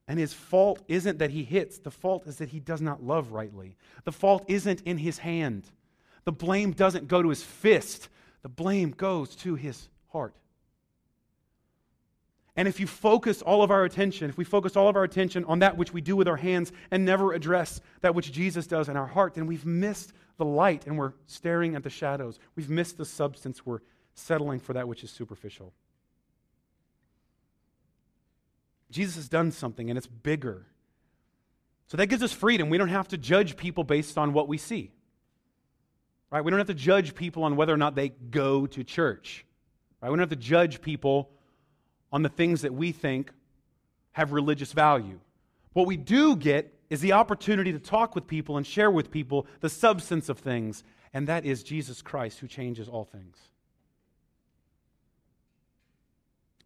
And 0.08 0.20
his 0.20 0.34
fault 0.34 0.82
isn't 0.88 1.20
that 1.20 1.32
he 1.32 1.44
hits, 1.44 1.80
the 1.80 1.92
fault 1.92 2.28
is 2.28 2.38
that 2.38 2.50
he 2.50 2.60
does 2.60 2.82
not 2.82 3.04
love 3.04 3.32
rightly. 3.32 3.78
The 4.04 4.12
fault 4.12 4.44
isn't 4.48 4.82
in 4.82 4.98
his 4.98 5.20
hand. 5.20 5.66
The 6.26 6.32
blame 6.32 6.72
doesn't 6.72 7.08
go 7.08 7.22
to 7.22 7.30
his 7.30 7.44
fist, 7.44 8.10
the 8.42 8.50
blame 8.50 8.92
goes 8.92 9.36
to 9.38 9.56
his 9.56 9.88
heart. 10.10 10.36
And 12.56 12.68
if 12.68 12.80
you 12.80 12.86
focus 12.86 13.42
all 13.42 13.64
of 13.64 13.72
our 13.72 13.84
attention, 13.84 14.30
if 14.30 14.38
we 14.38 14.44
focus 14.44 14.76
all 14.76 14.88
of 14.88 14.96
our 14.96 15.04
attention 15.04 15.44
on 15.46 15.60
that 15.60 15.76
which 15.76 15.92
we 15.92 16.02
do 16.02 16.16
with 16.16 16.28
our 16.28 16.38
hands 16.38 16.72
and 16.92 17.04
never 17.04 17.34
address 17.34 17.82
that 18.02 18.14
which 18.14 18.32
Jesus 18.32 18.68
does 18.68 18.90
in 18.90 18.98
our 18.98 19.08
heart, 19.08 19.34
then 19.34 19.48
we've 19.48 19.66
missed 19.66 20.14
the 20.38 20.46
light 20.46 20.86
and 20.86 20.98
we're 20.98 21.14
staring 21.26 21.76
at 21.76 21.84
the 21.84 21.90
shadows. 21.90 22.40
We've 22.56 22.70
missed 22.70 22.98
the 22.98 23.06
substance. 23.06 23.66
We're 23.66 23.80
settling 24.14 24.60
for 24.60 24.74
that 24.74 24.88
which 24.88 25.04
is 25.04 25.10
superficial. 25.10 25.74
Jesus 28.94 29.16
has 29.16 29.28
done 29.28 29.52
something 29.52 29.90
and 29.90 29.98
it's 29.98 30.08
bigger. 30.08 30.66
So 31.88 31.98
that 31.98 32.08
gives 32.08 32.24
us 32.24 32.32
freedom. 32.32 32.70
We 32.70 32.78
don't 32.78 32.88
have 32.88 33.10
to 33.10 33.18
judge 33.18 33.58
people 33.58 33.84
based 33.84 34.18
on 34.18 34.34
what 34.34 34.48
we 34.48 34.58
see. 34.58 34.92
Right? 36.32 36.44
We 36.44 36.52
don't 36.52 36.60
have 36.60 36.68
to 36.68 36.74
judge 36.74 37.14
people 37.14 37.44
on 37.44 37.56
whether 37.56 37.74
or 37.74 37.78
not 37.78 37.96
they 37.96 38.10
go 38.10 38.66
to 38.68 38.84
church. 38.84 39.46
Right? 40.02 40.10
We 40.10 40.14
don't 40.14 40.20
have 40.20 40.30
to 40.30 40.36
judge 40.36 40.82
people 40.82 41.30
on 42.12 42.22
the 42.22 42.30
things 42.30 42.62
that 42.62 42.74
we 42.74 42.92
think 42.92 43.32
have 44.14 44.32
religious 44.32 44.72
value. 44.74 45.20
What 45.74 45.88
we 45.88 45.98
do 45.98 46.36
get 46.36 46.74
is 46.90 47.02
the 47.02 47.14
opportunity 47.14 47.72
to 47.72 47.80
talk 47.80 48.14
with 48.14 48.28
people 48.28 48.58
and 48.58 48.66
share 48.66 48.92
with 48.92 49.10
people 49.10 49.48
the 49.62 49.70
substance 49.70 50.30
of 50.30 50.38
things, 50.38 50.84
and 51.14 51.28
that 51.28 51.46
is 51.46 51.64
Jesus 51.64 52.04
Christ 52.04 52.40
who 52.40 52.48
changes 52.48 52.88
all 52.88 53.06
things. 53.06 53.38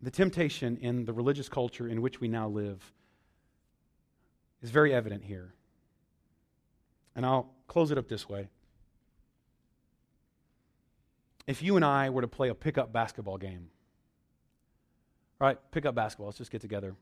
The 0.01 0.11
temptation 0.11 0.77
in 0.77 1.05
the 1.05 1.13
religious 1.13 1.49
culture 1.49 1.87
in 1.87 2.01
which 2.01 2.21
we 2.21 2.27
now 2.27 2.47
live 2.47 2.93
is 4.61 4.69
very 4.69 4.93
evident 4.93 5.23
here. 5.23 5.53
And 7.15 7.25
I'll 7.25 7.49
close 7.67 7.91
it 7.91 7.97
up 7.97 8.07
this 8.07 8.29
way. 8.29 8.47
If 11.47 11.63
you 11.63 11.77
and 11.77 11.85
I 11.85 12.09
were 12.09 12.21
to 12.21 12.27
play 12.27 12.49
a 12.49 12.55
pickup 12.55 12.91
basketball 12.91 13.37
game, 13.37 13.69
right, 15.39 15.57
pick 15.71 15.85
up 15.85 15.95
basketball. 15.95 16.27
Let's 16.27 16.37
just 16.37 16.51
get 16.51 16.61
together. 16.61 16.95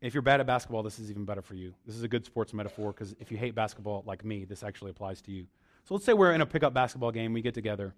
If 0.00 0.12
you're 0.12 0.22
bad 0.22 0.40
at 0.40 0.46
basketball, 0.46 0.82
this 0.82 0.98
is 0.98 1.10
even 1.10 1.24
better 1.24 1.42
for 1.42 1.54
you. 1.54 1.72
This 1.86 1.94
is 1.94 2.02
a 2.02 2.08
good 2.08 2.26
sports 2.26 2.52
metaphor 2.52 2.92
because 2.92 3.14
if 3.20 3.30
you 3.30 3.38
hate 3.38 3.54
basketball 3.54 4.02
like 4.04 4.24
me, 4.24 4.44
this 4.44 4.64
actually 4.64 4.90
applies 4.90 5.22
to 5.22 5.30
you. 5.30 5.46
So 5.84 5.94
let's 5.94 6.04
say 6.04 6.12
we're 6.12 6.32
in 6.32 6.40
a 6.40 6.46
pickup 6.46 6.74
basketball 6.74 7.12
game, 7.12 7.32
we 7.32 7.40
get 7.40 7.54
together. 7.54 7.94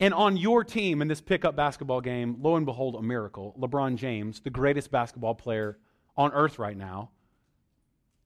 And 0.00 0.14
on 0.14 0.36
your 0.36 0.62
team 0.62 1.02
in 1.02 1.08
this 1.08 1.20
pickup 1.20 1.56
basketball 1.56 2.00
game, 2.00 2.36
lo 2.40 2.56
and 2.56 2.64
behold, 2.64 2.94
a 2.94 3.02
miracle. 3.02 3.54
LeBron 3.58 3.96
James, 3.96 4.40
the 4.40 4.50
greatest 4.50 4.90
basketball 4.90 5.34
player 5.34 5.76
on 6.16 6.32
earth 6.32 6.58
right 6.58 6.76
now, 6.76 7.10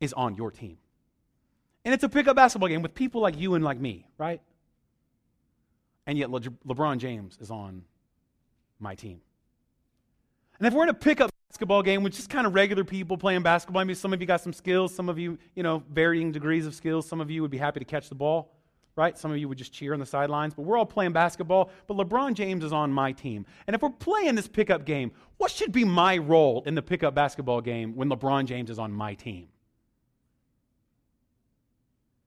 is 0.00 0.12
on 0.12 0.36
your 0.36 0.50
team. 0.50 0.76
And 1.84 1.94
it's 1.94 2.04
a 2.04 2.08
pickup 2.08 2.36
basketball 2.36 2.68
game 2.68 2.82
with 2.82 2.94
people 2.94 3.20
like 3.20 3.38
you 3.38 3.54
and 3.54 3.64
like 3.64 3.80
me, 3.80 4.06
right? 4.18 4.40
And 6.06 6.18
yet 6.18 6.30
Le- 6.30 6.40
LeBron 6.40 6.98
James 6.98 7.38
is 7.40 7.50
on 7.50 7.84
my 8.78 8.94
team. 8.94 9.20
And 10.58 10.66
if 10.66 10.74
we're 10.74 10.82
in 10.82 10.90
a 10.90 10.94
pickup 10.94 11.30
basketball 11.48 11.82
game 11.82 12.02
with 12.02 12.12
just 12.12 12.28
kind 12.28 12.46
of 12.46 12.54
regular 12.54 12.84
people 12.84 13.16
playing 13.16 13.42
basketball, 13.42 13.80
I 13.80 13.84
mean, 13.84 13.96
some 13.96 14.12
of 14.12 14.20
you 14.20 14.26
got 14.26 14.42
some 14.42 14.52
skills, 14.52 14.94
some 14.94 15.08
of 15.08 15.18
you, 15.18 15.38
you 15.56 15.62
know, 15.62 15.82
varying 15.90 16.32
degrees 16.32 16.66
of 16.66 16.74
skills, 16.74 17.08
some 17.08 17.20
of 17.20 17.30
you 17.30 17.40
would 17.40 17.50
be 17.50 17.58
happy 17.58 17.80
to 17.80 17.86
catch 17.86 18.08
the 18.10 18.14
ball 18.14 18.52
right? 18.96 19.16
Some 19.16 19.30
of 19.30 19.38
you 19.38 19.48
would 19.48 19.58
just 19.58 19.72
cheer 19.72 19.94
on 19.94 20.00
the 20.00 20.06
sidelines, 20.06 20.54
but 20.54 20.62
we're 20.62 20.76
all 20.76 20.86
playing 20.86 21.12
basketball. 21.12 21.70
But 21.86 21.96
LeBron 21.96 22.34
James 22.34 22.64
is 22.64 22.72
on 22.72 22.92
my 22.92 23.12
team. 23.12 23.46
And 23.66 23.74
if 23.74 23.82
we're 23.82 23.90
playing 23.90 24.34
this 24.34 24.48
pickup 24.48 24.84
game, 24.84 25.12
what 25.38 25.50
should 25.50 25.72
be 25.72 25.84
my 25.84 26.18
role 26.18 26.62
in 26.66 26.74
the 26.74 26.82
pickup 26.82 27.14
basketball 27.14 27.60
game 27.60 27.96
when 27.96 28.08
LeBron 28.10 28.46
James 28.46 28.70
is 28.70 28.78
on 28.78 28.92
my 28.92 29.14
team? 29.14 29.48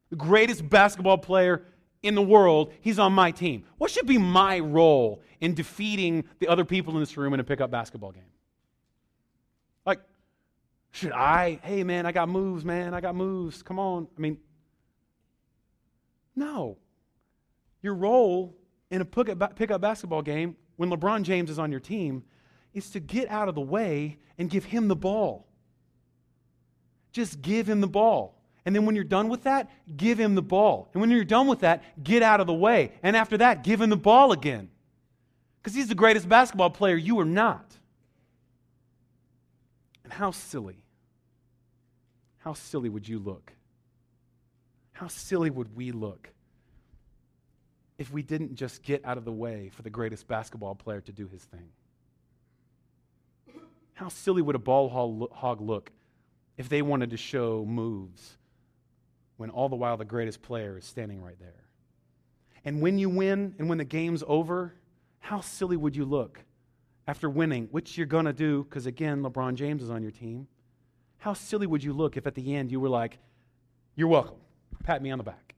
The 0.09 0.15
greatest 0.15 0.67
basketball 0.67 1.17
player 1.17 1.63
in 2.01 2.15
the 2.15 2.21
world, 2.21 2.71
he's 2.81 2.99
on 2.99 3.13
my 3.13 3.31
team. 3.31 3.63
What 3.77 3.89
should 3.89 4.05
be 4.05 4.17
my 4.17 4.59
role 4.59 5.21
in 5.41 5.55
defeating 5.55 6.23
the 6.39 6.47
other 6.47 6.63
people 6.63 6.93
in 6.93 6.99
this 6.99 7.17
room 7.17 7.33
in 7.33 7.39
a 7.39 7.43
pickup 7.43 7.71
basketball 7.71 8.11
game? 8.11 8.23
Like, 9.85 9.99
should 10.91 11.11
I, 11.11 11.59
hey 11.63 11.83
man, 11.83 12.05
I 12.05 12.11
got 12.11 12.29
moves, 12.29 12.63
man, 12.63 12.93
I 12.93 13.01
got 13.01 13.15
moves. 13.15 13.63
Come 13.63 13.79
on. 13.79 14.07
I 14.17 14.21
mean, 14.21 14.37
no. 16.35 16.77
Your 17.81 17.93
role 17.93 18.55
in 18.89 19.01
a 19.01 19.05
pickup 19.05 19.81
basketball 19.81 20.21
game 20.21 20.55
when 20.75 20.89
LeBron 20.89 21.23
James 21.23 21.49
is 21.49 21.59
on 21.59 21.71
your 21.71 21.79
team 21.79 22.23
is 22.73 22.89
to 22.91 22.99
get 22.99 23.29
out 23.29 23.47
of 23.47 23.55
the 23.55 23.61
way 23.61 24.17
and 24.37 24.49
give 24.49 24.65
him 24.65 24.87
the 24.87 24.95
ball. 24.95 25.47
Just 27.11 27.41
give 27.41 27.69
him 27.69 27.79
the 27.81 27.87
ball. 27.87 28.41
And 28.65 28.75
then 28.75 28.85
when 28.85 28.95
you're 28.95 29.03
done 29.03 29.29
with 29.29 29.43
that, 29.43 29.71
give 29.95 30.19
him 30.19 30.35
the 30.35 30.41
ball. 30.41 30.89
And 30.93 30.99
when 30.99 31.09
you're 31.11 31.23
done 31.23 31.47
with 31.47 31.59
that, 31.59 31.83
get 32.03 32.23
out 32.23 32.41
of 32.41 32.47
the 32.47 32.53
way. 32.53 32.91
And 33.03 33.15
after 33.15 33.37
that, 33.37 33.63
give 33.63 33.79
him 33.79 33.89
the 33.89 33.95
ball 33.95 34.31
again. 34.31 34.69
Because 35.61 35.75
he's 35.75 35.87
the 35.87 35.95
greatest 35.95 36.27
basketball 36.27 36.71
player. 36.71 36.95
You 36.95 37.19
are 37.19 37.25
not. 37.25 37.77
And 40.03 40.11
how 40.11 40.31
silly. 40.31 40.83
How 42.39 42.53
silly 42.53 42.89
would 42.89 43.07
you 43.07 43.19
look 43.19 43.54
how 44.95 45.07
silly 45.09 45.49
would 45.49 45.75
we 45.75 45.91
look 45.91 46.29
if 47.97 48.11
we 48.11 48.23
didn't 48.23 48.55
just 48.55 48.81
get 48.81 49.03
out 49.03 49.17
of 49.17 49.25
the 49.25 49.31
way 49.31 49.69
for 49.73 49.81
the 49.81 49.89
greatest 49.89 50.25
basketball 50.25 50.73
player 50.73 51.01
to 51.01 51.11
do 51.11 51.27
his 51.27 51.43
thing? 51.43 51.67
How 53.93 54.07
silly 54.07 54.41
would 54.41 54.55
a 54.55 54.59
ball 54.59 54.89
hog 55.33 55.59
look 55.59 55.91
if 56.57 56.69
they 56.69 56.81
wanted 56.81 57.09
to 57.09 57.17
show 57.17 57.65
moves 57.65 58.37
when 59.35 59.49
all 59.49 59.67
the 59.67 59.75
while 59.75 59.97
the 59.97 60.05
greatest 60.05 60.41
player 60.41 60.77
is 60.77 60.85
standing 60.85 61.21
right 61.21 61.39
there? 61.41 61.65
And 62.63 62.81
when 62.81 62.97
you 62.97 63.09
win 63.09 63.53
and 63.59 63.67
when 63.67 63.77
the 63.77 63.85
game's 63.85 64.23
over, 64.25 64.75
how 65.19 65.41
silly 65.41 65.75
would 65.75 65.97
you 65.97 66.05
look 66.05 66.39
after 67.05 67.29
winning, 67.29 67.67
which 67.71 67.97
you're 67.97 68.07
going 68.07 68.25
to 68.25 68.33
do 68.33 68.63
because, 68.63 68.85
again, 68.85 69.23
LeBron 69.23 69.55
James 69.55 69.83
is 69.83 69.89
on 69.89 70.01
your 70.01 70.11
team? 70.11 70.47
How 71.17 71.33
silly 71.33 71.67
would 71.67 71.83
you 71.83 71.91
look 71.91 72.15
if 72.15 72.25
at 72.25 72.33
the 72.33 72.55
end 72.55 72.71
you 72.71 72.79
were 72.79 72.89
like, 72.89 73.19
You're 73.97 74.07
welcome 74.07 74.37
pat 74.83 75.01
me 75.01 75.11
on 75.11 75.17
the 75.17 75.23
back. 75.23 75.55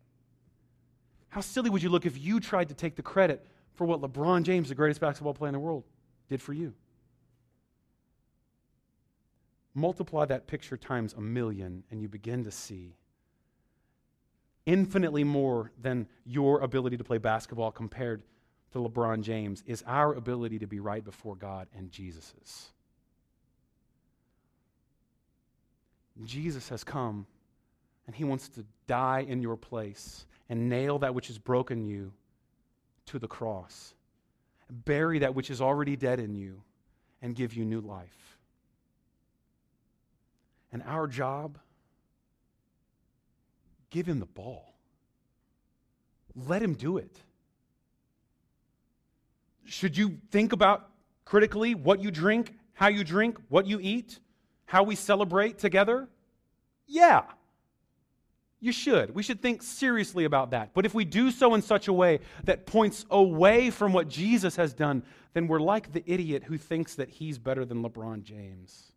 How 1.30 1.41
silly 1.41 1.70
would 1.70 1.84
you 1.84 1.89
look 1.89 2.05
if 2.05 2.18
you 2.18 2.39
tried 2.39 2.70
to 2.70 2.74
take 2.74 2.95
the 2.95 3.01
credit 3.01 3.45
for 3.74 3.86
what 3.86 4.01
LeBron 4.01 4.43
James, 4.43 4.70
the 4.70 4.76
greatest 4.76 4.99
basketball 4.99 5.34
player 5.34 5.49
in 5.49 5.53
the 5.53 5.59
world, 5.59 5.84
did 6.30 6.41
for 6.41 6.53
you? 6.53 6.74
Multiply 9.74 10.26
that 10.26 10.47
picture 10.47 10.78
times 10.78 11.13
a 11.13 11.22
million, 11.22 11.84
and 11.91 12.01
you 12.01 12.07
begin 12.07 12.43
to 12.45 12.51
see 12.51 12.95
infinitely 14.65 15.24
more 15.24 15.72
than 15.82 16.07
your 16.26 16.61
ability 16.61 16.97
to 16.97 17.03
play 17.03 17.18
basketball 17.18 17.72
compared 17.72 18.24
to 18.72 18.80
LeBron 18.80 19.22
James 19.22 19.63
is 19.65 19.84
our 19.88 20.13
ability 20.13 20.59
to 20.59 20.68
be 20.68 20.80
right 20.80 21.03
before 21.03 21.36
God 21.36 21.68
and 21.76 21.91
Jesus's. 21.91 22.70
Jesus 26.24 26.68
has 26.70 26.84
come 26.84 27.28
and 28.08 28.16
he 28.16 28.24
wants 28.24 28.47
to 28.49 28.66
die 28.88 29.26
in 29.28 29.41
your 29.41 29.58
place 29.58 30.26
and 30.49 30.70
nail 30.70 30.99
that 30.99 31.14
which 31.14 31.28
has 31.28 31.38
broken 31.38 31.86
you 31.86 32.14
to 33.08 33.20
the 33.20 33.28
cross, 33.28 33.93
bury 34.70 35.20
that 35.20 35.36
which 35.36 35.51
is 35.51 35.62
already 35.62 35.95
dead 35.95 36.20
in 36.20 36.34
you, 36.34 36.62
and 37.22 37.36
give 37.36 37.53
you 37.53 37.66
new 37.66 37.82
life. 37.82 38.38
And 40.72 40.84
our 40.84 41.08
job, 41.08 41.58
give 43.89 44.08
him 44.08 44.20
the 44.20 44.26
ball. 44.26 44.74
Let 46.36 46.62
him 46.62 46.74
do 46.74 46.97
it. 46.97 47.20
Should 49.66 49.97
you 49.97 50.18
think 50.32 50.53
about 50.53 50.89
critically 51.26 51.76
what 51.76 52.01
you 52.01 52.12
drink, 52.12 52.53
how 52.74 52.88
you 52.88 53.03
drink, 53.03 53.38
what 53.49 53.66
you 53.66 53.80
eat, 53.82 54.20
how 54.66 54.84
we 54.84 54.95
celebrate 54.95 55.58
together? 55.58 56.08
Yeah. 56.86 57.24
You 58.60 58.72
should. 58.72 59.14
We 59.14 59.22
should 59.22 59.41
think 59.41 59.62
seriously 59.62 60.26
about 60.26 60.51
that. 60.51 60.74
But 60.74 60.86
if 60.86 60.93
we 60.95 61.05
do 61.05 61.30
so 61.30 61.53
in 61.53 61.62
such 61.62 61.88
a 61.88 61.93
way 61.93 62.20
that 62.45 62.66
points 62.66 63.05
away 63.12 63.70
from 63.70 63.93
what 63.93 64.08
Jesus 64.08 64.55
has 64.55 64.74
done, 64.74 65.03
then 65.34 65.47
we're 65.47 65.60
like 65.60 65.93
the 65.93 66.03
idiot 66.08 66.43
who 66.43 66.58
thinks 66.58 66.95
that 66.95 67.10
he's 67.10 67.38
better 67.38 67.66
than 67.66 67.84
LeBron 67.84 68.24
James. 68.24 68.91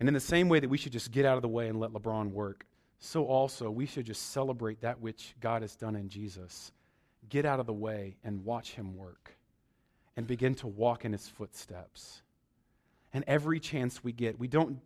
And 0.00 0.08
in 0.08 0.14
the 0.14 0.20
same 0.20 0.48
way 0.48 0.60
that 0.60 0.68
we 0.68 0.78
should 0.78 0.92
just 0.92 1.10
get 1.10 1.26
out 1.26 1.36
of 1.36 1.42
the 1.42 1.48
way 1.48 1.68
and 1.68 1.78
let 1.78 1.90
LeBron 1.90 2.30
work, 2.30 2.66
so 2.98 3.24
also 3.26 3.70
we 3.70 3.86
should 3.86 4.06
just 4.06 4.30
celebrate 4.30 4.80
that 4.80 5.00
which 5.00 5.34
God 5.40 5.62
has 5.62 5.76
done 5.76 5.96
in 5.96 6.08
Jesus. 6.08 6.72
Get 7.28 7.44
out 7.44 7.60
of 7.60 7.66
the 7.66 7.72
way 7.72 8.16
and 8.24 8.44
watch 8.44 8.72
him 8.72 8.96
work 8.96 9.36
and 10.16 10.26
begin 10.26 10.54
to 10.56 10.66
walk 10.66 11.04
in 11.04 11.12
his 11.12 11.28
footsteps. 11.28 12.22
And 13.12 13.24
every 13.26 13.60
chance 13.60 14.02
we 14.02 14.12
get, 14.12 14.38
we 14.38 14.48
don't 14.48 14.78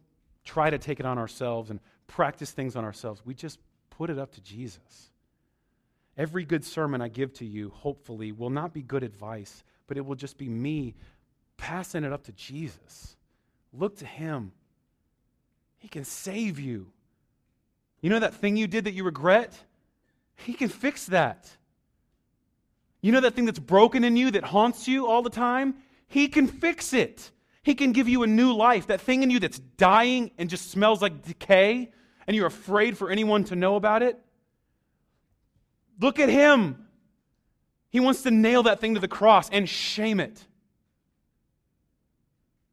try 0.45 0.71
to 0.71 0.79
take 0.79 1.01
it 1.01 1.07
on 1.07 1.19
ourselves 1.19 1.71
and 1.71 1.81
practice 2.07 2.51
things 2.51 2.77
on 2.77 2.85
ourselves. 2.85 3.23
We 3.25 3.35
just 3.35 3.59
put 3.91 4.11
it 4.11 4.19
up 4.19 4.33
to 4.33 4.41
Jesus. 4.41 5.11
Every 6.17 6.45
good 6.45 6.65
sermon 6.65 7.01
I 7.01 7.09
give 7.09 7.33
to 7.35 7.47
you, 7.47 7.71
hopefully, 7.71 8.33
will 8.33 8.51
not 8.51 8.75
be 8.75 8.83
good 8.83 9.03
advice, 9.03 9.63
but 9.87 9.97
it 9.97 10.05
will 10.05 10.17
just 10.17 10.39
be 10.39 10.49
me 10.49 10.95
passing 11.57 12.05
it 12.05 12.13
up 12.13 12.25
to 12.25 12.33
Jesus. 12.33 13.17
Look 13.73 13.97
to 13.99 14.07
Him. 14.07 14.53
He 15.79 15.89
can 15.89 16.05
save 16.05 16.59
you. 16.59 16.89
You 18.01 18.11
know 18.11 18.21
that 18.21 18.35
thing 18.35 18.57
you 18.57 18.67
did 18.67 18.85
that 18.85 18.93
you 18.93 19.05
regret? 19.05 19.59
He 20.37 20.55
can 20.55 20.69
fix 20.69 21.07
that. 21.07 21.51
You 23.03 23.13
know 23.13 23.21
that 23.21 23.35
thing 23.35 23.47
that's 23.47 23.59
broken 23.59 24.05
in 24.05 24.17
you 24.17 24.31
that 24.33 24.45
haunts 24.45 24.89
you 24.89 25.07
all 25.07 25.23
the 25.23 25.31
time? 25.31 25.75
He 26.07 26.29
can 26.29 26.47
fix 26.47 26.93
it. 26.93 27.31
He 27.63 27.75
can 27.75 27.93
give 27.93 28.09
you 28.09 28.23
a 28.23 28.27
new 28.27 28.53
life. 28.55 28.87
That 28.87 29.01
thing 29.01 29.23
in 29.23 29.31
you 29.31 29.39
that's 29.39 29.59
dying 29.59 30.31
and 30.39 30.49
just 30.49 30.71
smells 30.71 31.03
like 31.03 31.23
decay, 31.23 31.93
and 32.27 32.37
you're 32.37 32.47
afraid 32.47 32.97
for 32.97 33.11
anyone 33.11 33.45
to 33.45 33.57
know 33.57 33.77
about 33.77 34.03
it. 34.03 34.19
Look 36.01 36.19
at 36.19 36.29
him. 36.29 36.87
He 37.91 38.01
wants 38.01 38.23
to 38.23 38.31
nail 38.31 38.63
that 38.63 38.81
thing 38.81 38.95
to 38.95 39.01
the 39.01 39.09
cross 39.09 39.51
and 39.51 39.69
shame 39.69 40.21
it. 40.21 40.47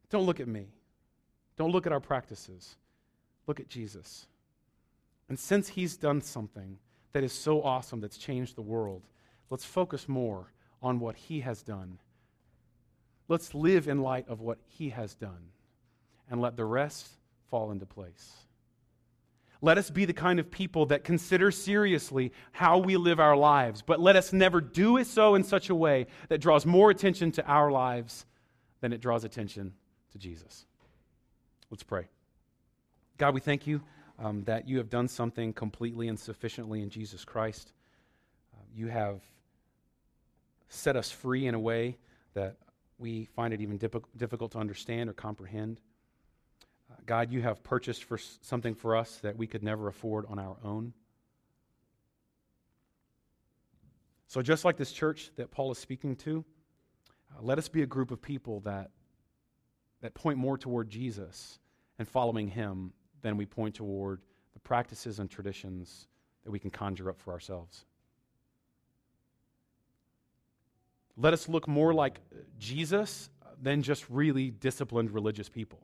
Don't 0.09 0.25
look 0.25 0.39
at 0.39 0.47
me. 0.47 0.67
Don't 1.57 1.71
look 1.71 1.85
at 1.85 1.91
our 1.91 1.99
practices. 1.99 2.77
Look 3.47 3.59
at 3.59 3.67
Jesus. 3.67 4.27
And 5.27 5.37
since 5.37 5.67
he's 5.69 5.97
done 5.97 6.21
something 6.21 6.77
that 7.11 7.23
is 7.23 7.33
so 7.33 7.61
awesome 7.61 7.99
that's 7.99 8.17
changed 8.17 8.55
the 8.55 8.61
world, 8.61 9.03
let's 9.49 9.65
focus 9.65 10.07
more 10.07 10.53
on 10.81 10.99
what 10.99 11.15
he 11.15 11.41
has 11.41 11.63
done 11.63 11.99
Let's 13.27 13.53
live 13.53 13.87
in 13.87 14.01
light 14.01 14.27
of 14.27 14.39
what 14.39 14.57
He 14.67 14.89
has 14.89 15.15
done 15.15 15.51
and 16.29 16.41
let 16.41 16.55
the 16.55 16.65
rest 16.65 17.09
fall 17.49 17.71
into 17.71 17.85
place. 17.85 18.33
Let 19.61 19.77
us 19.77 19.89
be 19.89 20.05
the 20.05 20.13
kind 20.13 20.39
of 20.39 20.51
people 20.51 20.85
that 20.87 21.03
consider 21.03 21.49
seriously 21.49 22.31
how 22.51 22.77
we 22.77 22.95
live 22.95 23.19
our 23.19 23.35
lives, 23.35 23.81
but 23.81 23.99
let 23.99 24.15
us 24.15 24.31
never 24.31 24.61
do 24.61 24.97
it 24.97 25.07
so 25.07 25.33
in 25.35 25.43
such 25.43 25.69
a 25.69 25.75
way 25.75 26.05
that 26.29 26.41
draws 26.41 26.65
more 26.65 26.91
attention 26.91 27.31
to 27.33 27.45
our 27.45 27.71
lives 27.71 28.25
than 28.81 28.93
it 28.93 29.01
draws 29.01 29.23
attention 29.23 29.73
to 30.11 30.19
Jesus. 30.19 30.65
Let's 31.71 31.83
pray. 31.83 32.07
God, 33.17 33.33
we 33.33 33.41
thank 33.41 33.65
you 33.65 33.81
um, 34.19 34.43
that 34.43 34.67
you 34.67 34.77
have 34.77 34.91
done 34.91 35.07
something 35.07 35.53
completely 35.53 36.07
and 36.07 36.19
sufficiently 36.19 36.83
in 36.83 36.89
Jesus 36.89 37.25
Christ. 37.25 37.73
Uh, 38.53 38.63
you 38.75 38.87
have 38.87 39.21
set 40.69 40.95
us 40.95 41.09
free 41.09 41.47
in 41.47 41.55
a 41.55 41.59
way 41.59 41.97
that 42.35 42.57
we 42.97 43.25
find 43.25 43.53
it 43.53 43.61
even 43.61 43.77
difficult 43.77 44.51
to 44.51 44.57
understand 44.57 45.09
or 45.09 45.13
comprehend. 45.13 45.79
Uh, 46.91 46.95
God, 47.05 47.31
you 47.31 47.41
have 47.41 47.63
purchased 47.63 48.03
for 48.03 48.17
something 48.17 48.73
for 48.73 48.95
us 48.95 49.17
that 49.17 49.37
we 49.37 49.47
could 49.47 49.63
never 49.63 49.87
afford 49.87 50.25
on 50.27 50.39
our 50.39 50.57
own. 50.63 50.93
So, 54.27 54.41
just 54.41 54.65
like 54.65 54.77
this 54.77 54.91
church 54.91 55.31
that 55.37 55.51
Paul 55.51 55.71
is 55.71 55.77
speaking 55.77 56.15
to, 56.17 56.43
uh, 57.31 57.41
let 57.41 57.57
us 57.57 57.69
be 57.69 57.81
a 57.81 57.85
group 57.85 58.11
of 58.11 58.21
people 58.21 58.59
that, 58.61 58.91
that 60.01 60.13
point 60.13 60.37
more 60.37 60.57
toward 60.57 60.89
Jesus 60.89 61.59
and 61.97 62.07
following 62.07 62.49
him 62.49 62.91
than 63.21 63.37
we 63.37 63.45
point 63.45 63.75
toward 63.75 64.21
the 64.53 64.59
practices 64.59 65.19
and 65.19 65.29
traditions 65.29 66.07
that 66.43 66.51
we 66.51 66.59
can 66.59 66.69
conjure 66.69 67.09
up 67.09 67.19
for 67.19 67.31
ourselves. 67.31 67.85
Let 71.17 71.33
us 71.33 71.49
look 71.49 71.67
more 71.67 71.93
like 71.93 72.19
Jesus 72.59 73.29
than 73.61 73.81
just 73.81 74.07
really 74.09 74.51
disciplined 74.51 75.11
religious 75.11 75.49
people. 75.49 75.79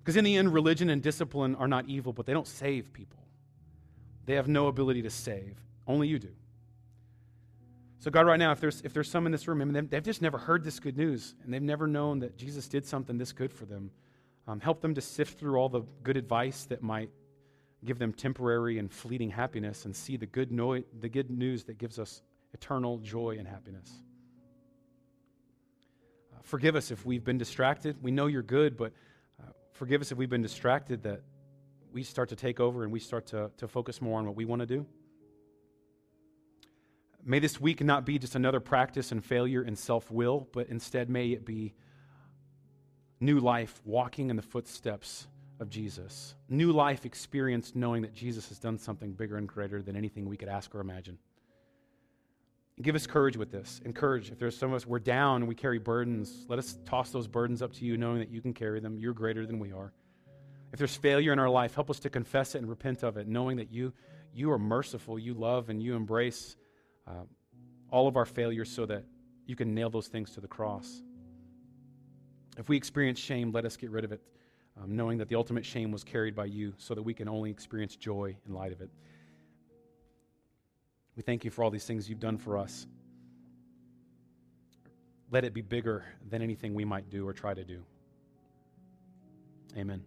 Because 0.00 0.16
in 0.16 0.24
the 0.24 0.36
end, 0.36 0.52
religion 0.52 0.90
and 0.90 1.02
discipline 1.02 1.54
are 1.56 1.68
not 1.68 1.86
evil, 1.86 2.12
but 2.12 2.26
they 2.26 2.32
don't 2.32 2.46
save 2.46 2.92
people. 2.92 3.18
They 4.24 4.34
have 4.34 4.48
no 4.48 4.66
ability 4.66 5.02
to 5.02 5.10
save. 5.10 5.56
Only 5.86 6.08
you 6.08 6.18
do. 6.18 6.30
So, 8.00 8.10
God, 8.10 8.26
right 8.26 8.38
now, 8.38 8.52
if 8.52 8.60
there's, 8.60 8.82
if 8.82 8.92
there's 8.92 9.10
some 9.10 9.26
in 9.26 9.32
this 9.32 9.48
room, 9.48 9.58
mean, 9.58 9.88
they've 9.88 10.02
just 10.02 10.22
never 10.22 10.38
heard 10.38 10.62
this 10.62 10.78
good 10.78 10.96
news, 10.96 11.34
and 11.42 11.52
they've 11.52 11.62
never 11.62 11.86
known 11.86 12.20
that 12.20 12.36
Jesus 12.36 12.68
did 12.68 12.84
something 12.84 13.18
this 13.18 13.32
good 13.32 13.52
for 13.52 13.64
them, 13.64 13.90
um, 14.46 14.60
help 14.60 14.80
them 14.80 14.94
to 14.94 15.00
sift 15.00 15.38
through 15.38 15.56
all 15.56 15.68
the 15.68 15.82
good 16.02 16.16
advice 16.16 16.66
that 16.66 16.82
might 16.82 17.10
give 17.84 17.98
them 17.98 18.12
temporary 18.12 18.78
and 18.78 18.92
fleeting 18.92 19.30
happiness 19.30 19.84
and 19.86 19.94
see 19.94 20.16
the 20.16 20.26
good, 20.26 20.52
no- 20.52 20.82
the 21.00 21.08
good 21.08 21.30
news 21.30 21.64
that 21.64 21.78
gives 21.78 21.98
us 21.98 22.22
eternal 22.52 22.98
joy 22.98 23.36
and 23.38 23.48
happiness. 23.48 23.90
Forgive 26.46 26.76
us 26.76 26.92
if 26.92 27.04
we've 27.04 27.24
been 27.24 27.38
distracted. 27.38 27.96
We 28.00 28.12
know 28.12 28.26
you're 28.26 28.40
good, 28.40 28.76
but 28.76 28.92
uh, 29.42 29.50
forgive 29.72 30.00
us 30.00 30.12
if 30.12 30.18
we've 30.18 30.30
been 30.30 30.42
distracted 30.42 31.02
that 31.02 31.22
we 31.92 32.04
start 32.04 32.28
to 32.28 32.36
take 32.36 32.60
over 32.60 32.84
and 32.84 32.92
we 32.92 33.00
start 33.00 33.26
to, 33.26 33.50
to 33.56 33.66
focus 33.66 34.00
more 34.00 34.20
on 34.20 34.26
what 34.26 34.36
we 34.36 34.44
want 34.44 34.60
to 34.60 34.66
do. 34.66 34.86
May 37.24 37.40
this 37.40 37.60
week 37.60 37.82
not 37.82 38.06
be 38.06 38.20
just 38.20 38.36
another 38.36 38.60
practice 38.60 39.10
and 39.10 39.24
failure 39.24 39.64
in 39.64 39.74
self 39.74 40.08
will, 40.08 40.46
but 40.52 40.68
instead 40.68 41.10
may 41.10 41.30
it 41.30 41.44
be 41.44 41.74
new 43.18 43.40
life 43.40 43.82
walking 43.84 44.30
in 44.30 44.36
the 44.36 44.42
footsteps 44.42 45.26
of 45.58 45.68
Jesus. 45.68 46.36
New 46.48 46.70
life 46.70 47.04
experienced 47.04 47.74
knowing 47.74 48.02
that 48.02 48.14
Jesus 48.14 48.48
has 48.50 48.60
done 48.60 48.78
something 48.78 49.14
bigger 49.14 49.36
and 49.36 49.48
greater 49.48 49.82
than 49.82 49.96
anything 49.96 50.28
we 50.28 50.36
could 50.36 50.48
ask 50.48 50.72
or 50.76 50.80
imagine. 50.80 51.18
Give 52.82 52.94
us 52.94 53.06
courage 53.06 53.38
with 53.38 53.50
this. 53.50 53.80
Encourage. 53.84 54.30
If 54.30 54.38
there's 54.38 54.56
some 54.56 54.70
of 54.70 54.76
us, 54.76 54.86
we're 54.86 54.98
down 54.98 55.36
and 55.36 55.48
we 55.48 55.54
carry 55.54 55.78
burdens, 55.78 56.44
let 56.48 56.58
us 56.58 56.78
toss 56.84 57.10
those 57.10 57.26
burdens 57.26 57.62
up 57.62 57.72
to 57.74 57.84
you, 57.86 57.96
knowing 57.96 58.18
that 58.18 58.30
you 58.30 58.42
can 58.42 58.52
carry 58.52 58.80
them. 58.80 58.98
You're 58.98 59.14
greater 59.14 59.46
than 59.46 59.58
we 59.58 59.72
are. 59.72 59.94
If 60.72 60.78
there's 60.78 60.94
failure 60.94 61.32
in 61.32 61.38
our 61.38 61.48
life, 61.48 61.74
help 61.74 61.88
us 61.88 61.98
to 62.00 62.10
confess 62.10 62.54
it 62.54 62.58
and 62.58 62.68
repent 62.68 63.02
of 63.02 63.16
it, 63.16 63.26
knowing 63.26 63.56
that 63.56 63.72
you, 63.72 63.94
you 64.34 64.50
are 64.50 64.58
merciful, 64.58 65.18
you 65.18 65.32
love, 65.32 65.70
and 65.70 65.82
you 65.82 65.94
embrace 65.94 66.56
uh, 67.06 67.24
all 67.90 68.08
of 68.08 68.16
our 68.16 68.26
failures 68.26 68.70
so 68.70 68.84
that 68.84 69.04
you 69.46 69.56
can 69.56 69.74
nail 69.74 69.88
those 69.88 70.08
things 70.08 70.32
to 70.32 70.40
the 70.40 70.48
cross. 70.48 71.02
If 72.58 72.68
we 72.68 72.76
experience 72.76 73.18
shame, 73.18 73.52
let 73.52 73.64
us 73.64 73.76
get 73.78 73.90
rid 73.90 74.04
of 74.04 74.12
it, 74.12 74.20
um, 74.76 74.94
knowing 74.94 75.16
that 75.18 75.28
the 75.28 75.36
ultimate 75.36 75.64
shame 75.64 75.92
was 75.92 76.04
carried 76.04 76.34
by 76.34 76.46
you 76.46 76.74
so 76.76 76.94
that 76.94 77.02
we 77.02 77.14
can 77.14 77.28
only 77.28 77.50
experience 77.50 77.96
joy 77.96 78.36
in 78.46 78.52
light 78.52 78.72
of 78.72 78.82
it. 78.82 78.90
We 81.16 81.22
thank 81.22 81.44
you 81.44 81.50
for 81.50 81.64
all 81.64 81.70
these 81.70 81.86
things 81.86 82.08
you've 82.08 82.20
done 82.20 82.36
for 82.36 82.58
us. 82.58 82.86
Let 85.30 85.44
it 85.44 85.54
be 85.54 85.62
bigger 85.62 86.04
than 86.28 86.42
anything 86.42 86.74
we 86.74 86.84
might 86.84 87.10
do 87.10 87.26
or 87.26 87.32
try 87.32 87.54
to 87.54 87.64
do. 87.64 87.82
Amen. 89.76 90.04